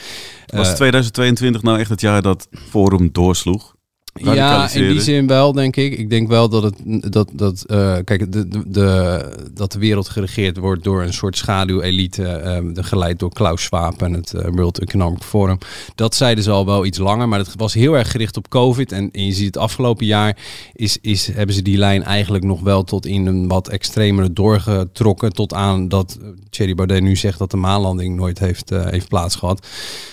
Was 0.51 0.69
eh, 0.69 0.75
2022 0.75 1.61
nou 1.61 1.79
echt 1.79 1.89
het 1.91 2.01
jaar 2.01 2.21
dat 2.21 2.47
Forum 2.51 3.09
doorsloeg? 3.11 3.75
Ja, 4.13 4.71
in 4.71 4.87
die 4.87 5.01
zin 5.01 5.27
wel, 5.27 5.51
denk 5.53 5.75
ik. 5.75 5.97
Ik 5.97 6.09
denk 6.09 6.27
wel 6.27 6.49
dat 6.49 6.63
het 6.63 6.75
dat, 7.13 7.29
dat 7.33 7.63
eh, 7.67 7.97
kijk, 8.03 8.31
de, 8.31 8.47
de, 8.47 8.63
de, 8.65 9.25
dat 9.53 9.71
de 9.71 9.79
wereld 9.79 10.09
geregeerd 10.09 10.57
wordt 10.57 10.83
door 10.83 11.01
een 11.01 11.13
soort 11.13 11.37
schaduwelite, 11.37 12.27
eh, 12.27 12.59
de 12.73 12.83
geleid 12.83 13.19
door 13.19 13.33
Klaus 13.33 13.63
Schwab 13.63 14.01
en 14.01 14.13
het 14.13 14.33
eh, 14.33 14.47
World 14.51 14.79
Economic 14.79 15.23
Forum. 15.23 15.57
Dat 15.95 16.15
zeiden 16.15 16.43
ze 16.43 16.51
al 16.51 16.65
wel 16.65 16.85
iets 16.85 16.97
langer, 16.97 17.27
maar 17.27 17.39
het 17.39 17.53
was 17.55 17.73
heel 17.73 17.97
erg 17.97 18.11
gericht 18.11 18.37
op 18.37 18.49
COVID. 18.49 18.91
En, 18.91 19.09
en 19.11 19.25
je 19.25 19.31
ziet 19.31 19.45
het 19.45 19.57
afgelopen 19.57 20.05
jaar 20.05 20.37
is, 20.73 20.97
is, 21.01 21.27
hebben 21.27 21.55
ze 21.55 21.61
die 21.61 21.77
lijn 21.77 22.03
eigenlijk 22.03 22.43
nog 22.43 22.61
wel 22.61 22.83
tot 22.83 23.05
in 23.05 23.25
een 23.25 23.47
wat 23.47 23.69
extremere 23.69 24.33
doorgetrokken. 24.33 25.33
Tot 25.33 25.53
aan 25.53 25.87
dat 25.87 26.17
Thierry 26.49 26.75
Baudet 26.75 27.01
nu 27.01 27.15
zegt 27.15 27.39
dat 27.39 27.51
de 27.51 27.57
maanlanding 27.57 28.15
nooit 28.15 28.39
heeft, 28.39 28.71
eh, 28.71 28.85
heeft 28.85 29.07
plaatsgehad. 29.07 29.67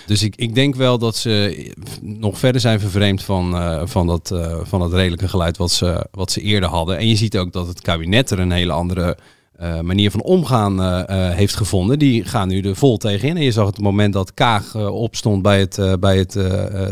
Dus 0.07 0.23
ik, 0.23 0.37
ik 0.37 0.55
denk 0.55 0.75
wel 0.75 0.99
dat 0.99 1.17
ze 1.17 1.67
nog 2.03 2.39
verder 2.39 2.61
zijn 2.61 2.81
vervreemd 2.81 3.23
van, 3.23 3.55
van, 3.88 4.07
dat, 4.07 4.31
eh, 4.31 4.59
van 4.62 4.81
dat 4.81 4.92
redelijke 4.92 5.29
geluid 5.29 5.57
wat 5.57 5.70
ze, 5.70 6.07
wat 6.11 6.33
ze 6.33 6.40
eerder 6.40 6.68
hadden. 6.68 6.98
En 6.98 7.09
je 7.09 7.16
ziet 7.16 7.38
ook 7.38 7.53
dat 7.53 7.66
het 7.66 7.81
kabinet 7.81 8.31
er 8.31 8.38
een 8.38 8.51
hele 8.51 8.72
andere 8.72 9.16
eh, 9.53 9.81
manier 9.81 10.11
van 10.11 10.22
omgaan 10.22 10.83
eh, 10.83 11.31
heeft 11.31 11.57
gevonden, 11.57 11.98
die 11.98 12.24
gaan 12.24 12.48
nu 12.48 12.61
er 12.61 12.77
vol 12.77 12.96
tegenin. 12.96 13.37
En 13.37 13.42
je 13.42 13.53
zag 13.53 13.66
het 13.66 13.81
moment 13.81 14.12
dat 14.12 14.35
Kaag 14.35 14.74
opstond 14.77 15.42
bij 15.42 15.61
het, 15.61 16.01
bij 16.01 16.18
het 16.18 16.33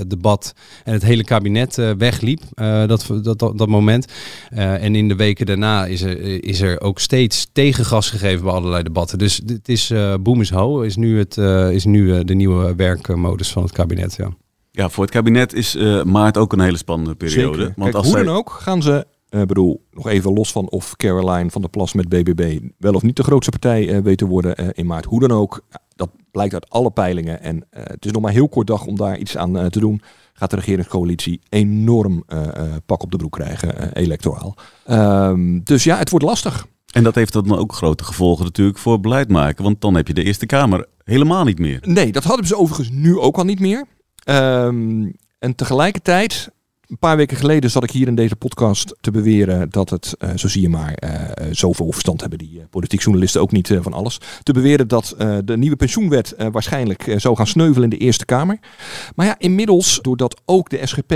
debat 0.08 0.52
en 0.84 0.92
het 0.92 1.02
hele 1.02 1.24
kabinet 1.24 1.74
wegliep, 1.98 2.40
dat, 2.86 3.06
dat, 3.22 3.38
dat, 3.38 3.66
moment. 3.66 4.12
En 4.50 4.94
in 4.94 5.08
de 5.08 5.16
weken 5.16 5.46
daarna 5.46 5.86
is 5.86 6.02
er, 6.02 6.44
is 6.44 6.60
er 6.60 6.80
ook 6.80 7.00
steeds 7.00 7.46
tegengas 7.52 8.10
gegeven 8.10 8.44
bij 8.44 8.52
allerlei 8.52 8.82
debatten. 8.82 9.18
Dus 9.18 9.40
het 9.46 9.68
is 9.68 9.92
boom 10.20 10.40
is 10.40 10.50
ho, 10.50 10.80
is 10.80 10.96
nu, 10.96 11.18
het, 11.18 11.36
is 11.72 11.84
nu 11.84 12.24
de 12.24 12.34
nieuwe 12.34 12.74
werkmodus 12.74 13.52
van 13.52 13.62
het 13.62 13.72
kabinet. 13.72 14.14
Ja. 14.16 14.30
Ja, 14.76 14.88
voor 14.88 15.02
het 15.04 15.12
kabinet 15.12 15.52
is 15.52 15.74
eh, 15.74 16.02
maart 16.02 16.36
ook 16.36 16.52
een 16.52 16.60
hele 16.60 16.76
spannende 16.76 17.14
periode. 17.14 17.56
Zeker. 17.58 17.72
Want 17.76 17.82
Kijk, 17.82 17.94
als 17.94 18.06
hoe 18.06 18.14
zij- 18.14 18.24
dan 18.24 18.34
ook 18.34 18.50
gaan 18.50 18.82
ze, 18.82 19.06
eh 19.28 19.42
bedoel, 19.42 19.86
nog 19.90 20.08
even 20.08 20.32
los 20.32 20.52
van 20.52 20.68
of 20.70 20.96
Caroline 20.96 21.50
van 21.50 21.60
der 21.60 21.70
Plas 21.70 21.92
met 21.92 22.08
BBB 22.08 22.58
wel 22.78 22.92
of 22.92 23.02
niet 23.02 23.16
de 23.16 23.22
grootste 23.22 23.50
partij 23.50 23.88
eh, 23.88 24.02
weet 24.02 24.18
te 24.18 24.26
worden 24.26 24.72
in 24.74 24.86
maart. 24.86 25.04
Hoe 25.04 25.20
dan 25.20 25.30
ook, 25.30 25.60
dat 25.94 26.10
blijkt 26.30 26.54
uit 26.54 26.70
alle 26.70 26.90
peilingen. 26.90 27.40
En 27.42 27.66
het 27.70 28.04
is 28.04 28.10
nog 28.12 28.22
maar 28.22 28.32
heel 28.32 28.48
kort 28.48 28.66
dag 28.66 28.86
om 28.86 28.96
daar 28.96 29.18
iets 29.18 29.36
aan 29.36 29.70
te 29.70 29.80
doen. 29.80 30.00
Gaat 30.32 30.50
de 30.50 30.56
regeringscoalitie 30.56 31.40
enorm 31.48 32.24
pak 32.86 33.02
op 33.02 33.10
de 33.10 33.16
broek 33.16 33.32
krijgen, 33.32 33.92
electoraal. 33.92 34.54
Ehm, 34.84 35.60
dus 35.62 35.84
ja, 35.84 35.96
het 35.96 36.10
wordt 36.10 36.24
lastig. 36.24 36.66
En 36.92 37.02
dat 37.02 37.14
heeft 37.14 37.32
dan 37.32 37.56
ook 37.58 37.72
grote 37.72 38.04
gevolgen 38.04 38.44
natuurlijk 38.44 38.78
voor 38.78 39.00
beleid 39.00 39.28
maken. 39.28 39.64
Want 39.64 39.80
dan 39.80 39.94
heb 39.94 40.06
je 40.06 40.14
de 40.14 40.22
Eerste 40.22 40.46
Kamer 40.46 40.86
helemaal 41.04 41.44
niet 41.44 41.58
meer. 41.58 41.78
Nee, 41.82 42.12
dat 42.12 42.24
hadden 42.24 42.46
ze 42.46 42.56
overigens 42.56 42.90
nu 42.90 43.18
ook 43.18 43.36
al 43.36 43.44
niet 43.44 43.60
meer. 43.60 43.84
Ehm, 44.26 45.10
en 45.38 45.54
tegelijkertijd, 45.54 46.50
een 46.86 46.98
paar 46.98 47.16
weken 47.16 47.36
geleden 47.36 47.70
zat 47.70 47.82
ik 47.82 47.90
hier 47.90 48.06
in 48.06 48.14
deze 48.14 48.36
podcast 48.36 48.96
te 49.00 49.10
beweren 49.10 49.70
dat 49.70 49.90
het, 49.90 50.14
eh, 50.18 50.30
zo 50.34 50.48
zie 50.48 50.62
je 50.62 50.68
maar, 50.68 50.94
eh, 50.94 51.46
zoveel 51.50 51.92
verstand 51.92 52.20
hebben 52.20 52.38
die 52.38 52.66
politiek 52.70 53.02
journalisten 53.02 53.40
ook 53.40 53.52
niet 53.52 53.78
van 53.80 53.92
alles. 53.92 54.20
Te 54.42 54.52
beweren 54.52 54.88
dat 54.88 55.14
de 55.44 55.56
nieuwe 55.56 55.76
pensioenwet 55.76 56.34
waarschijnlijk 56.52 57.14
zou 57.16 57.36
gaan 57.36 57.46
sneuvelen 57.46 57.82
in 57.82 57.98
de 57.98 58.04
Eerste 58.04 58.24
Kamer. 58.24 58.58
Maar 59.14 59.26
ja, 59.26 59.34
inmiddels, 59.38 59.98
doordat 60.02 60.40
ook 60.44 60.70
de 60.70 60.86
SGP 60.86 61.14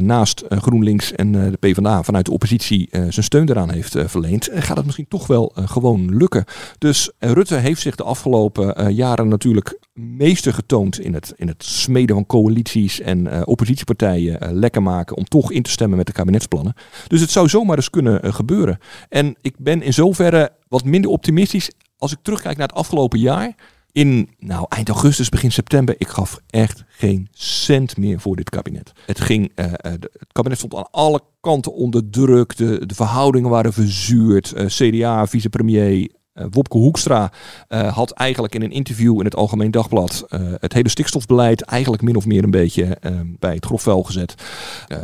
naast 0.00 0.44
GroenLinks 0.48 1.12
en 1.12 1.32
de 1.32 1.56
PvdA 1.60 2.02
vanuit 2.02 2.24
de 2.24 2.32
oppositie 2.32 2.88
zijn 2.90 3.12
steun 3.12 3.50
eraan 3.50 3.70
heeft 3.70 3.96
verleend, 4.06 4.48
gaat 4.52 4.76
het 4.76 4.84
misschien 4.84 5.08
toch 5.08 5.26
wel 5.26 5.52
gewoon 5.54 6.16
lukken. 6.16 6.44
Dus 6.78 7.10
Rutte 7.18 7.56
heeft 7.56 7.80
zich 7.80 7.94
de 7.94 8.04
afgelopen 8.04 8.94
jaren 8.94 9.28
natuurlijk 9.28 9.78
meester 9.92 10.54
getoond 10.54 11.00
in 11.00 11.14
het, 11.14 11.32
in 11.36 11.48
het 11.48 11.64
smeden 11.64 12.14
van 12.14 12.26
coalities 12.26 13.00
en 13.00 13.26
eh, 13.26 13.42
oppositiepartijen 13.44 14.40
eh, 14.40 14.52
lekker 14.52 14.82
maken 14.82 15.16
om 15.16 15.24
toch 15.24 15.52
in 15.52 15.62
te 15.62 15.70
stemmen 15.70 15.96
met 15.96 16.06
de 16.06 16.12
kabinetsplannen. 16.12 16.74
Dus 17.06 17.20
het 17.20 17.30
zou 17.30 17.48
zomaar 17.48 17.76
eens 17.76 17.90
kunnen 17.90 18.22
eh, 18.22 18.34
gebeuren. 18.34 18.78
En 19.08 19.36
ik 19.40 19.54
ben 19.58 19.82
in 19.82 19.92
zoverre 19.92 20.52
wat 20.68 20.84
minder 20.84 21.10
optimistisch 21.10 21.70
als 21.96 22.12
ik 22.12 22.18
terugkijk 22.22 22.56
naar 22.56 22.68
het 22.68 22.76
afgelopen 22.76 23.18
jaar. 23.18 23.54
In 23.92 24.30
nou, 24.38 24.66
eind 24.68 24.88
augustus, 24.88 25.28
begin 25.28 25.52
september, 25.52 25.94
ik 25.98 26.08
gaf 26.08 26.38
echt 26.50 26.84
geen 26.88 27.28
cent 27.32 27.96
meer 27.96 28.20
voor 28.20 28.36
dit 28.36 28.50
kabinet. 28.50 28.92
Het, 29.06 29.20
ging, 29.20 29.52
het 29.54 30.08
kabinet 30.32 30.58
stond 30.58 30.74
aan 30.74 30.90
alle 30.90 31.20
kanten 31.40 31.74
onder 31.74 32.10
druk. 32.10 32.56
De, 32.56 32.84
verhoudingen 32.94 33.50
waren 33.50 33.72
verzuurd. 33.72 34.54
CDA, 34.66 35.26
vicepremier 35.26 36.08
eh, 36.32 36.46
Wopke 36.50 36.76
Hoekstra 36.76 37.32
eh, 37.68 37.92
had 37.96 38.10
eigenlijk 38.10 38.54
in 38.54 38.62
een 38.62 38.70
interview 38.70 39.18
in 39.18 39.24
het 39.24 39.36
Algemeen 39.36 39.70
Dagblad 39.70 40.24
eh, 40.28 40.40
het 40.58 40.72
hele 40.72 40.88
stikstofbeleid 40.88 41.62
eigenlijk 41.62 42.02
min 42.02 42.16
of 42.16 42.26
meer 42.26 42.44
een 42.44 42.50
beetje 42.50 42.98
bij 43.38 43.54
het 43.54 43.64
grofvuil 43.64 44.02
gezet. 44.02 44.34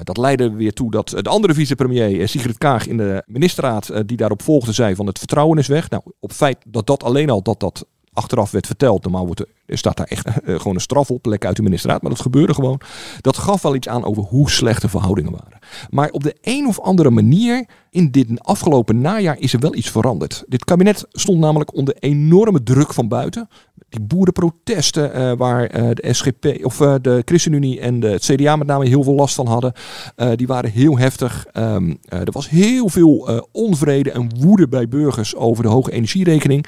Dat 0.03 0.17
leidde 0.17 0.51
weer 0.51 0.73
toe 0.73 0.91
dat 0.91 1.09
de 1.09 1.29
andere 1.29 1.55
vicepremier, 1.55 2.29
Sigrid 2.29 2.59
Kaag, 2.59 2.87
in 2.87 2.97
de 2.97 3.23
ministerraad 3.27 3.93
die 4.07 4.17
daarop 4.17 4.43
volgde, 4.43 4.73
zei 4.73 4.95
van 4.95 5.07
het 5.07 5.19
vertrouwen 5.19 5.59
is 5.59 5.67
weg. 5.67 5.91
Nou, 5.91 6.03
op 6.21 6.33
feit 6.33 6.59
dat 6.67 6.87
dat 6.87 7.03
alleen 7.03 7.31
al 7.31 7.43
dat 7.43 7.61
dat 7.61 7.87
achteraf 8.19 8.51
werd 8.51 8.67
verteld. 8.67 9.03
Normaal 9.03 9.27
wordt 9.27 9.41
er, 9.41 9.79
staat 9.79 9.97
daar 9.97 10.07
echt 10.07 10.27
eh, 10.27 10.57
gewoon 10.57 10.75
een 10.75 10.81
straf 10.81 11.11
op, 11.11 11.27
lek 11.27 11.45
uit 11.45 11.57
de 11.57 11.63
ministerraad, 11.63 12.03
maar 12.03 12.11
dat 12.11 12.21
gebeurde 12.21 12.55
gewoon. 12.55 12.81
Dat 13.21 13.37
gaf 13.37 13.63
wel 13.63 13.75
iets 13.75 13.89
aan 13.89 14.05
over 14.05 14.23
hoe 14.23 14.51
slecht 14.51 14.83
de 14.83 14.89
verhoudingen 14.89 15.33
waren. 15.33 15.59
Maar 15.91 16.11
op 16.11 16.23
de 16.23 16.37
een 16.43 16.67
of 16.67 16.81
andere 16.81 17.11
manier 17.11 17.67
in 17.91 18.11
dit 18.11 18.45
afgelopen 18.45 19.01
najaar 19.01 19.39
is 19.39 19.53
er 19.53 19.61
wel 19.61 19.75
iets 19.75 19.91
veranderd. 19.91 20.45
Dit 20.47 20.65
kabinet 20.65 21.07
stond 21.11 21.39
namelijk 21.39 21.75
onder 21.75 21.97
enorme 21.99 22.63
druk 22.63 22.95
van 22.95 23.09
buiten. 23.09 23.49
Die 23.89 24.01
boerenprotesten 24.01 25.13
eh, 25.13 25.33
waar 25.37 25.65
eh, 25.65 25.89
de 25.93 26.15
SGP 26.15 26.65
of 26.65 26.77
de 26.77 27.23
ChristenUnie 27.25 27.81
en 27.81 28.01
de, 28.01 28.17
CDA 28.19 28.57
met 28.57 28.67
name 28.67 28.87
heel 28.87 29.03
veel 29.03 29.15
last 29.15 29.35
van 29.35 29.47
hadden. 29.47 29.73
die 30.37 30.47
waren 30.47 30.71
heel 30.71 30.99
heftig. 30.99 31.47
Ehm, 31.53 31.95
eh, 32.09 32.21
er 32.21 32.33
was 32.33 32.49
heel 32.49 32.89
veel 32.89 33.47
onvrede 33.53 34.11
en 34.11 34.31
woede 34.39 34.69
bij 34.69 34.89
burgers 34.89 35.37
over 35.37 35.63
de 35.63 35.69
hoge 35.69 35.93
energierekening. 35.93 36.67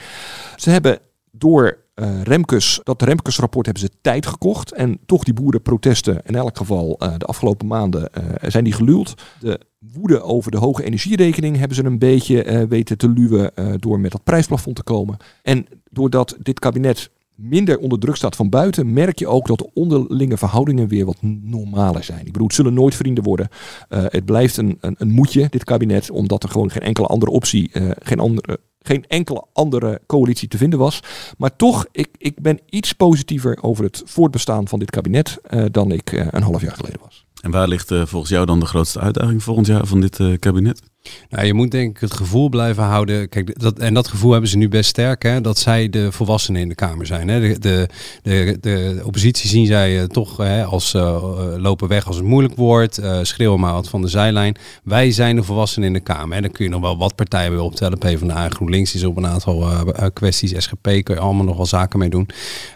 Ze 0.57 0.71
hebben 0.71 0.99
door 1.31 1.79
eh, 2.01 2.23
Remkes, 2.23 2.81
dat 2.83 3.03
Remkes-rapport 3.03 3.67
hebben 3.67 3.85
ze 3.85 3.91
tijd 4.01 4.27
gekocht. 4.27 4.73
En 4.73 4.99
toch 5.07 5.25
die 5.25 5.35
boerenprotesten, 5.35 6.23
in 6.25 6.35
elk 6.35 6.57
geval 6.57 6.97
eh, 6.99 7.15
de 7.17 7.25
afgelopen 7.25 7.67
maanden, 7.67 8.13
eh, 8.13 8.51
zijn 8.51 8.65
die 8.65 8.73
geluwd. 8.73 9.15
De 9.41 9.61
woede 9.79 10.23
over 10.23 10.51
de 10.51 10.57
hoge 10.57 10.85
energierekening 10.85 11.57
hebben 11.57 11.77
ze 11.77 11.85
een 11.85 11.99
beetje 11.99 12.67
weten 12.69 12.99
te 12.99 13.09
luwen 13.09 13.53
door 13.77 14.01
met 14.01 14.13
dat 14.13 14.25
prijsplafond 14.25 14.77
te 14.77 14.83
komen. 14.83 15.17
En 15.43 15.67
doordat 15.91 16.37
dit 16.43 16.59
kabinet 16.59 17.11
minder 17.35 17.79
onder 17.79 17.99
druk 17.99 18.17
staat 18.17 18.37
van 18.37 18.49
buiten, 18.49 18.93
merk 18.93 19.19
je 19.19 19.27
ook 19.27 19.47
dat 19.47 19.59
de 19.59 19.71
onderlinge 19.75 20.37
verhoudingen 20.37 20.89
weer 20.89 21.05
wat 21.05 21.17
normaler 21.43 22.05
zijn. 22.05 22.27
Ik 22.27 22.33
bedoel, 22.33 22.47
het 22.47 22.57
zullen 22.57 22.75
nooit 22.75 22.95
vrienden 22.95 23.25
worden. 23.25 23.49
Het 23.89 24.25
blijft 24.25 24.57
een, 24.57 24.79
een, 24.81 24.95
een 24.99 25.11
moedje, 25.11 25.47
dit 25.51 25.65
kabinet, 25.65 26.11
omdat 26.11 26.43
er 26.43 26.49
gewoon 26.49 26.71
geen 26.71 26.83
enkele 26.83 27.07
andere 27.07 27.31
optie, 27.31 27.71
geen 27.99 28.21
andere 28.21 28.61
geen 28.83 29.05
enkele 29.09 29.45
andere 29.53 30.01
coalitie 30.07 30.49
te 30.49 30.57
vinden 30.57 30.79
was. 30.79 31.01
Maar 31.39 31.57
toch, 31.57 31.87
ik, 31.93 32.09
ik 32.19 32.41
ben 32.43 32.61
iets 32.71 32.93
positiever 32.93 33.63
over 33.63 33.85
het 33.85 34.03
voortbestaan 34.05 34.69
van 34.69 34.79
dit 34.79 34.91
kabinet 34.91 35.39
eh, 35.43 35.65
dan 35.71 35.93
ik 35.93 36.13
eh, 36.13 36.27
een 36.31 36.43
half 36.43 36.61
jaar 36.63 36.75
geleden 36.75 37.01
was. 37.05 37.25
En 37.41 37.51
waar 37.51 37.69
ligt 37.69 37.91
eh, 37.91 38.07
volgens 38.07 38.31
jou 38.31 38.47
dan 38.47 38.61
de 38.61 38.67
grootste 38.67 39.01
uitdaging 39.01 39.43
volgend 39.43 39.67
jaar 39.67 39.87
van 39.87 40.01
dit 40.01 40.39
kabinet? 40.39 40.83
Nou, 41.29 41.47
je 41.47 41.55
moet 41.55 41.71
denk 41.71 41.95
ik 41.95 42.01
het 42.01 42.15
gevoel 42.15 42.49
blijven 42.49 42.83
houden. 42.83 43.29
Kijk, 43.29 43.61
dat, 43.61 43.79
en 43.79 43.95
dat 43.95 44.09
gevoel 44.09 44.33
hebben 44.33 44.51
ze 44.51 44.57
nu 44.57 44.69
best 44.69 44.91
sterk, 44.91 45.23
hè, 45.23 45.41
dat 45.41 45.59
zij 45.59 45.89
de 45.89 46.13
volwassenen 46.13 46.61
in 46.61 46.69
de 46.69 46.75
Kamer 46.75 47.07
zijn. 47.07 47.29
Hè. 47.29 47.41
De, 47.41 47.59
de, 47.59 47.89
de, 48.23 48.59
de 48.61 49.01
oppositie 49.05 49.49
zien 49.49 49.67
zij 49.67 50.01
eh, 50.01 50.05
toch 50.05 50.37
hè, 50.37 50.65
als 50.65 50.95
eh, 50.95 51.23
lopen 51.57 51.89
weg 51.89 52.07
als 52.07 52.17
het 52.17 52.25
moeilijk 52.25 52.57
wordt, 52.57 53.01
schreeuwen 53.23 53.61
maar 53.61 53.73
wat 53.73 53.89
van 53.89 54.03
de 54.03 54.09
zijlijn. 54.09 54.57
Wij 54.85 55.11
zijn 55.11 55.37
de 55.37 55.43
volwassenen 55.43 55.89
in 55.89 55.95
de 55.95 56.01
Kamer. 56.01 56.35
Hè. 56.35 56.41
Dan 56.41 56.51
kun 56.51 56.65
je 56.65 56.71
nog 56.71 56.81
wel 56.81 56.99
wat 56.99 57.15
partijen 57.15 57.51
weer 57.51 57.61
optellen. 57.61 57.99
PvdA 57.99 58.45
en 58.45 58.53
GroenLinks 58.55 58.95
is 58.95 59.05
op 59.05 59.17
een 59.17 59.27
aantal 59.27 59.67
kwesties. 60.13 60.55
SGP 60.57 60.83
kun 60.83 61.15
je 61.15 61.19
allemaal 61.19 61.45
nog 61.45 61.57
wel 61.57 61.67
zaken 61.67 61.99
mee 61.99 62.11
doen. 62.11 62.29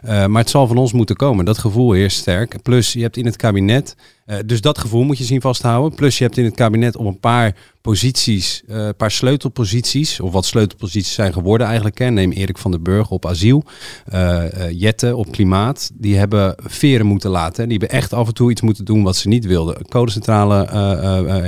Maar 0.03 0.41
het 0.41 0.51
zal 0.51 0.67
van 0.67 0.77
ons 0.77 0.93
moeten 0.93 1.17
komen. 1.17 1.45
Dat 1.45 1.59
gevoel 1.59 1.93
heerst 1.93 2.19
sterk. 2.19 2.63
Plus, 2.63 2.93
je 2.93 3.03
hebt 3.03 3.17
in 3.17 3.25
het 3.25 3.37
kabinet 3.37 3.97
dus 4.47 4.61
dat 4.61 4.79
gevoel 4.79 5.03
moet 5.03 5.19
je 5.19 5.25
zien 5.25 5.41
vasthouden. 5.41 5.95
Plus 5.95 6.19
je 6.19 6.25
hebt 6.25 6.37
in 6.37 6.45
het 6.45 6.55
kabinet 6.55 6.97
op 6.97 7.07
een 7.07 7.21
paar 7.21 7.57
posities, 7.81 8.13
eh, 8.14 8.53
een 8.66 8.96
paar 8.96 9.11
sleutelposities, 9.11 10.20
of 10.20 10.33
wat 10.33 10.44
sleutelposities 10.44 11.14
zijn 11.14 11.33
geworden 11.33 11.66
eigenlijk. 11.66 11.98
Hè. 11.98 12.11
Neem 12.11 12.33
Erik 12.33 12.59
van 12.59 12.70
den 12.70 12.83
Burg 12.83 13.11
op 13.11 13.27
asiel, 13.27 13.64
eh, 14.07 14.66
eh, 14.66 14.81
Jette 14.81 15.16
op 15.16 15.33
klimaat. 15.33 15.90
Die 15.94 16.16
hebben 16.16 16.55
veren 16.62 17.07
moeten 17.07 17.31
laten. 17.31 17.68
Die 17.68 17.79
hebben 17.79 17.98
echt 17.98 18.12
af 18.12 18.27
en 18.27 18.35
toe 18.35 18.50
iets 18.50 18.61
moeten 18.61 18.85
doen 18.85 19.03
wat 19.03 19.16
ze 19.16 19.29
niet 19.29 19.46
wilden. 19.46 19.88
Codecentrale 19.88 20.68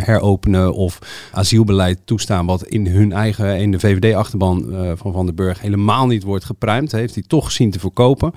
heropenen 0.05 0.75
of 0.75 0.99
asielbeleid 1.33 1.99
toestaan 2.05 2.47
wat 2.47 2.67
in 2.67 2.87
hun 2.87 3.13
eigen, 3.13 3.59
in 3.59 3.71
de 3.71 3.79
VVD-achterban 3.79 4.67
van 4.97 5.13
Van 5.13 5.27
den 5.27 5.35
Burg 5.35 5.61
helemaal 5.61 6.07
niet 6.07 6.23
wordt 6.23 6.45
gepruimd. 6.45 6.93
Heeft 6.93 7.15
hij 7.15 7.25
toch 7.27 7.53
zien 7.53 7.71
te 7.71 7.79
verkopen. 7.79 8.33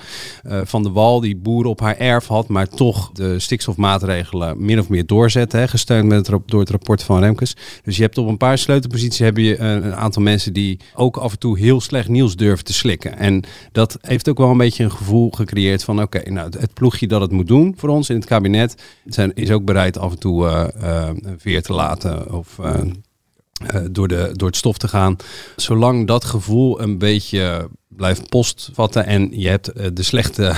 Van 0.63 0.83
de 0.83 0.91
Wal 0.91 1.19
die 1.19 1.37
boeren 1.37 1.71
op 1.71 1.79
haar 1.79 1.97
erf 1.97 2.27
had, 2.27 2.47
maar 2.47 2.67
toch 2.67 3.11
de 3.11 3.39
stikstofmaatregelen 3.39 4.65
min 4.65 4.79
of 4.79 4.89
meer 4.89 5.05
doorzetten. 5.05 5.59
Hè, 5.59 5.67
gesteund 5.67 6.07
met 6.07 6.27
het, 6.27 6.41
door 6.45 6.59
het 6.59 6.69
rapport 6.69 7.03
van 7.03 7.19
Remkes. 7.19 7.55
Dus 7.83 7.95
je 7.95 8.01
hebt 8.01 8.17
op 8.19 8.27
een 8.27 8.37
paar 8.37 8.57
sleutelposities 8.57 9.19
heb 9.19 9.37
je 9.37 9.55
eh, 9.55 9.71
een 9.71 9.95
aantal 9.95 10.21
mensen 10.21 10.53
die 10.53 10.79
ook 10.93 11.17
af 11.17 11.31
en 11.31 11.39
toe 11.39 11.59
heel 11.59 11.81
slecht 11.81 12.07
nieuws 12.07 12.35
durven 12.35 12.65
te 12.65 12.73
slikken. 12.73 13.17
En 13.17 13.43
dat 13.71 13.97
heeft 14.01 14.29
ook 14.29 14.37
wel 14.37 14.49
een 14.49 14.57
beetje 14.57 14.83
een 14.83 14.91
gevoel 14.91 15.29
gecreëerd 15.29 15.83
van 15.83 16.01
oké, 16.01 16.31
nou 16.31 16.51
het 16.59 16.73
ploegje 16.73 17.07
dat 17.07 17.21
het 17.21 17.31
moet 17.31 17.47
doen 17.47 17.73
voor 17.77 17.89
ons 17.89 18.09
in 18.09 18.15
het 18.15 18.25
kabinet 18.25 18.83
zijn, 19.05 19.33
is 19.33 19.51
ook 19.51 19.65
bereid 19.65 19.97
af 19.97 20.11
en 20.11 20.19
toe 20.19 20.47
eh, 20.47 21.07
eh, 21.07 21.15
veer 21.37 21.61
te 21.61 21.73
laten 21.73 22.33
of 22.33 22.59
eh, 22.59 22.81
eh, 23.67 23.81
door, 23.91 24.07
de, 24.07 24.29
door 24.33 24.47
het 24.47 24.57
stof 24.57 24.77
te 24.77 24.87
gaan. 24.87 25.15
Zolang 25.55 26.07
dat 26.07 26.25
gevoel 26.25 26.81
een 26.81 26.97
beetje 26.97 27.69
blijft 27.87 28.29
postvatten 28.29 29.05
en 29.05 29.29
je 29.31 29.47
hebt 29.47 29.67
eh, 29.67 29.87
de 29.93 30.03
slechte 30.03 30.53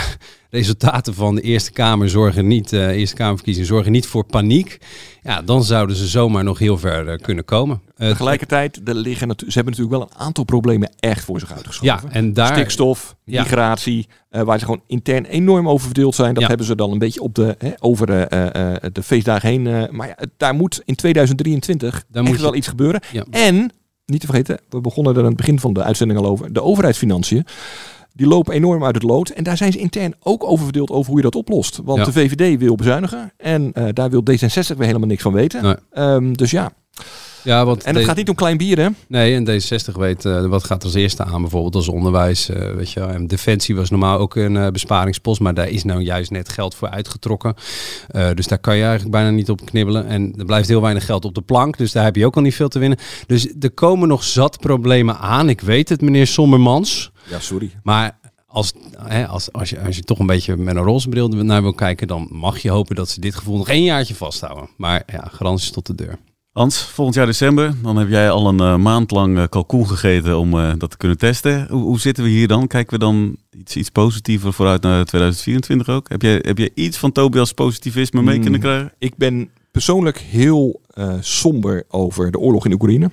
resultaten 0.51 1.13
van 1.13 1.35
de 1.35 1.41
Eerste 1.41 1.71
Kamer 1.71 2.09
zorgen 2.09 2.47
niet, 2.47 2.73
eh 2.73 2.87
Eerste 2.89 3.15
Kamerverkiezingen 3.15 3.67
zorgen 3.69 3.91
niet 3.91 4.05
voor 4.07 4.23
paniek. 4.25 4.77
Ja, 5.21 5.41
dan 5.41 5.63
zouden 5.63 5.95
ze 5.95 6.07
zomaar 6.07 6.43
nog 6.43 6.59
heel 6.59 6.77
ver 6.77 7.07
eh, 7.07 7.17
kunnen 7.17 7.45
komen. 7.45 7.81
Eh, 7.95 8.07
Tegelijkertijd, 8.09 8.81
er 8.85 8.95
liggen 8.95 9.27
ze 9.37 9.43
hebben 9.53 9.73
natuurlijk 9.73 9.91
wel 9.91 10.01
een 10.01 10.25
aantal 10.25 10.43
problemen 10.43 10.91
echt 10.99 11.23
voor 11.23 11.39
zich 11.39 11.53
uitgeschoven. 11.53 11.99
Ja, 12.03 12.13
en 12.15 12.33
daar- 12.33 12.47
Stikstof, 12.55 13.15
Ja. 13.25 13.41
migratie, 13.41 14.07
waar 14.29 14.59
ze 14.59 14.65
gewoon 14.65 14.83
intern 14.87 15.25
enorm 15.25 15.69
over 15.69 15.85
verdeeld 15.85 16.15
zijn. 16.15 16.33
Dat 16.33 16.41
Ja. 16.43 16.47
hebben 16.49 16.65
ze 16.67 16.75
dan 16.75 16.91
een 16.91 16.97
beetje 16.99 17.21
op 17.21 17.35
de, 17.35 17.55
hè, 17.57 17.71
over 17.79 18.05
de, 18.07 18.89
de 18.93 19.03
feestdagen 19.03 19.49
heen. 19.49 19.87
maar 19.91 20.07
ja, 20.07 20.17
daar 20.37 20.53
moet 20.55 20.81
in 20.85 20.95
2023 20.95 22.03
Daar 22.09 22.23
moet 22.23 22.35
je- 22.35 22.41
wel 22.41 22.55
iets 22.55 22.67
gebeuren. 22.67 23.01
Ja. 23.11 23.25
En 23.29 23.71
niet 24.05 24.19
te 24.19 24.25
vergeten, 24.25 24.59
we 24.69 24.81
begonnen 24.81 25.13
er 25.13 25.19
aan 25.19 25.25
het 25.27 25.35
begin 25.37 25.59
van 25.59 25.73
de 25.73 25.83
uitzending 25.83 26.19
al 26.19 26.25
over. 26.25 26.53
De 26.53 26.61
overheidsfinanciën, 26.63 27.45
die 28.13 28.27
lopen 28.27 28.53
enorm 28.53 28.83
uit 28.83 28.95
het 28.95 29.03
lood. 29.03 29.29
En 29.29 29.43
daar 29.43 29.57
zijn 29.57 29.71
ze 29.71 29.77
intern 29.77 30.13
ook 30.23 30.43
over 30.43 30.63
verdeeld 30.63 30.89
over 30.89 31.07
hoe 31.07 31.17
je 31.17 31.23
dat 31.23 31.35
oplost. 31.35 31.79
Want 31.83 31.99
Ja. 31.99 32.05
de 32.05 32.11
VVD 32.11 32.59
wil 32.59 32.75
bezuinigen 32.75 33.31
en 33.37 33.71
eh, 33.73 33.85
daar 33.93 34.09
wil 34.09 34.21
D66 34.31 34.77
weer 34.77 34.85
helemaal 34.87 35.07
niks 35.07 35.21
van 35.21 35.33
weten. 35.33 35.63
Nee. 35.63 35.75
Ehm, 35.91 36.33
dus 36.33 36.51
ja. 36.51 36.71
Ja, 37.43 37.65
want 37.65 37.83
En 37.83 37.89
het 37.93 38.01
de- 38.01 38.07
gaat 38.07 38.15
niet 38.17 38.29
om 38.29 38.35
klein 38.35 38.57
bier, 38.57 38.79
hè? 38.79 38.87
Nee, 39.07 39.35
en 39.35 39.45
D66 39.61 39.91
weet 39.97 40.25
eh, 40.25 40.45
wat 40.45 40.63
gaat 40.63 40.83
als 40.83 40.93
eerste 40.93 41.23
aan, 41.23 41.41
bijvoorbeeld 41.41 41.75
als 41.75 41.87
onderwijs. 41.87 42.49
eh, 42.49 42.71
weet 42.75 42.91
je, 42.91 42.99
wel. 42.99 43.09
en 43.09 43.27
defensie 43.27 43.75
was 43.75 43.89
normaal 43.89 44.17
ook 44.17 44.35
een 44.35 44.57
eh, 44.57 44.67
besparingspost, 44.67 45.39
maar 45.39 45.53
daar 45.53 45.69
is 45.69 45.83
nou 45.83 46.01
juist 46.01 46.31
net 46.31 46.49
geld 46.49 46.75
voor 46.75 46.89
uitgetrokken. 46.89 47.53
Eh, 48.07 48.29
dus 48.33 48.47
daar 48.47 48.59
kan 48.59 48.75
je 48.75 48.81
eigenlijk 48.81 49.11
bijna 49.11 49.29
niet 49.29 49.49
op 49.49 49.65
knibbelen. 49.65 50.07
En 50.07 50.33
er 50.37 50.45
blijft 50.45 50.67
heel 50.67 50.81
weinig 50.81 51.05
geld 51.05 51.25
op 51.25 51.35
de 51.35 51.41
plank, 51.41 51.77
dus 51.77 51.91
daar 51.91 52.03
heb 52.03 52.15
je 52.15 52.25
ook 52.25 52.35
al 52.35 52.41
niet 52.41 52.55
veel 52.55 52.67
te 52.69 52.79
winnen. 52.79 52.97
Dus 53.27 53.47
er 53.59 53.71
komen 53.71 54.07
nog 54.07 54.23
zat 54.23 54.59
problemen 54.59 55.17
aan. 55.17 55.49
Ik 55.49 55.61
weet 55.61 55.89
het, 55.89 56.01
meneer 56.01 56.27
Sommermans. 56.27 57.11
Ja, 57.29 57.39
sorry. 57.39 57.71
Maar 57.83 58.17
als, 58.47 58.73
hè, 58.97 59.27
als, 59.27 59.51
als, 59.51 59.69
je, 59.69 59.79
als 59.81 59.95
je 59.95 60.01
toch 60.03 60.19
een 60.19 60.25
beetje 60.25 60.57
met 60.57 60.75
een 60.75 60.83
roze 60.83 61.09
bril 61.09 61.27
naar 61.27 61.61
wil 61.61 61.73
kijken, 61.73 62.07
dan 62.07 62.27
mag 62.31 62.59
je 62.59 62.69
hopen 62.69 62.95
dat 62.95 63.09
ze 63.09 63.19
dit 63.19 63.35
gevoel 63.35 63.57
nog 63.57 63.69
één 63.69 63.83
jaartje 63.83 64.15
vasthouden. 64.15 64.69
Maar 64.77 65.03
ja, 65.07 65.27
garanties 65.31 65.71
tot 65.71 65.85
de 65.87 65.95
deur. 65.95 66.17
Hans, 66.51 66.81
volgend 66.81 67.15
jaar 67.17 67.25
december, 67.25 67.73
dan 67.81 67.97
heb 67.97 68.09
jij 68.09 68.29
al 68.29 68.47
een 68.47 68.59
eh, 68.59 68.77
maand 68.77 69.11
lang 69.11 69.37
eh, 69.37 69.43
kalkoen 69.49 69.87
gegeten 69.87 70.37
om 70.37 70.59
eh, 70.59 70.71
dat 70.77 70.89
te 70.89 70.97
kunnen 70.97 71.17
testen. 71.17 71.67
Hoe, 71.69 71.81
hoe 71.81 71.99
zitten 71.99 72.23
we 72.23 72.29
hier 72.29 72.47
dan? 72.47 72.67
Kijken 72.67 72.93
we 72.93 72.99
dan 72.99 73.35
iets, 73.51 73.75
iets 73.75 73.89
positiever 73.89 74.53
vooruit 74.53 74.81
naar 74.81 75.05
2024 75.05 75.89
ook? 75.89 76.09
Heb 76.09 76.21
jij, 76.21 76.39
heb 76.41 76.57
je 76.57 76.71
iets 76.73 76.97
van 76.97 77.11
Tobias 77.11 77.51
positivisme 77.51 78.21
mee 78.21 78.35
Mm, 78.35 78.41
kunnen 78.41 78.59
krijgen? 78.59 78.93
Ik 78.97 79.15
ben 79.15 79.49
persoonlijk 79.71 80.17
heel 80.17 80.81
somber 81.19 81.83
over 81.87 82.31
de 82.31 82.39
oorlog 82.39 82.65
in 82.65 82.73
Oekraïne. 82.73 83.11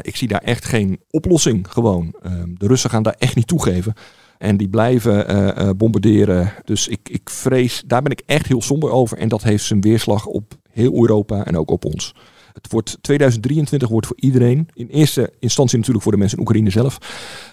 Ik 0.00 0.16
zie 0.16 0.28
daar 0.28 0.42
echt 0.42 0.64
geen 0.64 1.00
oplossing 1.10 1.66
gewoon. 1.72 2.14
Ehm, 2.22 2.54
de 2.54 2.66
Russen 2.66 2.90
gaan 2.90 3.02
daar 3.02 3.16
echt 3.18 3.36
niet 3.36 3.46
toegeven. 3.46 3.94
En 4.38 4.56
die 4.56 4.68
blijven 4.68 5.76
bombarderen. 5.76 6.52
Dus 6.64 6.88
ik, 6.88 7.08
ik 7.08 7.30
vrees, 7.30 7.82
daar 7.86 8.02
ben 8.02 8.12
ik 8.12 8.22
echt 8.26 8.46
heel 8.46 8.62
somber 8.62 8.90
over. 8.90 9.18
En 9.18 9.28
dat 9.28 9.42
heeft 9.42 9.64
zijn 9.64 9.80
weerslag 9.80 10.26
op 10.26 10.54
heel 10.70 10.92
Europa 10.94 11.44
en 11.44 11.56
ook 11.56 11.70
op 11.70 11.84
ons. 11.84 12.14
Het 12.52 12.72
wordt 12.72 12.98
2023 13.00 13.88
wordt 13.88 14.06
voor 14.06 14.16
iedereen, 14.20 14.68
in 14.74 14.88
eerste 14.88 15.32
instantie 15.38 15.76
natuurlijk 15.76 16.02
voor 16.02 16.12
de 16.12 16.18
mensen 16.18 16.38
in 16.38 16.44
Oekraïne 16.44 16.70
zelf, 16.70 16.98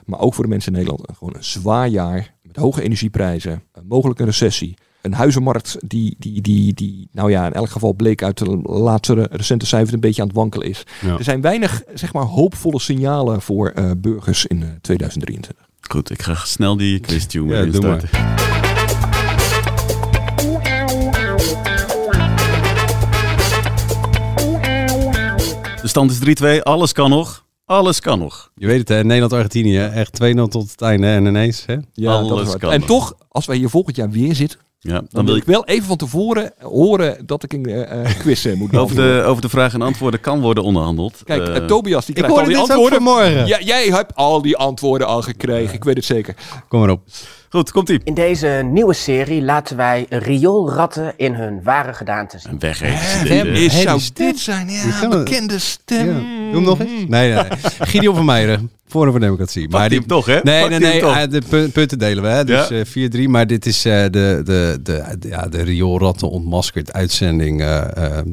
maar 0.06 0.20
ook 0.20 0.34
voor 0.34 0.44
de 0.44 0.50
mensen 0.50 0.72
in 0.72 0.78
Nederland, 0.78 1.08
gewoon 1.18 1.36
een 1.36 1.44
zwaar 1.44 1.88
jaar 1.88 2.34
met 2.42 2.56
hoge 2.56 2.82
energieprijzen, 2.82 3.64
een 3.74 3.86
mogelijke 3.88 4.24
recessie, 4.24 4.78
een 5.02 5.14
huizenmarkt 5.14 5.78
die, 5.88 6.16
die, 6.20 6.42
die, 6.42 6.74
die, 6.74 7.08
nou 7.12 7.32
ja, 7.32 7.46
in 7.46 7.54
elk 7.54 7.70
geval 7.70 7.94
bleek 7.94 8.24
uit 8.24 8.38
de 8.38 8.60
laatste 8.64 9.28
recente 9.32 9.66
cijfers 9.66 9.94
een 9.94 10.00
beetje 10.00 10.22
aan 10.22 10.28
het 10.28 10.38
wankelen 10.38 10.68
is. 10.68 10.84
Ja. 11.02 11.18
Er 11.18 11.24
zijn 11.24 11.42
weinig, 11.42 11.84
zeg 11.94 12.14
maar, 12.14 12.24
hoopvolle 12.24 12.80
signalen 12.80 13.42
voor 13.42 13.70
eh, 13.70 13.92
burgers 13.98 14.46
in 14.46 14.64
eh, 14.64 14.70
2023. 14.82 15.66
Goed, 15.90 16.10
ik 16.10 16.22
ga 16.22 16.36
snel 16.36 16.78
die 16.78 17.00
quiz 17.00 17.26
tune 17.26 17.56
Ja, 17.56 17.62
instarten. 17.62 18.10
Stand 25.96 26.12
is 26.12 26.58
3-2, 26.60 26.62
alles 26.62 26.92
kan 26.92 27.10
nog. 27.10 27.46
Alles 27.66 28.00
kan 28.00 28.20
nog. 28.20 28.52
Je 28.56 28.68
weet 28.68 28.80
het, 28.80 28.90
hè? 28.90 29.04
Nederland-Argentinië, 29.04 29.80
echt 29.80 30.20
2-0 30.24 30.42
tot 30.50 30.72
het 30.72 30.82
einde 30.82 31.08
en 31.08 31.26
ineens. 31.26 31.64
Hè? 31.66 31.76
Ja, 31.94 32.12
Alles 32.12 32.58
kan 32.58 32.72
En 32.72 32.80
nog. 32.80 32.88
toch, 32.88 33.14
als 33.30 33.46
wij 33.46 33.58
hier 33.58 33.70
volgend 33.70 33.96
jaar 33.96 34.10
weer 34.10 34.36
zitten, 34.36 34.60
Ja, 34.80 34.92
dan, 34.94 35.08
dan 35.10 35.26
wil 35.26 35.34
wil 35.34 35.36
ik 35.42 35.44
wel 35.48 35.66
even 35.66 35.86
van 35.86 35.98
tevoren 35.98 36.54
horen 36.62 37.26
dat 37.26 37.44
ik 37.44 37.54
een 37.54 37.66
eh, 37.66 38.02
eh, 38.04 38.18
quiz 38.22 38.46
eh, 38.46 38.54
moet 38.54 38.62
Over 38.76 38.96
beantwoorden. 38.96 39.22
de, 39.24 39.30
over 39.30 39.42
de 39.42 39.50
vragen 39.50 39.80
en 39.82 39.86
antwoorden 39.86 40.20
kan 40.20 40.42
worden 40.42 40.64
onderhandeld. 40.64 41.22
Kijk, 41.24 41.68
Tobias 41.68 42.06
die 42.06 42.16
ik 42.16 42.22
krijgt 42.24 42.40
al 42.40 42.46
die 42.48 42.58
antwoorden. 42.58 43.02
vanmorgen. 43.04 43.48
Ja, 43.48 43.60
jij 43.62 43.86
hebt 43.88 44.16
al 44.16 44.42
die 44.42 44.58
antwoorden 44.58 45.08
al 45.08 45.22
gekregen, 45.22 45.74
ik 45.74 45.84
weet 45.84 45.96
het 45.96 46.06
zeker. 46.06 46.36
Kom 46.68 46.80
maar 46.80 46.90
op. 46.90 47.02
Goed, 47.56 47.72
komt 47.72 47.90
ie. 47.90 48.00
In 48.04 48.14
deze 48.14 48.62
nieuwe 48.72 48.94
serie 48.94 49.42
laten 49.42 49.78
wij 49.78 50.06
rioolratten 50.10 51.14
in 51.18 51.34
hun 51.34 51.60
ware 51.64 51.94
gedaante 51.94 52.40
zien. 52.40 52.52
En 52.52 52.60
weggeven 52.60 53.48
is, 53.54 53.74
Hey, 53.74 53.82
zou 53.82 53.98
die 53.98 54.06
stem. 54.06 54.26
dit 54.28 54.40
zijn? 54.40 54.68
Die 54.68 54.78
Ja, 55.02 55.08
bekende 55.08 55.60
stem. 55.60 56.08
Ja. 56.08 56.14
Doe 56.14 56.54
hem 56.54 56.64
nog 56.64 56.80
eens. 56.80 56.90
Nee, 56.90 57.06
nee, 57.08 57.34
nee. 57.34 57.44
Gideon 57.80 58.16
van 58.16 58.26
Meijeren, 58.26 58.72
Forum 58.88 59.12
voor 59.12 59.20
Democratie. 59.20 59.68
Hij 59.70 59.88
hem 59.88 60.08
toch, 60.08 60.26
hè? 60.26 60.40
Nee, 60.44 60.68
nee, 60.70 60.80
nee. 60.80 61.02
eh, 61.02 61.30
de 61.30 61.42
pu- 61.50 61.70
punten 61.70 62.00
delen 62.00 62.24
we, 62.24 62.30
hè. 62.30 62.44
Dus 62.46 62.68
Ja. 62.68 62.76
eh, 62.76 62.86
4-3. 62.86 63.30
Maar 63.30 63.48
dit 63.48 63.66
is 63.66 63.86
eh, 63.86 64.02
de, 64.04 64.10
de, 64.44 64.80
de, 64.84 65.04
de, 65.20 65.28
ja, 65.28 65.48
de 65.48 65.62
rioolratten 65.62 66.30
ontmaskerd 66.30 66.94
uitzending. 66.94 67.60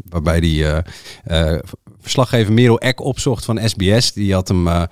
waarbij 0.09 0.41
die 0.41 0.67
eh, 0.67 0.79
eh, 1.53 1.59
verslaggever 2.03 2.53
Merel 2.53 2.79
Eck 2.81 3.01
opzocht 3.01 3.45
van 3.45 3.61
SBS. 3.69 4.13
Die 4.13 4.33
had 4.33 4.49
hem... 4.49 4.69
eh, 4.69 4.83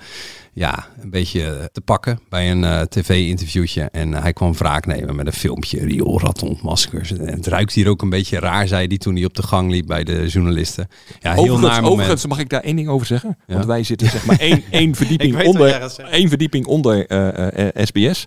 ja, 0.52 0.86
een 1.00 1.10
beetje 1.10 1.68
te 1.72 1.80
pakken 1.80 2.20
bij 2.28 2.50
een 2.50 2.64
eh, 2.64 2.80
tv-interviewtje. 2.80 3.82
En 3.82 4.14
hij 4.14 4.32
kwam 4.32 4.52
wraak 4.52 4.86
nemen 4.86 5.16
met 5.16 5.26
een 5.26 5.32
filmpje. 5.32 5.84
Rioolratten 5.84 6.48
ontmaskers. 6.48 7.12
En 7.12 7.26
het 7.26 7.46
ruikt 7.46 7.72
hier 7.72 7.88
ook 7.88 8.02
een 8.02 8.10
beetje 8.10 8.38
raar, 8.38 8.68
zei 8.68 8.86
hij 8.86 8.98
toen 8.98 9.14
hij 9.14 9.24
op 9.24 9.34
de 9.34 9.42
gang 9.42 9.70
liep 9.70 9.86
bij 9.86 10.04
de 10.04 10.26
journalisten. 10.26 10.88
Ja, 11.20 11.32
heel 11.32 11.40
overigens, 11.42 11.60
naar 11.62 11.82
moment. 11.82 11.92
overigens 11.92 12.26
mag 12.26 12.38
ik 12.38 12.48
daar 12.48 12.62
één 12.62 12.76
ding 12.76 12.88
over 12.88 13.06
zeggen. 13.06 13.38
Ja. 13.46 13.54
Want 13.54 13.66
wij 13.66 13.82
zitten 13.82 14.10
zeg 14.10 14.26
maar 14.26 14.38
één, 14.38 14.62
één, 14.70 14.94
verdieping, 14.94 15.44
onder, 15.44 15.94
één 16.10 16.28
verdieping 16.28 16.66
onder 16.66 17.06
eh, 17.06 17.68
eh, 17.68 17.86
SBS. 17.86 18.24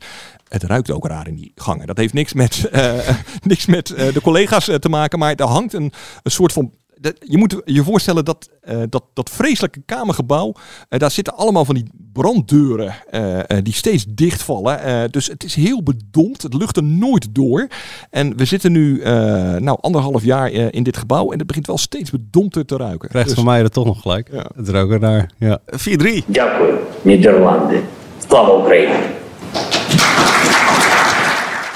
Het 0.54 0.64
ruikt 0.64 0.92
ook 0.92 1.08
raar 1.08 1.28
in 1.28 1.36
die 1.36 1.52
gangen. 1.56 1.88
Dat 1.88 1.98
heeft 1.98 2.14
niks 2.14 2.34
met, 2.34 2.70
eh, 2.72 3.10
niks 3.44 3.66
met 3.66 3.90
eh, 3.92 4.14
de 4.14 4.22
collega's 4.22 4.68
eh, 4.68 4.76
te 4.76 4.90
maken. 4.90 5.20
Maar 5.20 5.36
er 5.36 5.46
hangt 5.46 5.74
een, 5.74 5.92
een 6.24 6.32
soort 6.32 6.54
van 6.54 6.72
je 7.20 7.38
moet 7.38 7.62
je 7.66 7.84
voorstellen 7.84 8.26
dat 8.26 8.50
eh, 8.64 8.78
dat, 8.90 9.04
dat 9.14 9.30
vreselijke 9.30 9.82
kamergebouw, 9.86 10.54
eh, 10.90 11.00
daar 11.00 11.12
zitten 11.12 11.38
allemaal 11.38 11.66
van 11.66 11.76
die 11.76 11.90
branddeuren 12.14 12.96
eh, 13.10 13.58
die 13.64 13.74
steeds 13.74 14.06
dichtvallen. 14.10 15.12
dus 15.12 15.28
het 15.28 15.44
is 15.44 15.56
heel 15.56 15.84
bedompt, 15.84 16.42
het 16.42 16.54
lucht 16.54 16.78
er 16.78 16.84
nooit 16.84 17.36
door. 17.36 17.68
En 18.10 18.38
we 18.38 18.46
zitten 18.46 18.72
nu 18.72 19.02
nou, 19.60 19.78
anderhalf 19.82 20.24
jaar 20.24 20.52
in 20.52 20.84
dit 20.84 20.98
gebouw 20.98 21.32
en 21.32 21.38
het 21.38 21.48
begint 21.48 21.68
wel 21.68 21.78
steeds 21.78 22.12
bedompter 22.12 22.66
te 22.66 22.78
ruiken. 22.78 23.10
Krijgt 23.10 23.28
dus, 23.28 23.38
van 23.38 23.46
mij 23.46 23.62
er 23.62 23.70
toch 23.70 23.86
nog 23.86 24.02
gelijk. 24.02 24.30
Ja. 24.32 24.46
Het 24.56 24.70
ruiken 24.70 25.00
naar 25.00 25.32
ja. 25.38 25.60
4-3. 25.66 26.26
Dank 26.26 26.52
Nederlanden. 27.02 27.84
Slava 28.28 28.56
Oekraïne. 28.56 29.00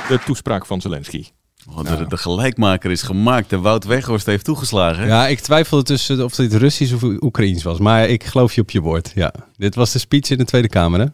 De 0.07 0.19
toespraak 0.25 0.65
van 0.65 0.81
Zelensky. 0.81 1.25
Oh, 1.69 1.83
de, 1.97 2.05
de 2.07 2.17
gelijkmaker 2.17 2.91
is 2.91 3.01
gemaakt 3.01 3.51
en 3.53 3.61
Wout 3.61 3.83
Weghorst 3.85 4.25
heeft 4.25 4.45
toegeslagen. 4.45 5.07
Ja, 5.07 5.27
ik 5.27 5.39
twijfelde 5.39 5.83
tussen 5.83 6.23
of 6.23 6.35
dit 6.35 6.53
Russisch 6.53 6.93
of 6.93 7.03
Oekraïens 7.03 7.63
was. 7.63 7.79
Maar 7.79 8.07
ik 8.07 8.23
geloof 8.23 8.53
je 8.53 8.61
op 8.61 8.69
je 8.71 8.81
woord. 8.81 9.11
Ja. 9.15 9.33
Dit 9.57 9.75
was 9.75 9.91
de 9.91 9.99
speech 9.99 10.29
in 10.29 10.37
de 10.37 10.45
Tweede 10.45 10.67
Kamer, 10.69 10.99
hè? 10.99 11.05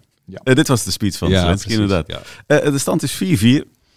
Eh, 0.44 0.56
dit 0.56 0.68
was 0.68 0.84
de 0.84 0.92
speech 0.92 1.18
van 1.18 1.30
Ja, 1.30 1.40
Zelensky 1.40 1.68
precies, 1.68 1.82
inderdaad. 1.84 2.24
ja. 2.48 2.56
Eh, 2.60 2.72
de 2.72 2.78
stand 2.78 3.04
is 3.04 3.12
4-4. 3.14 3.20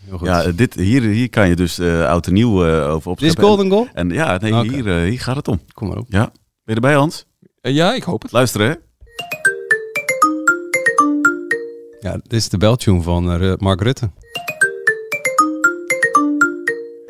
Heel 0.05 0.19
goed. 0.19 0.27
Ja, 0.27 0.43
eh, 0.43 0.53
dit, 0.55 0.75
hier, 0.75 1.03
hier 1.03 1.31
kan 1.31 1.49
je 1.49 1.57
dus 1.57 1.79
eh 1.79 2.07
oud 2.09 2.27
en 2.27 2.33
nieuw 2.33 2.65
eh, 2.67 2.91
over 2.93 3.11
opscheppen. 3.11 3.27
Dit 3.27 3.39
is 3.39 3.45
golden 3.45 3.71
goal? 3.71 3.89
En 3.93 4.09
ja, 4.11 4.39
nee, 4.39 4.69
hier, 4.71 4.99
hier 5.01 5.21
gaat 5.21 5.37
het 5.37 5.49
om. 5.49 5.61
Kom 5.75 5.89
maar 5.89 5.97
op. 5.97 6.07
Ja. 6.09 6.25
Ben 6.25 6.35
je 6.65 6.75
erbij, 6.75 6.95
Hans? 6.95 7.25
Ja, 7.61 7.95
ik 7.95 8.03
hoop 8.03 8.23
het. 8.23 8.33
Luisteren, 8.33 8.69
hè? 8.69 8.75
Ja, 12.01 12.13
dit 12.13 12.33
is 12.33 12.49
de 12.49 12.59
beltune 12.59 13.03
van 13.03 13.33
eh, 13.33 13.53
Mark 13.57 13.81
Rutte. 13.81 14.11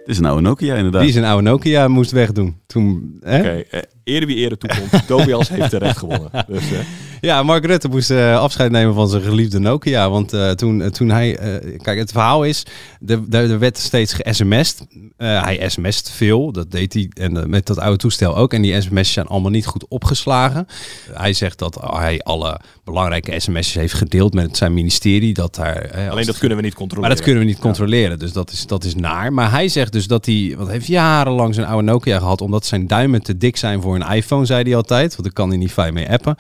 Dit 0.07 0.15
is 0.15 0.19
een 0.19 0.25
oude 0.25 0.43
Nokia, 0.43 0.75
inderdaad. 0.75 1.03
Die 1.03 1.13
zijn 1.13 1.25
oude 1.25 1.43
Nokia 1.49 1.89
moest 1.89 2.11
wegdoen. 2.11 2.57
Toen, 2.67 3.17
hè? 3.21 3.39
Oké, 3.39 3.65
eerder 4.07 4.29
wie 4.29 4.37
eerder 4.37 4.59
toekomt. 4.59 4.91
Tobias 5.07 5.49
heeft 5.49 5.71
terecht 5.71 5.99
gewonnen. 5.99 6.31
Dus, 6.49 6.73
eh, 6.73 6.79
Ja, 7.21 7.43
Mark 7.43 7.65
Rutte 7.67 7.89
moest 7.89 8.11
eh, 8.11 8.39
afscheid 8.39 8.71
nemen 8.71 8.95
van 8.95 9.09
zijn 9.09 9.23
geliefde 9.23 9.59
Nokia. 9.59 10.11
Want 10.11 10.33
eh, 10.33 10.51
toen, 10.51 10.91
toen 10.91 11.09
hij... 11.09 11.39
kijk, 11.83 11.99
het 11.99 12.13
verhaal 12.13 12.45
is... 12.45 12.67
Er, 13.07 13.21
er 13.31 13.51
er 13.51 13.59
werd 13.59 13.79
steeds 13.79 14.13
ge-sms'd. 14.13 14.87
Hij 15.17 15.69
sms't 15.69 16.11
veel. 16.11 16.53
Dat 16.53 16.71
deed 16.71 16.93
hij. 16.93 17.11
En 17.15 17.51
met 17.51 17.67
dat 17.67 17.79
oude 17.79 17.97
toestel 17.97 18.37
ook. 18.37 18.53
En 18.53 18.63
die 18.63 18.81
sms'jes 18.81 19.13
zijn 19.13 19.27
allemaal 19.27 19.51
niet 19.51 19.67
goed 19.67 19.89
opgeslagen. 19.89 20.67
hij 21.13 21.33
zegt 21.33 21.59
dat 21.59 21.81
hij 21.81 22.21
alle 22.21 22.61
belangrijke 22.85 23.41
sms'jes 23.41 23.75
heeft 23.75 23.95
gedeeld 23.95 24.35
met 24.35 24.57
zijn 24.57 24.75
ministerie. 24.75 25.35
Dat 25.35 25.55
daar, 25.55 26.09
alleen 26.11 26.27
dat 26.27 26.39
kunnen 26.39 26.57
we 26.57 26.63
niet 26.63 26.75
controleren. 26.75 27.09
Maar 27.09 27.17
dat 27.17 27.25
kunnen 27.25 27.43
we 27.43 27.49
niet 27.49 27.59
controleren. 27.59 28.19
Dus 28.19 28.33
dat 28.33 28.51
is, 28.53 28.67
dat 28.67 28.85
is 28.85 28.95
naar. 28.95 29.33
Maar 29.33 29.51
hij 29.51 29.69
zegt 29.69 29.93
dus 29.93 30.07
dat 30.07 30.27
hij... 30.27 30.53
Want 30.55 30.67
hij 30.67 30.77
heeft 30.77 30.89
jarenlang 30.89 31.55
zijn 31.55 31.67
oude 31.67 31.85
Nokia 31.91 32.19
gehad. 32.19 32.41
Omdat 32.41 32.67
zijn 32.67 32.87
duimen 32.87 33.23
te 33.23 33.37
dik 33.37 33.57
zijn 33.57 33.83
voor 33.83 33.96
een 34.01 34.13
iPhone, 34.15 34.45
zei 34.45 34.63
hij 34.63 34.77
altijd. 34.77 35.11
Want 35.11 35.23
dan 35.23 35.33
kan 35.33 35.49
hij 35.49 35.59
niet 35.59 35.73
fijn 35.73 35.95
mee 35.95 36.11
appen. 36.11 36.37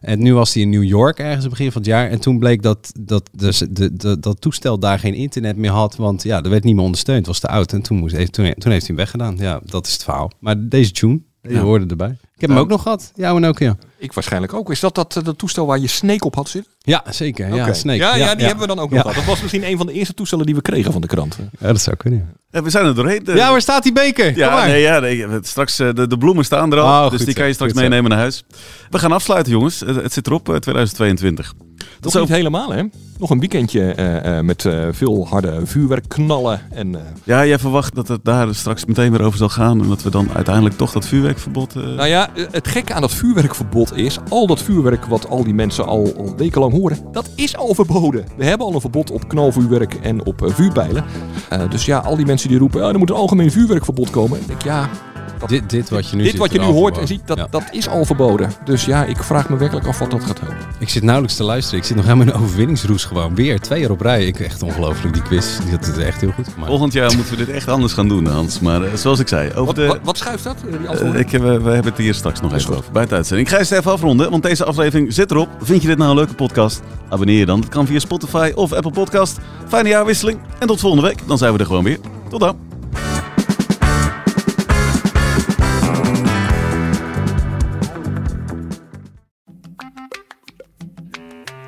En 0.00 0.22
nu 0.22 0.34
was 0.34 0.54
hij 0.54 0.62
in 0.62 0.70
New 0.70 0.84
York 0.84 1.18
ergens 1.18 1.48
begin 1.48 1.72
van 1.72 1.80
het 1.80 1.90
jaar. 1.90 2.10
En 2.10 2.20
toen 2.20 2.38
bleek 2.38 2.62
dat 2.62 2.92
dat, 3.00 3.30
dus 3.36 3.58
de, 3.70 3.96
de, 3.96 4.18
dat 4.20 4.40
toestel 4.40 4.78
daar 4.78 4.98
geen 4.98 5.14
internet 5.14 5.56
meer 5.56 5.70
had. 5.70 5.96
Want 5.96 6.22
ja, 6.22 6.42
er 6.42 6.50
werd 6.50 6.64
niet 6.64 6.74
meer 6.74 6.84
ondersteund. 6.84 7.18
Het 7.18 7.26
was 7.26 7.38
te 7.40 7.48
oud. 7.48 7.72
En 7.72 7.82
toen, 7.82 7.96
moest, 7.98 8.14
toen, 8.14 8.28
toen 8.32 8.44
heeft 8.44 8.86
hij 8.86 8.86
hem 8.86 8.96
weggedaan. 8.96 9.36
Ja, 9.38 9.60
dat 9.64 9.86
is 9.86 9.92
het 9.92 10.04
verhaal. 10.04 10.30
Maar 10.38 10.68
deze 10.68 10.90
tune, 10.92 11.20
die 11.42 11.52
Ja. 11.52 11.60
hoorde 11.60 11.86
erbij. 11.86 12.16
Ik 12.40 12.46
heb 12.46 12.56
hem 12.56 12.64
ook 12.64 12.70
nog 12.70 12.82
gehad. 12.82 13.12
Ja, 13.14 13.34
en 13.34 13.44
ook 13.44 13.58
ja. 13.58 13.76
Ik 13.98 14.12
waarschijnlijk 14.12 14.54
ook. 14.54 14.70
Is 14.70 14.80
dat 14.80 14.94
dat, 14.94 15.16
eh, 15.16 15.24
dat 15.24 15.38
toestel 15.38 15.66
waar 15.66 15.78
je 15.78 15.86
Snake 15.86 16.24
op 16.24 16.34
had 16.34 16.48
zitten? 16.48 16.72
Ja, 16.78 17.04
zeker. 17.10 17.54
Ja. 17.54 17.72
Snake. 17.72 17.98
Ja, 17.98 18.16
ja, 18.16 18.34
die 18.34 18.46
hebben 18.46 18.68
we 18.68 18.74
dan 18.74 18.84
ook 18.84 18.90
nog 18.90 19.00
gehad. 19.00 19.16
Dat 19.16 19.24
was 19.24 19.40
misschien 19.40 19.64
een 19.70 19.76
van 19.76 19.86
de 19.86 19.92
eerste 19.92 20.14
toestellen 20.14 20.46
die 20.46 20.54
we 20.54 20.62
kregen 20.62 20.92
van 20.92 21.00
de 21.00 21.06
krant. 21.06 21.38
Ja, 21.58 21.66
dat 21.66 21.80
zou 21.80 21.96
kunnen. 21.96 22.34
We 22.50 22.70
zijn 22.70 22.86
er 22.86 22.94
doorheen. 22.94 23.24
De- 23.24 23.34
Ja, 23.34 23.50
waar 23.50 23.60
staat 23.60 23.82
die 23.82 23.92
beker? 23.92 24.26
Kom 24.32 24.36
Ja, 24.42 24.50
maar. 24.54 24.66
nee, 24.68 24.80
ja 24.80 24.98
nee, 24.98 25.26
straks 25.42 25.78
eh, 25.78 25.88
de, 25.94 26.06
de 26.06 26.18
bloemen 26.18 26.44
staan 26.44 26.72
er 26.72 26.78
al, 26.80 27.04
Oh, 27.04 27.10
dus 27.10 27.16
goed 27.16 27.26
die 27.26 27.34
kan 27.34 27.46
je 27.46 27.52
straks 27.52 27.72
goed 27.72 27.80
meenemen 27.80 28.10
naar 28.10 28.18
huis. 28.18 28.44
We 28.90 28.98
gaan 28.98 29.12
afsluiten, 29.12 29.52
jongens. 29.52 29.80
Het, 29.80 29.96
het 29.96 30.12
zit 30.12 30.26
erop, 30.26 30.48
eh, 30.48 30.54
2022. 30.56 31.54
Dat 32.00 32.14
is 32.14 32.20
niet 32.20 32.28
helemaal, 32.28 32.72
hè? 32.72 32.82
Nog 33.18 33.30
een 33.30 33.38
weekendje 33.38 33.92
eh, 33.94 34.38
eh, 34.38 34.44
met 34.44 34.64
eh, 34.64 34.86
veel 34.90 35.26
harde 35.28 35.60
vuurwerkknallen. 35.66 36.60
En, 36.70 36.94
eh, 36.94 37.00
Ja, 37.24 37.46
jij 37.46 37.58
verwacht 37.58 37.94
dat 37.94 38.08
het 38.08 38.24
daar 38.24 38.54
straks 38.54 38.84
meteen 38.84 39.10
weer 39.10 39.22
over 39.22 39.38
zal 39.38 39.48
gaan 39.48 39.80
en 39.82 39.88
dat 39.88 40.02
we 40.02 40.10
dan 40.10 40.28
uiteindelijk 40.34 40.76
toch 40.76 40.92
dat 40.92 41.06
vuurwerkverbod... 41.06 41.76
eh, 41.76 41.82
Nou 41.82 42.06
ja, 42.08 42.29
eh, 42.34 42.44
het 42.50 42.68
gekke 42.68 42.94
aan 42.94 43.00
dat 43.00 43.14
vuurwerkverbod 43.14 43.96
is... 43.96 44.18
al 44.28 44.46
dat 44.46 44.62
vuurwerk 44.62 45.04
wat 45.04 45.28
al 45.28 45.44
die 45.44 45.54
mensen 45.54 45.86
al, 45.86 46.34
wekenlang 46.36 46.72
horen... 46.72 46.98
dat 47.12 47.30
is 47.34 47.56
al 47.56 47.74
verboden. 47.74 48.24
We 48.36 48.44
hebben 48.44 48.66
al 48.66 48.74
een 48.74 48.80
verbod 48.80 49.10
op 49.10 49.28
knalvuurwerk 49.28 49.94
en 49.94 50.24
op 50.26 50.42
eh, 50.44 50.52
vuurpijlen. 50.52 51.04
Eh, 51.48 51.70
dus 51.70 51.84
ja, 51.84 51.98
al 51.98 52.16
die 52.16 52.26
mensen 52.26 52.48
die 52.48 52.58
roepen... 52.58 52.80
"Ja, 52.80 52.88
er 52.88 52.98
moet 52.98 53.10
een 53.10 53.16
algemeen 53.16 53.50
vuurwerkverbod 53.50 54.10
komen. 54.10 54.40
Ik 54.40 54.46
denk, 54.46 54.62
ja... 54.62 54.88
dat- 55.38 55.48
Dit, 55.48 55.70
dit 55.70 55.88
wat 55.90 56.08
je 56.08 56.16
nu 56.16 56.22
dit 56.22 56.30
ziet 56.30 56.40
wat 56.40 56.52
je 56.52 56.58
nu 56.58 56.64
hoort 56.64 56.98
en 56.98 57.06
ziet, 57.06 57.20
dat, 57.24 57.36
Ja. 57.38 57.46
dat 57.50 57.62
is 57.70 57.88
al 57.88 58.04
verboden. 58.04 58.52
Dus 58.64 58.84
ja, 58.84 59.04
ik 59.04 59.22
vraag 59.22 59.48
me 59.48 59.56
werkelijk 59.56 59.86
af 59.86 59.98
wat 59.98 60.10
dat 60.10 60.24
gaat 60.24 60.40
helpen. 60.40 60.56
Ik 60.78 60.88
zit 60.88 61.02
nauwelijks 61.02 61.36
te 61.36 61.44
luisteren. 61.44 61.78
Ik 61.78 61.84
zit 61.84 61.96
nog 61.96 62.04
helemaal 62.04 62.26
in 62.26 62.32
een 62.32 62.40
overwinningsroes 62.42 63.04
gewoon. 63.04 63.34
Weer, 63.34 63.60
twee 63.60 63.80
jaar 63.80 63.90
op 63.90 64.00
rij. 64.00 64.26
Ik, 64.26 64.40
echt 64.40 64.62
ongelooflijk, 64.62 65.14
die 65.14 65.22
quiz. 65.22 65.58
Die 65.58 65.70
had 65.70 65.86
het 65.86 65.98
echt 65.98 66.20
heel 66.20 66.30
goed 66.32 66.48
gemaakt. 66.48 66.68
Volgend 66.70 66.92
jaar 66.92 67.14
moeten 67.14 67.36
we 67.38 67.44
dit 67.44 67.54
echt 67.54 67.68
anders 67.68 67.92
gaan 67.92 68.08
doen, 68.08 68.26
Hans. 68.26 68.60
Maar 68.60 68.82
eh, 68.82 68.94
zoals 68.94 69.18
ik 69.18 69.28
zei, 69.28 69.48
over 69.50 69.64
Wat, 69.64 69.74
de... 69.74 69.86
wat, 69.86 69.98
wat 70.02 70.18
schuift 70.18 70.44
dat? 70.44 70.56
eh, 70.90 71.00
Eh, 71.08 71.18
ik, 71.18 71.30
heb- 71.30 71.42
we, 71.42 71.60
we 71.60 71.70
hebben 71.70 71.92
het 71.92 72.00
hier 72.00 72.14
straks 72.14 72.40
nog 72.40 72.54
even 72.54 72.76
over 72.76 72.92
bij 72.92 73.02
het 73.02 73.12
uitzending. 73.12 73.48
Ik 73.48 73.54
ga 73.54 73.60
eens 73.60 73.70
even 73.70 73.92
afronden, 73.92 74.30
want 74.30 74.42
deze 74.42 74.64
aflevering 74.64 75.12
zit 75.14 75.30
erop. 75.30 75.48
Vind 75.62 75.82
je 75.82 75.88
dit 75.88 75.98
nou 75.98 76.10
een 76.10 76.16
leuke 76.16 76.34
podcast? 76.34 76.80
Abonneer 77.08 77.38
je 77.38 77.46
dan. 77.46 77.60
Dat 77.60 77.68
kan 77.70 77.86
via 77.86 77.98
Spotify 77.98 78.52
of 78.54 78.72
Apple 78.72 78.90
Podcast. 78.92 79.38
Fijne 79.68 79.88
jaarwisseling 79.88 80.38
en 80.58 80.66
tot 80.66 80.80
volgende 80.80 81.06
week. 81.06 81.18
Dan 81.26 81.38
zijn 81.38 81.52
we 81.52 81.58
er 81.58 81.66
gewoon 81.66 81.84
weer. 81.84 81.98
Tot 82.28 82.40
dan. 82.40 82.69